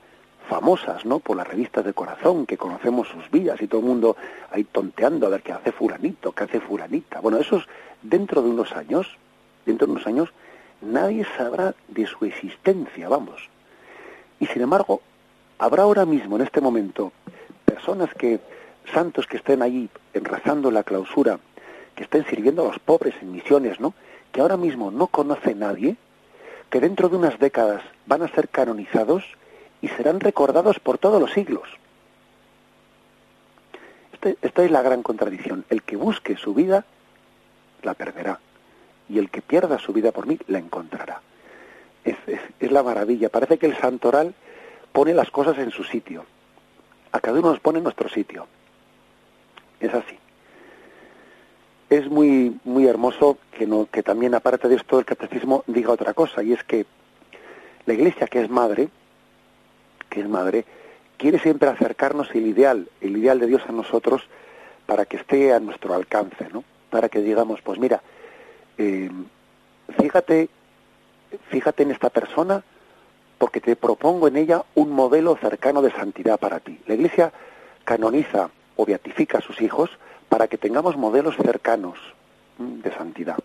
famosas, 0.49 1.05
¿no? 1.05 1.19
Por 1.21 1.37
las 1.37 1.47
revistas 1.47 1.85
de 1.85 1.93
corazón, 1.93 2.47
que 2.47 2.57
conocemos 2.57 3.09
sus 3.09 3.31
vidas 3.31 3.61
y 3.61 3.69
todo 3.69 3.81
el 3.83 3.87
mundo 3.87 4.17
ahí 4.51 4.65
tonteando 4.65 5.27
a 5.27 5.31
ver 5.31 5.43
qué 5.43 5.53
hace 5.53 5.73
fulanito, 5.73 6.33
qué 6.33 6.45
hace 6.45 6.61
fulanita. 6.61 7.21
Bueno, 7.21 7.39
eso 7.39 7.59
es 7.59 7.65
dentro 8.03 8.43
de 8.43 8.51
unos 8.51 8.73
años, 8.73 9.17
dentro 9.67 9.87
de 9.87 9.93
unos 9.93 10.07
años, 10.07 10.33
nadie 10.81 11.27
sabrá 11.37 11.75
de 11.89 12.07
su 12.07 12.25
existencia, 12.25 13.09
vamos. 13.09 13.49
Y 14.41 14.47
sin 14.47 14.63
embargo, 14.63 15.03
habrá 15.59 15.83
ahora 15.83 16.07
mismo, 16.07 16.37
en 16.37 16.43
este 16.43 16.61
momento, 16.61 17.13
personas 17.65 18.13
que, 18.15 18.41
santos 18.93 19.27
que 19.27 19.37
estén 19.37 19.63
ahí 19.63 19.91
rezando 20.15 20.71
la 20.71 20.83
clausura, 20.83 21.39
que 21.95 22.05
estén 22.05 22.25
sirviendo 22.27 22.63
a 22.63 22.69
los 22.69 22.79
pobres 22.79 23.15
en 23.21 23.33
misiones, 23.33 23.81
¿no? 23.81 23.93
Que 24.33 24.41
ahora 24.41 24.57
mismo 24.57 24.91
no 24.91 25.09
conoce 25.09 25.55
nadie, 25.55 25.97
que 26.71 26.81
dentro 26.81 27.09
de 27.09 27.17
unas 27.17 27.39
décadas 27.39 27.83
van 28.07 28.23
a 28.23 28.29
ser 28.29 28.49
canonizados 28.49 29.25
y 29.81 29.89
serán 29.89 30.21
recordados 30.21 30.79
por 30.81 30.99
todos 30.99 31.21
los 31.21 31.33
siglos. 31.33 31.69
Este, 34.13 34.37
esta 34.43 34.65
es 34.65 34.71
la 34.71 34.83
gran 34.83 35.03
contradicción. 35.03 35.65
El 35.71 35.83
que 35.83 35.97
busque 35.97 36.37
su 36.37 36.55
vida, 36.55 36.85
la 37.83 37.95
perderá. 37.95 38.41
Y 39.09 39.19
el 39.19 39.31
que 39.31 39.43
pierda 39.43 39.79
su 39.79 39.93
vida 39.93 40.13
por 40.13 40.27
mí, 40.27 40.39
la 40.49 40.59
encontrará. 40.59 41.23
Es, 42.05 42.17
la 42.71 42.83
maravilla. 42.83 43.29
Parece 43.29 43.59
que 43.59 43.67
el 43.67 43.77
santoral 43.77 44.35
pone 44.93 45.15
las 45.15 45.31
cosas 45.31 45.57
en 45.59 45.71
su 45.71 45.85
sitio. 45.85 46.27
A 47.13 47.21
cada 47.21 47.39
uno 47.39 47.51
nos 47.51 47.61
pone 47.61 47.79
en 47.79 47.85
nuestro 47.85 48.09
sitio. 48.09 48.47
Es 49.81 49.95
así. 49.95 50.19
Es 51.89 52.11
muy, 52.11 52.59
muy 52.65 52.87
hermoso 52.87 53.39
que, 53.53 53.67
no, 53.67 53.89
que 53.91 54.03
también, 54.03 54.35
aparte 54.35 54.69
de 54.69 54.77
esto, 54.77 54.99
el 54.99 55.07
catecismo 55.07 55.65
diga 55.67 55.93
otra 55.93 56.13
cosa, 56.13 56.43
y 56.43 56.53
es 56.53 56.63
que 56.65 56.85
la 57.87 57.95
Iglesia, 57.95 58.27
que 58.27 58.43
es 58.43 58.51
madre, 58.51 58.91
que 60.09 60.21
es 60.21 60.29
madre, 60.29 60.65
quiere 61.17 61.39
siempre 61.39 61.69
acercarnos 61.69 62.29
el 62.35 62.47
ideal, 62.47 62.89
el 63.01 63.17
ideal 63.17 63.39
de 63.39 63.47
Dios 63.47 63.63
a 63.69 63.73
nosotros, 63.73 64.23
para 64.87 65.05
que 65.05 65.19
esté 65.19 65.53
a 65.53 65.61
nuestro 65.61 65.95
alcance, 65.95 66.49
¿no? 66.53 66.65
Para 66.91 67.09
que 67.09 67.21
digamos, 67.21 67.61
pues 67.61 67.79
mira, 67.79 68.03
eh, 68.79 69.11
fíjate, 70.01 70.49
fíjate 71.51 71.83
en 71.83 71.91
esta 71.91 72.09
persona, 72.09 72.63
porque 73.37 73.61
te 73.61 73.77
propongo 73.77 74.29
en 74.29 74.37
ella 74.37 74.65
un 74.75 74.91
modelo 74.91 75.37
cercano 75.37 75.83
de 75.83 75.93
santidad 75.93 76.39
para 76.39 76.61
ti. 76.61 76.81
La 76.87 76.95
Iglesia 76.95 77.33
canoniza 77.85 78.51
o 78.77 78.85
beatifica 78.85 79.39
a 79.39 79.43
sus 79.43 79.61
hijos 79.61 79.91
para 80.29 80.49
que 80.49 80.59
tengamos 80.59 80.97
modelos 80.97 81.37
cercanos 81.37 81.99
de 82.59 82.93
santidad. 82.93 83.39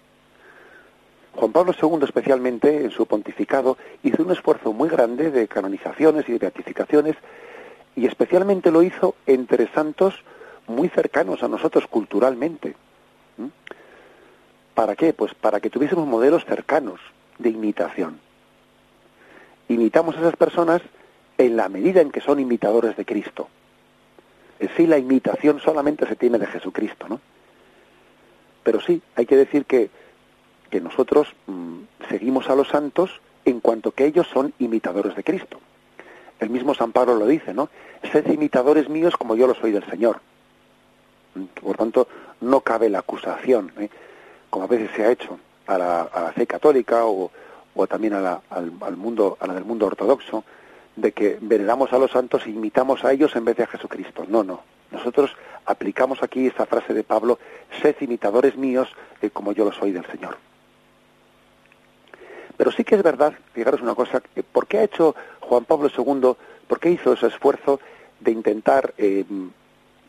Juan 1.36 1.52
Pablo 1.52 1.74
II 1.80 2.00
especialmente 2.04 2.84
en 2.84 2.92
su 2.92 3.06
pontificado 3.06 3.78
hizo 4.04 4.24
un 4.24 4.32
esfuerzo 4.32 4.74
muy 4.74 4.90
grande 4.90 5.32
de 5.32 5.48
canonizaciones 5.48 6.28
y 6.30 6.34
de 6.34 6.40
beatificaciones 6.40 7.16
y 7.96 8.06
especialmente 8.06 8.72
lo 8.72 8.84
hizo 8.84 9.16
entre 9.26 9.68
santos 9.74 10.24
muy 10.68 10.90
cercanos 10.90 11.44
a 11.44 11.48
nosotros 11.48 11.88
culturalmente. 11.88 12.76
¿Para 14.74 14.96
qué? 14.96 15.14
Pues 15.14 15.34
para 15.34 15.60
que 15.60 15.70
tuviésemos 15.70 16.08
modelos 16.08 16.46
cercanos 16.46 17.00
de 17.38 17.50
imitación 17.50 18.20
imitamos 19.68 20.16
a 20.16 20.20
esas 20.20 20.36
personas 20.36 20.82
en 21.38 21.58
la 21.58 21.70
medida 21.70 22.02
en 22.02 22.12
que 22.12 22.22
son 22.22 22.40
imitadores 22.40 22.96
de 22.96 23.06
Cristo. 23.06 23.50
En 24.60 24.70
sí 24.76 24.88
la 24.88 24.98
imitación 24.98 25.60
solamente 25.60 26.08
se 26.08 26.16
tiene 26.16 26.38
de 26.38 26.48
Jesucristo, 26.48 27.08
¿no? 27.10 27.20
Pero 28.64 28.80
sí, 28.80 29.02
hay 29.16 29.26
que 29.26 29.36
decir 29.36 29.66
que, 29.66 29.90
que 30.74 30.82
nosotros 30.82 31.28
mm, 31.46 31.82
seguimos 32.10 32.50
a 32.50 32.56
los 32.56 32.68
santos 32.68 33.22
en 33.46 33.60
cuanto 33.60 33.92
que 33.92 34.08
ellos 34.08 34.26
son 34.34 34.56
imitadores 34.58 35.16
de 35.16 35.24
Cristo. 35.24 35.60
El 36.40 36.50
mismo 36.50 36.74
San 36.74 36.92
Pablo 36.92 37.14
lo 37.14 37.28
dice, 37.28 37.54
¿no? 37.54 37.70
Sed 38.12 38.26
imitadores 38.32 38.90
míos 38.90 39.16
como 39.16 39.36
yo 39.36 39.46
lo 39.46 39.54
soy 39.54 39.72
del 39.72 39.86
Señor. 39.86 40.20
Por 41.62 41.78
tanto, 41.78 42.08
no 42.42 42.62
cabe 42.62 42.90
la 42.90 43.00
acusación, 43.00 43.72
¿eh? 43.78 43.88
como 44.50 44.66
a 44.66 44.68
veces 44.68 44.90
se 44.96 45.06
ha 45.06 45.12
hecho 45.12 45.38
a 45.68 45.78
la, 45.78 46.02
a 46.02 46.24
la 46.24 46.32
fe 46.32 46.48
católica 46.48 47.06
o, 47.06 47.30
también 47.88 48.14
a 48.16 48.20
la, 48.20 48.42
al, 48.50 48.98
mundo, 48.98 49.38
a 49.40 49.46
la 49.46 49.54
del 49.54 49.66
mundo 49.66 49.86
ortodoxo, 49.86 50.44
de 50.96 51.12
que 51.12 51.38
veneramos 51.40 51.94
a 51.94 52.00
los 52.00 52.10
santos 52.10 52.48
e 52.48 52.50
imitamos 52.50 53.06
a 53.06 53.12
ellos 53.12 53.36
en 53.36 53.46
vez 53.46 53.58
de 53.58 53.64
a 53.66 53.68
Jesucristo. 53.68 54.26
No, 54.28 54.44
no. 54.44 54.62
Nosotros 54.90 55.36
aplicamos 55.66 56.24
aquí 56.24 56.48
esta 56.48 56.66
frase 56.66 56.96
de 56.96 57.04
Pablo, 57.04 57.38
sed 57.80 57.96
imitadores 58.02 58.58
míos 58.58 58.90
eh, 59.22 59.30
como 59.30 59.52
yo 59.52 59.66
lo 59.66 59.72
soy 59.72 59.92
del 59.92 60.08
Señor. 60.08 60.36
Pero 62.64 62.78
sí 62.78 62.86
que 62.86 62.96
es 62.96 63.04
verdad, 63.04 63.34
fijaros 63.52 63.82
una 63.82 63.94
cosa, 63.94 64.24
¿por 64.54 64.68
qué 64.68 64.78
ha 64.78 64.84
hecho 64.84 65.18
Juan 65.42 65.66
Pablo 65.66 65.90
II, 65.90 66.32
por 66.66 66.80
qué 66.80 66.92
hizo 66.92 67.12
ese 67.12 67.28
esfuerzo 67.28 67.82
de 68.22 68.32
intentar 68.32 68.94
eh, 68.98 69.26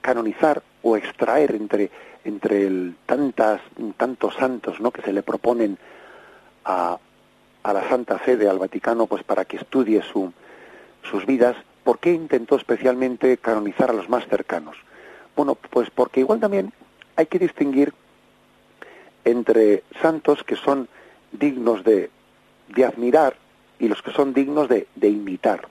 canonizar 0.00 0.62
o 0.80 0.96
extraer 0.96 1.56
entre, 1.56 1.90
entre 2.24 2.92
tantas, 3.06 3.60
tantos 3.96 4.36
santos 4.36 4.78
¿no? 4.78 4.92
que 4.92 5.02
se 5.02 5.12
le 5.12 5.24
proponen 5.24 5.78
a, 6.64 6.96
a 7.64 7.72
la 7.72 7.88
Santa 7.88 8.24
Sede, 8.24 8.48
al 8.48 8.60
Vaticano, 8.60 9.08
pues 9.08 9.24
para 9.24 9.44
que 9.44 9.56
estudie 9.56 10.00
su, 10.02 10.32
sus 11.02 11.26
vidas, 11.26 11.56
¿por 11.82 11.98
qué 11.98 12.12
intentó 12.12 12.54
especialmente 12.54 13.36
canonizar 13.36 13.90
a 13.90 13.94
los 13.94 14.08
más 14.08 14.28
cercanos? 14.28 14.76
Bueno, 15.34 15.56
pues 15.56 15.90
porque 15.90 16.20
igual 16.20 16.38
también 16.38 16.72
hay 17.16 17.26
que 17.26 17.40
distinguir 17.40 17.92
entre 19.24 19.82
santos 20.00 20.44
que 20.44 20.54
son 20.54 20.88
dignos 21.32 21.82
de, 21.82 22.10
de 22.68 22.84
admirar 22.84 23.36
y 23.78 23.88
los 23.88 24.02
que 24.02 24.12
son 24.12 24.32
dignos 24.32 24.68
de, 24.68 24.86
de, 24.94 25.08
imitar. 25.08 25.68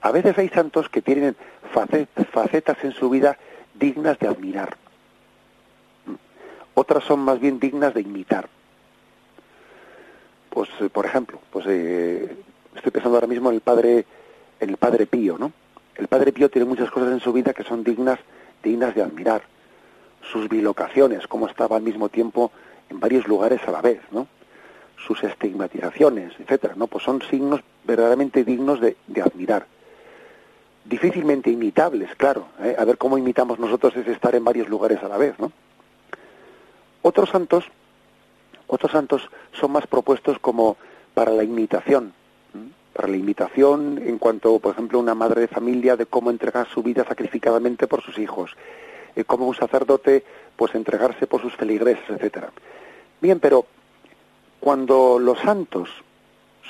A 0.00 0.10
veces 0.10 0.36
hay 0.38 0.48
santos 0.48 0.88
que 0.88 1.02
tienen 1.02 1.36
facetas 1.72 2.78
en 2.82 2.92
su 2.92 3.10
vida 3.10 3.36
dignas 3.74 4.18
de 4.18 4.28
admirar. 4.28 4.76
Otras 6.74 7.04
son 7.04 7.20
más 7.20 7.38
bien 7.40 7.58
dignas 7.58 7.94
de 7.94 8.00
imitar 8.00 8.48
pues 10.52 10.68
eh, 10.80 10.90
por 10.90 11.06
ejemplo, 11.06 11.40
pues 11.50 11.64
eh, 11.68 12.36
estoy 12.76 12.92
pensando 12.92 13.16
ahora 13.16 13.26
mismo 13.26 13.48
en 13.48 13.56
el 13.56 13.60
padre, 13.62 14.04
en 14.60 14.70
el 14.70 14.76
padre 14.76 15.06
Pío, 15.06 15.38
¿no? 15.38 15.52
El 15.96 16.08
padre 16.08 16.32
Pío 16.32 16.50
tiene 16.50 16.68
muchas 16.68 16.90
cosas 16.90 17.10
en 17.10 17.20
su 17.20 17.32
vida 17.32 17.54
que 17.54 17.64
son 17.64 17.82
dignas, 17.82 18.18
dignas 18.62 18.94
de 18.94 19.02
admirar. 19.02 19.42
Sus 20.30 20.48
bilocaciones, 20.48 21.26
cómo 21.26 21.48
estaba 21.48 21.76
al 21.76 21.82
mismo 21.82 22.08
tiempo 22.08 22.52
en 22.90 23.00
varios 23.00 23.26
lugares 23.26 23.60
a 23.66 23.70
la 23.70 23.80
vez, 23.80 24.00
¿no? 24.10 24.28
Sus 25.06 25.22
estigmatizaciones, 25.24 26.32
etcétera, 26.38 26.74
¿no? 26.76 26.86
Pues 26.86 27.04
son 27.04 27.22
signos 27.22 27.60
verdaderamente 27.84 28.44
dignos 28.44 28.80
de, 28.80 28.96
admirar. 29.22 29.66
Difícilmente 30.84 31.50
imitables, 31.50 32.14
claro. 32.16 32.46
¿eh? 32.60 32.74
A 32.78 32.84
ver 32.84 32.98
cómo 32.98 33.18
imitamos 33.18 33.58
nosotros 33.58 33.96
es 33.96 34.06
estar 34.08 34.34
en 34.34 34.44
varios 34.44 34.68
lugares 34.68 35.02
a 35.02 35.08
la 35.08 35.16
vez, 35.16 35.38
¿no? 35.38 35.52
Otros 37.02 37.30
santos 37.30 37.64
otros 38.72 38.90
santos 38.90 39.28
son 39.52 39.72
más 39.72 39.86
propuestos 39.86 40.38
como 40.38 40.78
para 41.12 41.30
la 41.30 41.44
imitación, 41.44 42.14
para 42.94 43.06
la 43.06 43.18
imitación 43.18 44.00
en 44.02 44.16
cuanto, 44.16 44.58
por 44.60 44.72
ejemplo, 44.72 44.98
una 44.98 45.14
madre 45.14 45.42
de 45.42 45.48
familia 45.48 45.94
de 45.94 46.06
cómo 46.06 46.30
entregar 46.30 46.66
su 46.68 46.82
vida 46.82 47.04
sacrificadamente 47.04 47.86
por 47.86 48.00
sus 48.02 48.18
hijos, 48.18 48.56
eh, 49.14 49.24
como 49.24 49.46
un 49.46 49.54
sacerdote, 49.54 50.24
pues 50.56 50.74
entregarse 50.74 51.26
por 51.26 51.42
sus 51.42 51.54
feligreses, 51.54 52.08
etcétera. 52.08 52.50
Bien, 53.20 53.40
pero 53.40 53.66
cuando 54.62 55.18
los 55.18 55.40
santos 55.40 55.90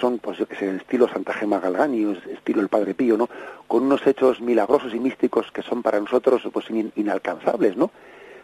son, 0.01 0.19
pues 0.19 0.39
yo 0.39 0.47
que 0.47 0.57
sé, 0.57 0.75
estilo 0.77 1.09
Santa 1.09 1.35
Gema 1.35 1.61
Galgani, 1.61 2.19
estilo 2.33 2.63
el 2.63 2.69
Padre 2.69 2.95
Pío, 2.95 3.19
¿no? 3.19 3.29
Con 3.69 3.83
unos 3.83 4.07
hechos 4.07 4.41
milagrosos 4.41 4.95
y 4.95 4.99
místicos 4.99 5.53
que 5.53 5.61
son 5.61 5.83
para 5.83 6.01
nosotros, 6.01 6.41
pues 6.51 6.65
inalcanzables, 6.71 7.77
¿no? 7.77 7.91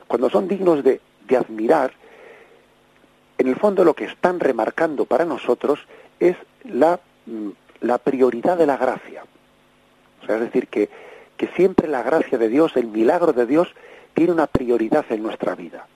Cuando 0.06 0.28
son 0.28 0.48
dignos 0.48 0.84
de, 0.84 1.00
de 1.26 1.36
admirar, 1.38 1.92
en 3.38 3.46
el 3.48 3.56
fondo 3.56 3.84
lo 3.84 3.94
que 3.94 4.04
están 4.04 4.38
remarcando 4.38 5.06
para 5.06 5.24
nosotros 5.24 5.80
es 6.20 6.36
la, 6.64 7.00
mm, 7.24 7.48
la 7.80 7.96
prioridad 7.96 8.58
de 8.58 8.66
la 8.66 8.76
gracia. 8.76 9.24
Es 10.28 10.40
decir, 10.40 10.68
que, 10.68 10.90
que 11.38 11.48
siempre 11.56 11.88
la 11.88 12.02
gracia 12.02 12.36
de 12.36 12.50
Dios, 12.50 12.76
el 12.76 12.88
milagro 12.88 13.32
de 13.32 13.46
Dios, 13.46 13.68
tiene 14.12 14.32
una 14.32 14.46
prioridad 14.46 15.06
en 15.08 15.22
nuestra 15.22 15.54
vida. 15.54 15.86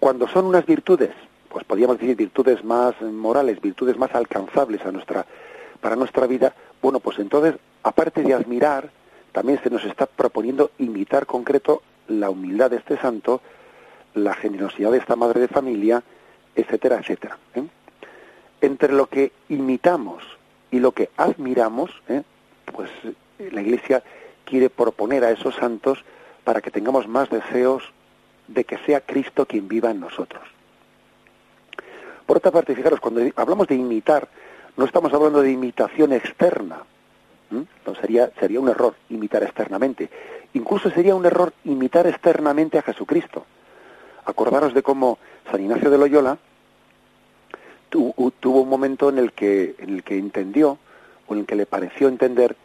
Cuando 0.00 0.26
son 0.26 0.46
unas 0.46 0.66
virtudes, 0.66 1.12
pues 1.48 1.64
podríamos 1.64 1.98
decir 1.98 2.16
virtudes 2.16 2.64
más 2.64 3.00
morales, 3.00 3.60
virtudes 3.60 3.96
más 3.96 4.14
alcanzables 4.14 4.84
a 4.84 4.92
nuestra, 4.92 5.26
para 5.80 5.96
nuestra 5.96 6.26
vida, 6.26 6.54
Bueno, 6.82 7.00
pues 7.00 7.18
entonces, 7.18 7.54
aparte 7.82 8.22
de 8.22 8.34
admirar, 8.34 8.90
también 9.32 9.60
se 9.62 9.70
nos 9.70 9.84
está 9.84 10.06
proponiendo 10.06 10.70
imitar 10.78 11.26
concreto 11.26 11.82
la 12.08 12.30
humildad 12.30 12.70
de 12.70 12.76
este 12.76 12.96
santo, 12.96 13.40
la 14.14 14.34
generosidad 14.34 14.92
de 14.92 14.98
esta 14.98 15.16
madre 15.16 15.40
de 15.40 15.48
familia, 15.48 16.02
etcétera, 16.54 16.98
etcétera. 16.98 17.38
¿eh? 17.54 17.64
Entre 18.60 18.92
lo 18.92 19.06
que 19.06 19.32
imitamos 19.48 20.22
y 20.70 20.80
lo 20.80 20.92
que 20.92 21.10
admiramos, 21.16 21.90
¿eh? 22.08 22.22
pues 22.72 22.90
la 23.38 23.60
Iglesia 23.60 24.02
quiere 24.44 24.70
proponer 24.70 25.24
a 25.24 25.30
esos 25.30 25.54
santos 25.56 26.04
para 26.44 26.60
que 26.60 26.70
tengamos 26.70 27.08
más 27.08 27.28
deseos 27.28 27.82
de 28.48 28.64
que 28.64 28.78
sea 28.78 29.00
Cristo 29.00 29.46
quien 29.46 29.68
viva 29.68 29.90
en 29.90 30.00
nosotros. 30.00 30.55
Por 32.26 32.38
otra 32.38 32.50
parte, 32.50 32.74
fijaros, 32.74 33.00
cuando 33.00 33.22
hablamos 33.36 33.68
de 33.68 33.76
imitar, 33.76 34.28
no 34.76 34.84
estamos 34.84 35.12
hablando 35.14 35.42
de 35.42 35.52
imitación 35.52 36.12
externa. 36.12 36.82
Sería, 38.00 38.30
sería 38.38 38.60
un 38.60 38.68
error 38.68 38.94
imitar 39.08 39.42
externamente. 39.44 40.10
Incluso 40.54 40.90
sería 40.90 41.14
un 41.14 41.24
error 41.24 41.52
imitar 41.64 42.06
externamente 42.06 42.78
a 42.78 42.82
Jesucristo. 42.82 43.46
Acordaros 44.24 44.74
de 44.74 44.82
cómo 44.82 45.18
San 45.50 45.60
Ignacio 45.60 45.90
de 45.90 45.98
Loyola 45.98 46.36
tuvo 47.88 48.60
un 48.60 48.68
momento 48.68 49.08
en 49.08 49.18
el 49.18 49.32
que, 49.32 49.76
en 49.78 49.94
el 49.94 50.02
que 50.02 50.18
entendió, 50.18 50.78
o 51.28 51.34
en 51.34 51.40
el 51.40 51.46
que 51.46 51.54
le 51.54 51.66
pareció 51.66 52.08
entender 52.08 52.56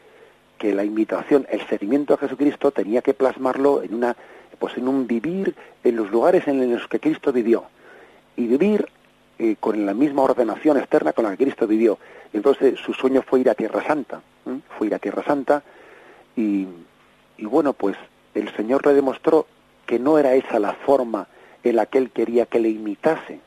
que 0.57 0.73
la 0.73 0.83
imitación, 0.83 1.47
el 1.49 1.65
seguimiento 1.67 2.13
a 2.13 2.17
Jesucristo 2.17 2.71
tenía 2.71 3.01
que 3.01 3.13
plasmarlo 3.13 3.83
en 3.83 3.93
una, 3.93 4.15
pues 4.59 4.77
en 4.77 4.87
un 4.87 5.07
vivir 5.07 5.55
en 5.83 5.95
los 5.95 6.11
lugares 6.11 6.47
en 6.47 6.71
los 6.71 6.87
que 6.87 6.99
Cristo 6.99 7.31
vivió 7.31 7.65
y 8.35 8.47
vivir 8.47 8.87
eh, 9.43 9.55
con 9.59 9.87
la 9.87 9.95
misma 9.95 10.21
ordenación 10.21 10.77
externa 10.77 11.13
con 11.13 11.25
la 11.25 11.31
que 11.31 11.45
Cristo 11.45 11.65
vivió. 11.65 11.97
entonces 12.31 12.79
su 12.79 12.93
sueño 12.93 13.23
fue 13.23 13.39
ir 13.39 13.49
a 13.49 13.55
Tierra 13.55 13.83
Santa, 13.83 14.21
fue 14.77 14.85
ir 14.85 14.93
a 14.93 14.99
Tierra 14.99 15.23
Santa 15.23 15.63
y, 16.35 16.67
y 17.37 17.45
bueno, 17.45 17.73
pues 17.73 17.97
el 18.35 18.55
Señor 18.55 18.85
le 18.85 18.93
demostró 18.93 19.47
que 19.87 19.97
no 19.97 20.19
era 20.19 20.35
esa 20.35 20.59
la 20.59 20.73
forma 20.73 21.25
en 21.63 21.75
la 21.75 21.87
que 21.87 21.97
él 21.97 22.11
quería 22.11 22.45
que 22.45 22.59
le 22.59 22.69
imitase. 22.69 23.39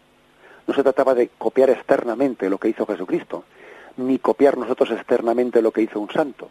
No 0.67 0.75
se 0.75 0.83
trataba 0.83 1.15
de 1.15 1.29
copiar 1.39 1.71
externamente 1.71 2.51
lo 2.51 2.59
que 2.59 2.71
hizo 2.71 2.87
Jesucristo, 2.87 3.45
ni 3.97 4.19
copiar 4.19 4.59
nosotros 4.59 4.91
externamente 4.91 5.63
lo 5.63 5.71
que 5.71 5.83
hizo 5.83 6.01
un 6.01 6.11
santo, 6.11 6.51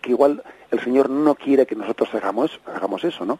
que 0.00 0.10
igual 0.10 0.42
el 0.72 0.80
Señor 0.80 1.10
no 1.10 1.36
quiere 1.36 1.64
que 1.64 1.76
nosotros 1.76 2.12
hagamos, 2.12 2.58
hagamos 2.66 3.04
eso, 3.04 3.24
¿no? 3.24 3.38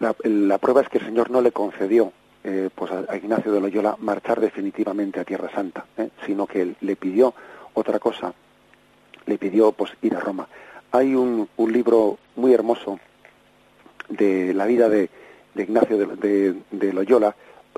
La, 0.00 0.58
prueba 0.58 0.80
es 0.80 0.88
que 0.88 0.98
el 0.98 1.04
Señor 1.04 1.30
no 1.30 1.40
le 1.40 1.52
concedió 1.52 2.12
eh, 2.50 2.70
pues 2.74 2.90
a, 2.90 3.14
Ignacio 3.14 3.52
de 3.52 3.60
Loyola 3.60 3.96
marchar 4.00 4.40
definitivamente 4.40 5.20
a 5.20 5.24
Tierra 5.24 5.50
Santa, 5.54 5.84
¿eh? 5.98 6.08
sino 6.24 6.46
que 6.46 6.76
le 6.80 6.96
pidió 6.96 7.34
otra 7.74 7.98
cosa, 7.98 8.32
le 9.26 9.36
pidió 9.36 9.72
pues 9.72 9.92
ir 10.00 10.14
a 10.14 10.20
Roma. 10.20 10.48
Hay 10.92 11.14
un, 11.14 11.46
un 11.58 11.72
libro 11.72 12.16
muy 12.36 12.54
hermoso 12.54 12.98
de 14.08 14.54
la 14.54 14.64
vida 14.64 14.88
de, 14.88 15.10
de 15.54 15.62
Ignacio 15.62 15.98
de, 15.98 16.54
de, 16.70 16.92
Loyola, 16.94 17.36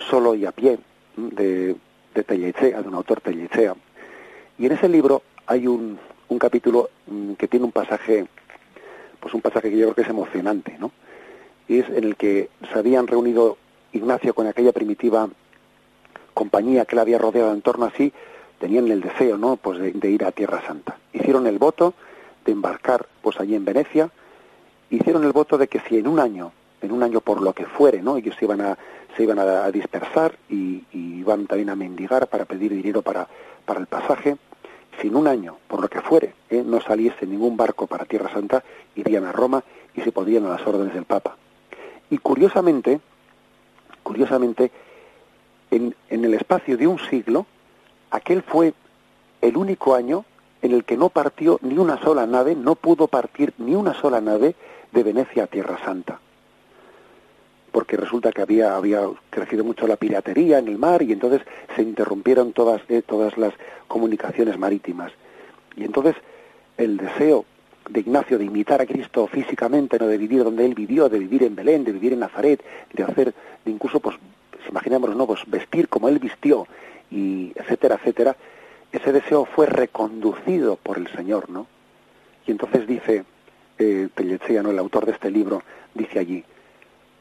solo 0.08 0.36
y 0.36 0.46
a 0.46 0.52
pie, 0.52 0.78
de, 1.16 1.74
de 2.14 2.22
Tellechea, 2.22 2.80
de 2.80 2.88
un 2.88 2.94
autor 2.94 3.20
Tellechea. 3.20 3.74
Y 4.56 4.66
en 4.66 4.72
ese 4.72 4.88
libro 4.88 5.22
hay 5.46 5.66
un, 5.66 5.98
un 6.28 6.38
capítulo 6.38 6.90
mm, 7.08 7.32
que 7.32 7.48
tiene 7.48 7.66
un 7.66 7.72
pasaje, 7.72 8.24
pues 9.18 9.34
un 9.34 9.40
pasaje 9.40 9.68
que 9.68 9.78
yo 9.78 9.86
creo 9.86 9.94
que 9.96 10.02
es 10.02 10.08
emocionante, 10.08 10.76
¿no? 10.78 10.92
Y 11.66 11.80
es 11.80 11.88
en 11.88 12.04
el 12.04 12.14
que 12.14 12.50
se 12.72 12.78
habían 12.78 13.08
reunido 13.08 13.58
Ignacio 13.92 14.34
con 14.34 14.46
aquella 14.46 14.72
primitiva 14.72 15.28
compañía 16.34 16.84
que 16.84 16.96
la 16.96 17.02
había 17.02 17.18
rodeado 17.18 17.52
en 17.52 17.62
torno 17.62 17.86
a 17.86 17.90
sí, 17.90 18.12
tenían 18.58 18.88
el 18.88 19.00
deseo, 19.00 19.36
¿no? 19.36 19.56
Pues 19.56 19.78
de, 19.78 20.10
ir 20.10 20.24
a 20.24 20.32
Tierra 20.32 20.62
Santa. 20.66 20.96
Hicieron 21.12 21.46
el 21.46 21.58
voto 21.58 21.94
de 22.44 22.52
embarcar, 22.52 23.06
pues 23.22 23.40
allí 23.40 23.54
en 23.54 23.64
Venecia, 23.64 24.10
hicieron 24.90 25.24
el 25.24 25.32
voto 25.32 25.58
de 25.58 25.68
que 25.68 25.80
si 25.80 25.98
en 25.98 26.06
un 26.06 26.20
año, 26.20 26.52
en 26.80 26.92
un 26.92 27.02
año 27.02 27.20
por 27.20 27.42
lo 27.42 27.52
que 27.52 27.66
fuere, 27.66 28.02
¿no? 28.02 28.16
Ellos 28.16 28.36
se 28.38 28.44
iban 28.44 28.60
a, 28.60 28.78
se 29.16 29.22
iban 29.24 29.38
a, 29.38 29.70
dispersar 29.70 30.36
y, 30.48 30.84
iban 30.92 31.46
también 31.46 31.70
a 31.70 31.76
mendigar 31.76 32.28
para 32.28 32.46
pedir 32.46 32.72
dinero 32.72 33.02
para, 33.02 33.28
para 33.66 33.80
el 33.80 33.86
pasaje, 33.86 34.36
si 35.00 35.08
en 35.08 35.16
un 35.16 35.26
año, 35.26 35.58
por 35.68 35.80
lo 35.80 35.88
que 35.88 36.00
fuere, 36.00 36.34
¿eh? 36.48 36.62
no 36.64 36.80
saliese 36.80 37.26
ningún 37.26 37.56
barco 37.56 37.86
para 37.86 38.04
Tierra 38.04 38.32
Santa, 38.32 38.64
irían 38.94 39.24
a 39.24 39.32
Roma 39.32 39.62
y 39.94 40.00
se 40.00 40.12
podían 40.12 40.46
a 40.46 40.50
las 40.50 40.66
órdenes 40.66 40.94
del 40.94 41.04
Papa. 41.04 41.36
Y 42.10 42.18
curiosamente, 42.18 43.00
curiosamente, 44.10 44.72
en, 45.70 45.94
en 46.08 46.24
el 46.24 46.34
espacio 46.34 46.76
de 46.76 46.88
un 46.88 46.98
siglo, 46.98 47.46
aquel 48.10 48.42
fue 48.42 48.74
el 49.40 49.56
único 49.56 49.94
año 49.94 50.24
en 50.62 50.72
el 50.72 50.82
que 50.82 50.96
no 50.96 51.10
partió 51.10 51.60
ni 51.62 51.78
una 51.78 51.96
sola 52.02 52.26
nave, 52.26 52.56
no 52.56 52.74
pudo 52.74 53.06
partir 53.06 53.54
ni 53.58 53.76
una 53.76 53.94
sola 53.94 54.20
nave 54.20 54.56
de 54.90 55.02
Venecia 55.04 55.44
a 55.44 55.46
Tierra 55.46 55.78
Santa. 55.84 56.18
Porque 57.70 57.96
resulta 57.96 58.32
que 58.32 58.42
había, 58.42 58.74
había 58.74 59.02
crecido 59.30 59.62
mucho 59.62 59.86
la 59.86 59.94
piratería 59.94 60.58
en 60.58 60.66
el 60.66 60.76
mar 60.76 61.02
y 61.02 61.12
entonces 61.12 61.42
se 61.76 61.82
interrumpieron 61.82 62.52
todas, 62.52 62.82
eh, 62.88 63.02
todas 63.06 63.38
las 63.38 63.54
comunicaciones 63.86 64.58
marítimas. 64.58 65.12
Y 65.76 65.84
entonces 65.84 66.16
el 66.76 66.96
deseo 66.96 67.44
de 67.90 68.00
Ignacio 68.00 68.38
de 68.38 68.44
imitar 68.44 68.80
a 68.80 68.86
Cristo 68.86 69.26
físicamente, 69.26 69.98
no 69.98 70.06
de 70.06 70.18
vivir 70.18 70.44
donde 70.44 70.64
él 70.64 70.74
vivió, 70.74 71.08
de 71.08 71.18
vivir 71.18 71.42
en 71.42 71.54
Belén, 71.54 71.84
de 71.84 71.92
vivir 71.92 72.12
en 72.12 72.20
Nazaret, 72.20 72.62
de 72.92 73.02
hacer, 73.02 73.34
de 73.64 73.70
incluso, 73.70 74.00
pues, 74.00 74.16
imaginémonos, 74.68 75.16
¿no? 75.16 75.26
Pues 75.26 75.40
vestir 75.46 75.88
como 75.88 76.08
él 76.08 76.18
vistió, 76.18 76.66
y 77.10 77.52
etcétera, 77.56 77.96
etcétera, 77.96 78.36
ese 78.92 79.12
deseo 79.12 79.44
fue 79.44 79.66
reconducido 79.66 80.76
por 80.76 80.98
el 80.98 81.08
Señor, 81.08 81.50
¿no? 81.50 81.66
Y 82.46 82.52
entonces 82.52 82.86
dice 82.86 83.24
eh, 83.78 84.08
¿no? 84.62 84.70
el 84.70 84.78
autor 84.78 85.06
de 85.06 85.12
este 85.12 85.30
libro, 85.30 85.62
dice 85.94 86.18
allí, 86.18 86.44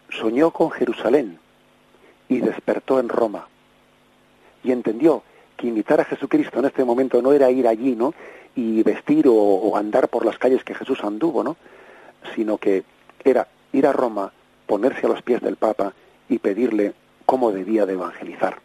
soñó 0.09 0.51
con 0.51 0.71
Jerusalén 0.71 1.39
y 2.27 2.39
despertó 2.39 2.99
en 2.99 3.09
Roma 3.09 3.47
y 4.63 4.71
entendió 4.71 5.23
que 5.57 5.67
imitar 5.67 6.01
a 6.01 6.05
Jesucristo 6.05 6.59
en 6.59 6.65
este 6.65 6.83
momento 6.83 7.21
no 7.21 7.33
era 7.33 7.49
ir 7.51 7.67
allí, 7.67 7.95
¿no? 7.95 8.13
Y 8.59 8.83
vestir 8.83 9.25
o, 9.27 9.77
andar 9.77 10.09
por 10.09 10.25
las 10.25 10.37
calles 10.37 10.63
que 10.63 10.75
Jesús 10.75 11.03
anduvo, 11.03 11.43
¿no? 11.43 11.55
Sino 12.35 12.57
que 12.57 12.83
era 13.23 13.47
ir 13.71 13.87
a 13.87 13.93
Roma, 13.93 14.33
ponerse 14.67 15.05
a 15.05 15.09
los 15.09 15.21
pies 15.21 15.41
del 15.41 15.55
Papa 15.55 15.93
y 16.27 16.39
pedirle 16.39 16.93
cómo 17.25 17.51
debía 17.51 17.85
de 17.85 17.93
evangelizar 17.93 18.57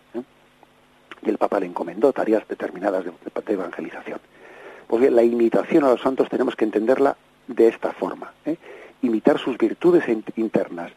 y 1.24 1.30
el 1.30 1.38
Papa 1.38 1.60
le 1.60 1.66
encomendó 1.66 2.12
tareas 2.12 2.46
determinadas 2.46 3.04
de, 3.04 3.12
evangelización. 3.52 4.20
Pues 4.86 5.00
bien, 5.00 5.16
la 5.16 5.22
imitación 5.22 5.84
a 5.84 5.90
los 5.90 6.00
santos 6.00 6.28
tenemos 6.28 6.56
que 6.56 6.64
entenderla 6.64 7.16
de 7.46 7.68
esta 7.68 7.92
forma, 7.92 8.32
¿eh? 8.44 8.56
imitar 9.02 9.38
sus 9.38 9.58
virtudes 9.58 10.04
internas, 10.36 10.92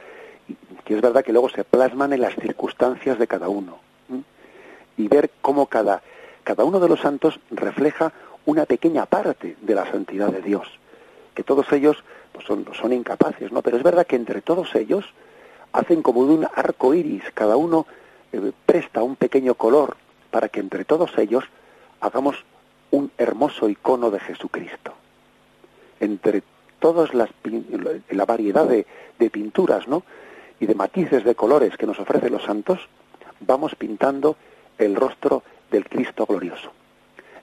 que 0.85 0.95
es 0.95 1.01
verdad 1.01 1.23
que 1.23 1.33
luego 1.33 1.49
se 1.49 1.63
plasman 1.63 2.13
en 2.13 2.21
las 2.21 2.35
circunstancias 2.35 3.17
de 3.19 3.27
cada 3.27 3.49
uno, 3.49 3.79
y 4.97 5.07
ver 5.07 5.29
cómo 5.41 5.67
cada, 5.67 6.01
cada 6.43 6.63
uno 6.63 6.79
de 6.79 6.89
los 6.89 6.99
santos 6.99 7.39
refleja 7.51 8.13
una 8.47 8.65
pequeña 8.65 9.05
parte 9.05 9.57
de 9.61 9.75
la 9.75 9.89
santidad 9.91 10.29
de 10.29 10.41
Dios, 10.41 10.67
que 11.35 11.43
todos 11.43 11.71
ellos 11.73 11.97
pues 12.31 12.45
son, 12.45 12.65
son 12.73 12.93
incapaces, 12.93 13.51
¿no? 13.51 13.61
Pero 13.61 13.75
es 13.75 13.83
verdad 13.83 14.07
que 14.07 14.15
entre 14.15 14.41
todos 14.41 14.73
ellos 14.73 15.05
hacen 15.73 16.01
como 16.01 16.25
de 16.25 16.33
un 16.33 16.47
arco 16.55 16.93
iris, 16.93 17.23
cada 17.33 17.57
uno 17.57 17.85
eh, 18.31 18.51
presta 18.65 19.03
un 19.03 19.17
pequeño 19.17 19.55
color 19.55 19.97
para 20.31 20.47
que 20.47 20.61
entre 20.61 20.85
todos 20.85 21.17
ellos 21.17 21.43
hagamos 21.99 22.37
un 22.91 23.11
hermoso 23.17 23.67
icono 23.67 24.11
de 24.11 24.21
Jesucristo. 24.21 24.93
Entre 25.99 26.41
todas 26.79 27.13
las 27.13 27.29
la 28.09 28.25
variedad 28.25 28.65
de, 28.65 28.85
de 29.19 29.29
pinturas, 29.29 29.89
¿no? 29.89 30.03
y 30.59 30.65
de 30.67 30.75
matices 30.75 31.25
de 31.25 31.35
colores 31.35 31.75
que 31.77 31.85
nos 31.85 31.99
ofrecen 31.99 32.31
los 32.31 32.43
santos, 32.43 32.79
vamos 33.41 33.75
pintando 33.75 34.37
el 34.77 34.95
rostro 34.95 35.43
del 35.69 35.85
Cristo 35.85 36.25
glorioso. 36.25 36.71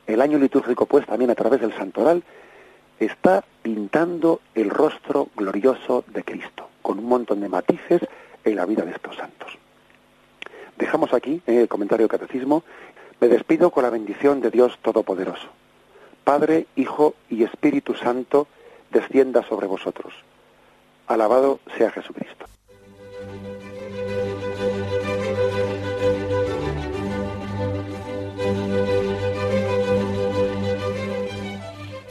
El 0.07 0.21
año 0.21 0.39
litúrgico, 0.39 0.87
pues, 0.87 1.07
también 1.07 1.31
a 1.31 1.35
través 1.35 1.61
del 1.61 1.75
santoral, 1.75 2.23
está 2.99 3.45
pintando 3.63 4.41
el 4.55 4.71
rostro 4.71 5.29
glorioso 5.37 6.05
de 6.09 6.23
Cristo, 6.23 6.69
con 6.83 6.99
un 6.99 7.07
montón 7.07 7.41
de 7.41 7.49
matices 7.49 8.03
en 8.45 8.57
la 8.57 8.67
vida 8.67 8.85
de 8.85 8.93
estos 8.93 9.17
santos. 9.17 9.59
Dejamos 10.77 11.13
aquí 11.15 11.41
en 11.47 11.59
el 11.59 11.69
comentario 11.69 12.09
catecismo. 12.09 12.65
Me 13.21 13.29
despido 13.29 13.71
con 13.71 13.85
la 13.85 13.91
bendición 13.91 14.41
de 14.41 14.51
Dios 14.51 14.79
Todopoderoso. 14.83 15.49
Padre, 16.25 16.67
Hijo 16.77 17.15
y 17.31 17.45
Espíritu 17.45 17.95
Santo, 17.95 18.47
descienda 18.91 19.43
sobre 19.43 19.67
vosotros. 19.67 20.13
Alabado 21.07 21.61
sea 21.77 21.91
Jesucristo. 21.91 22.47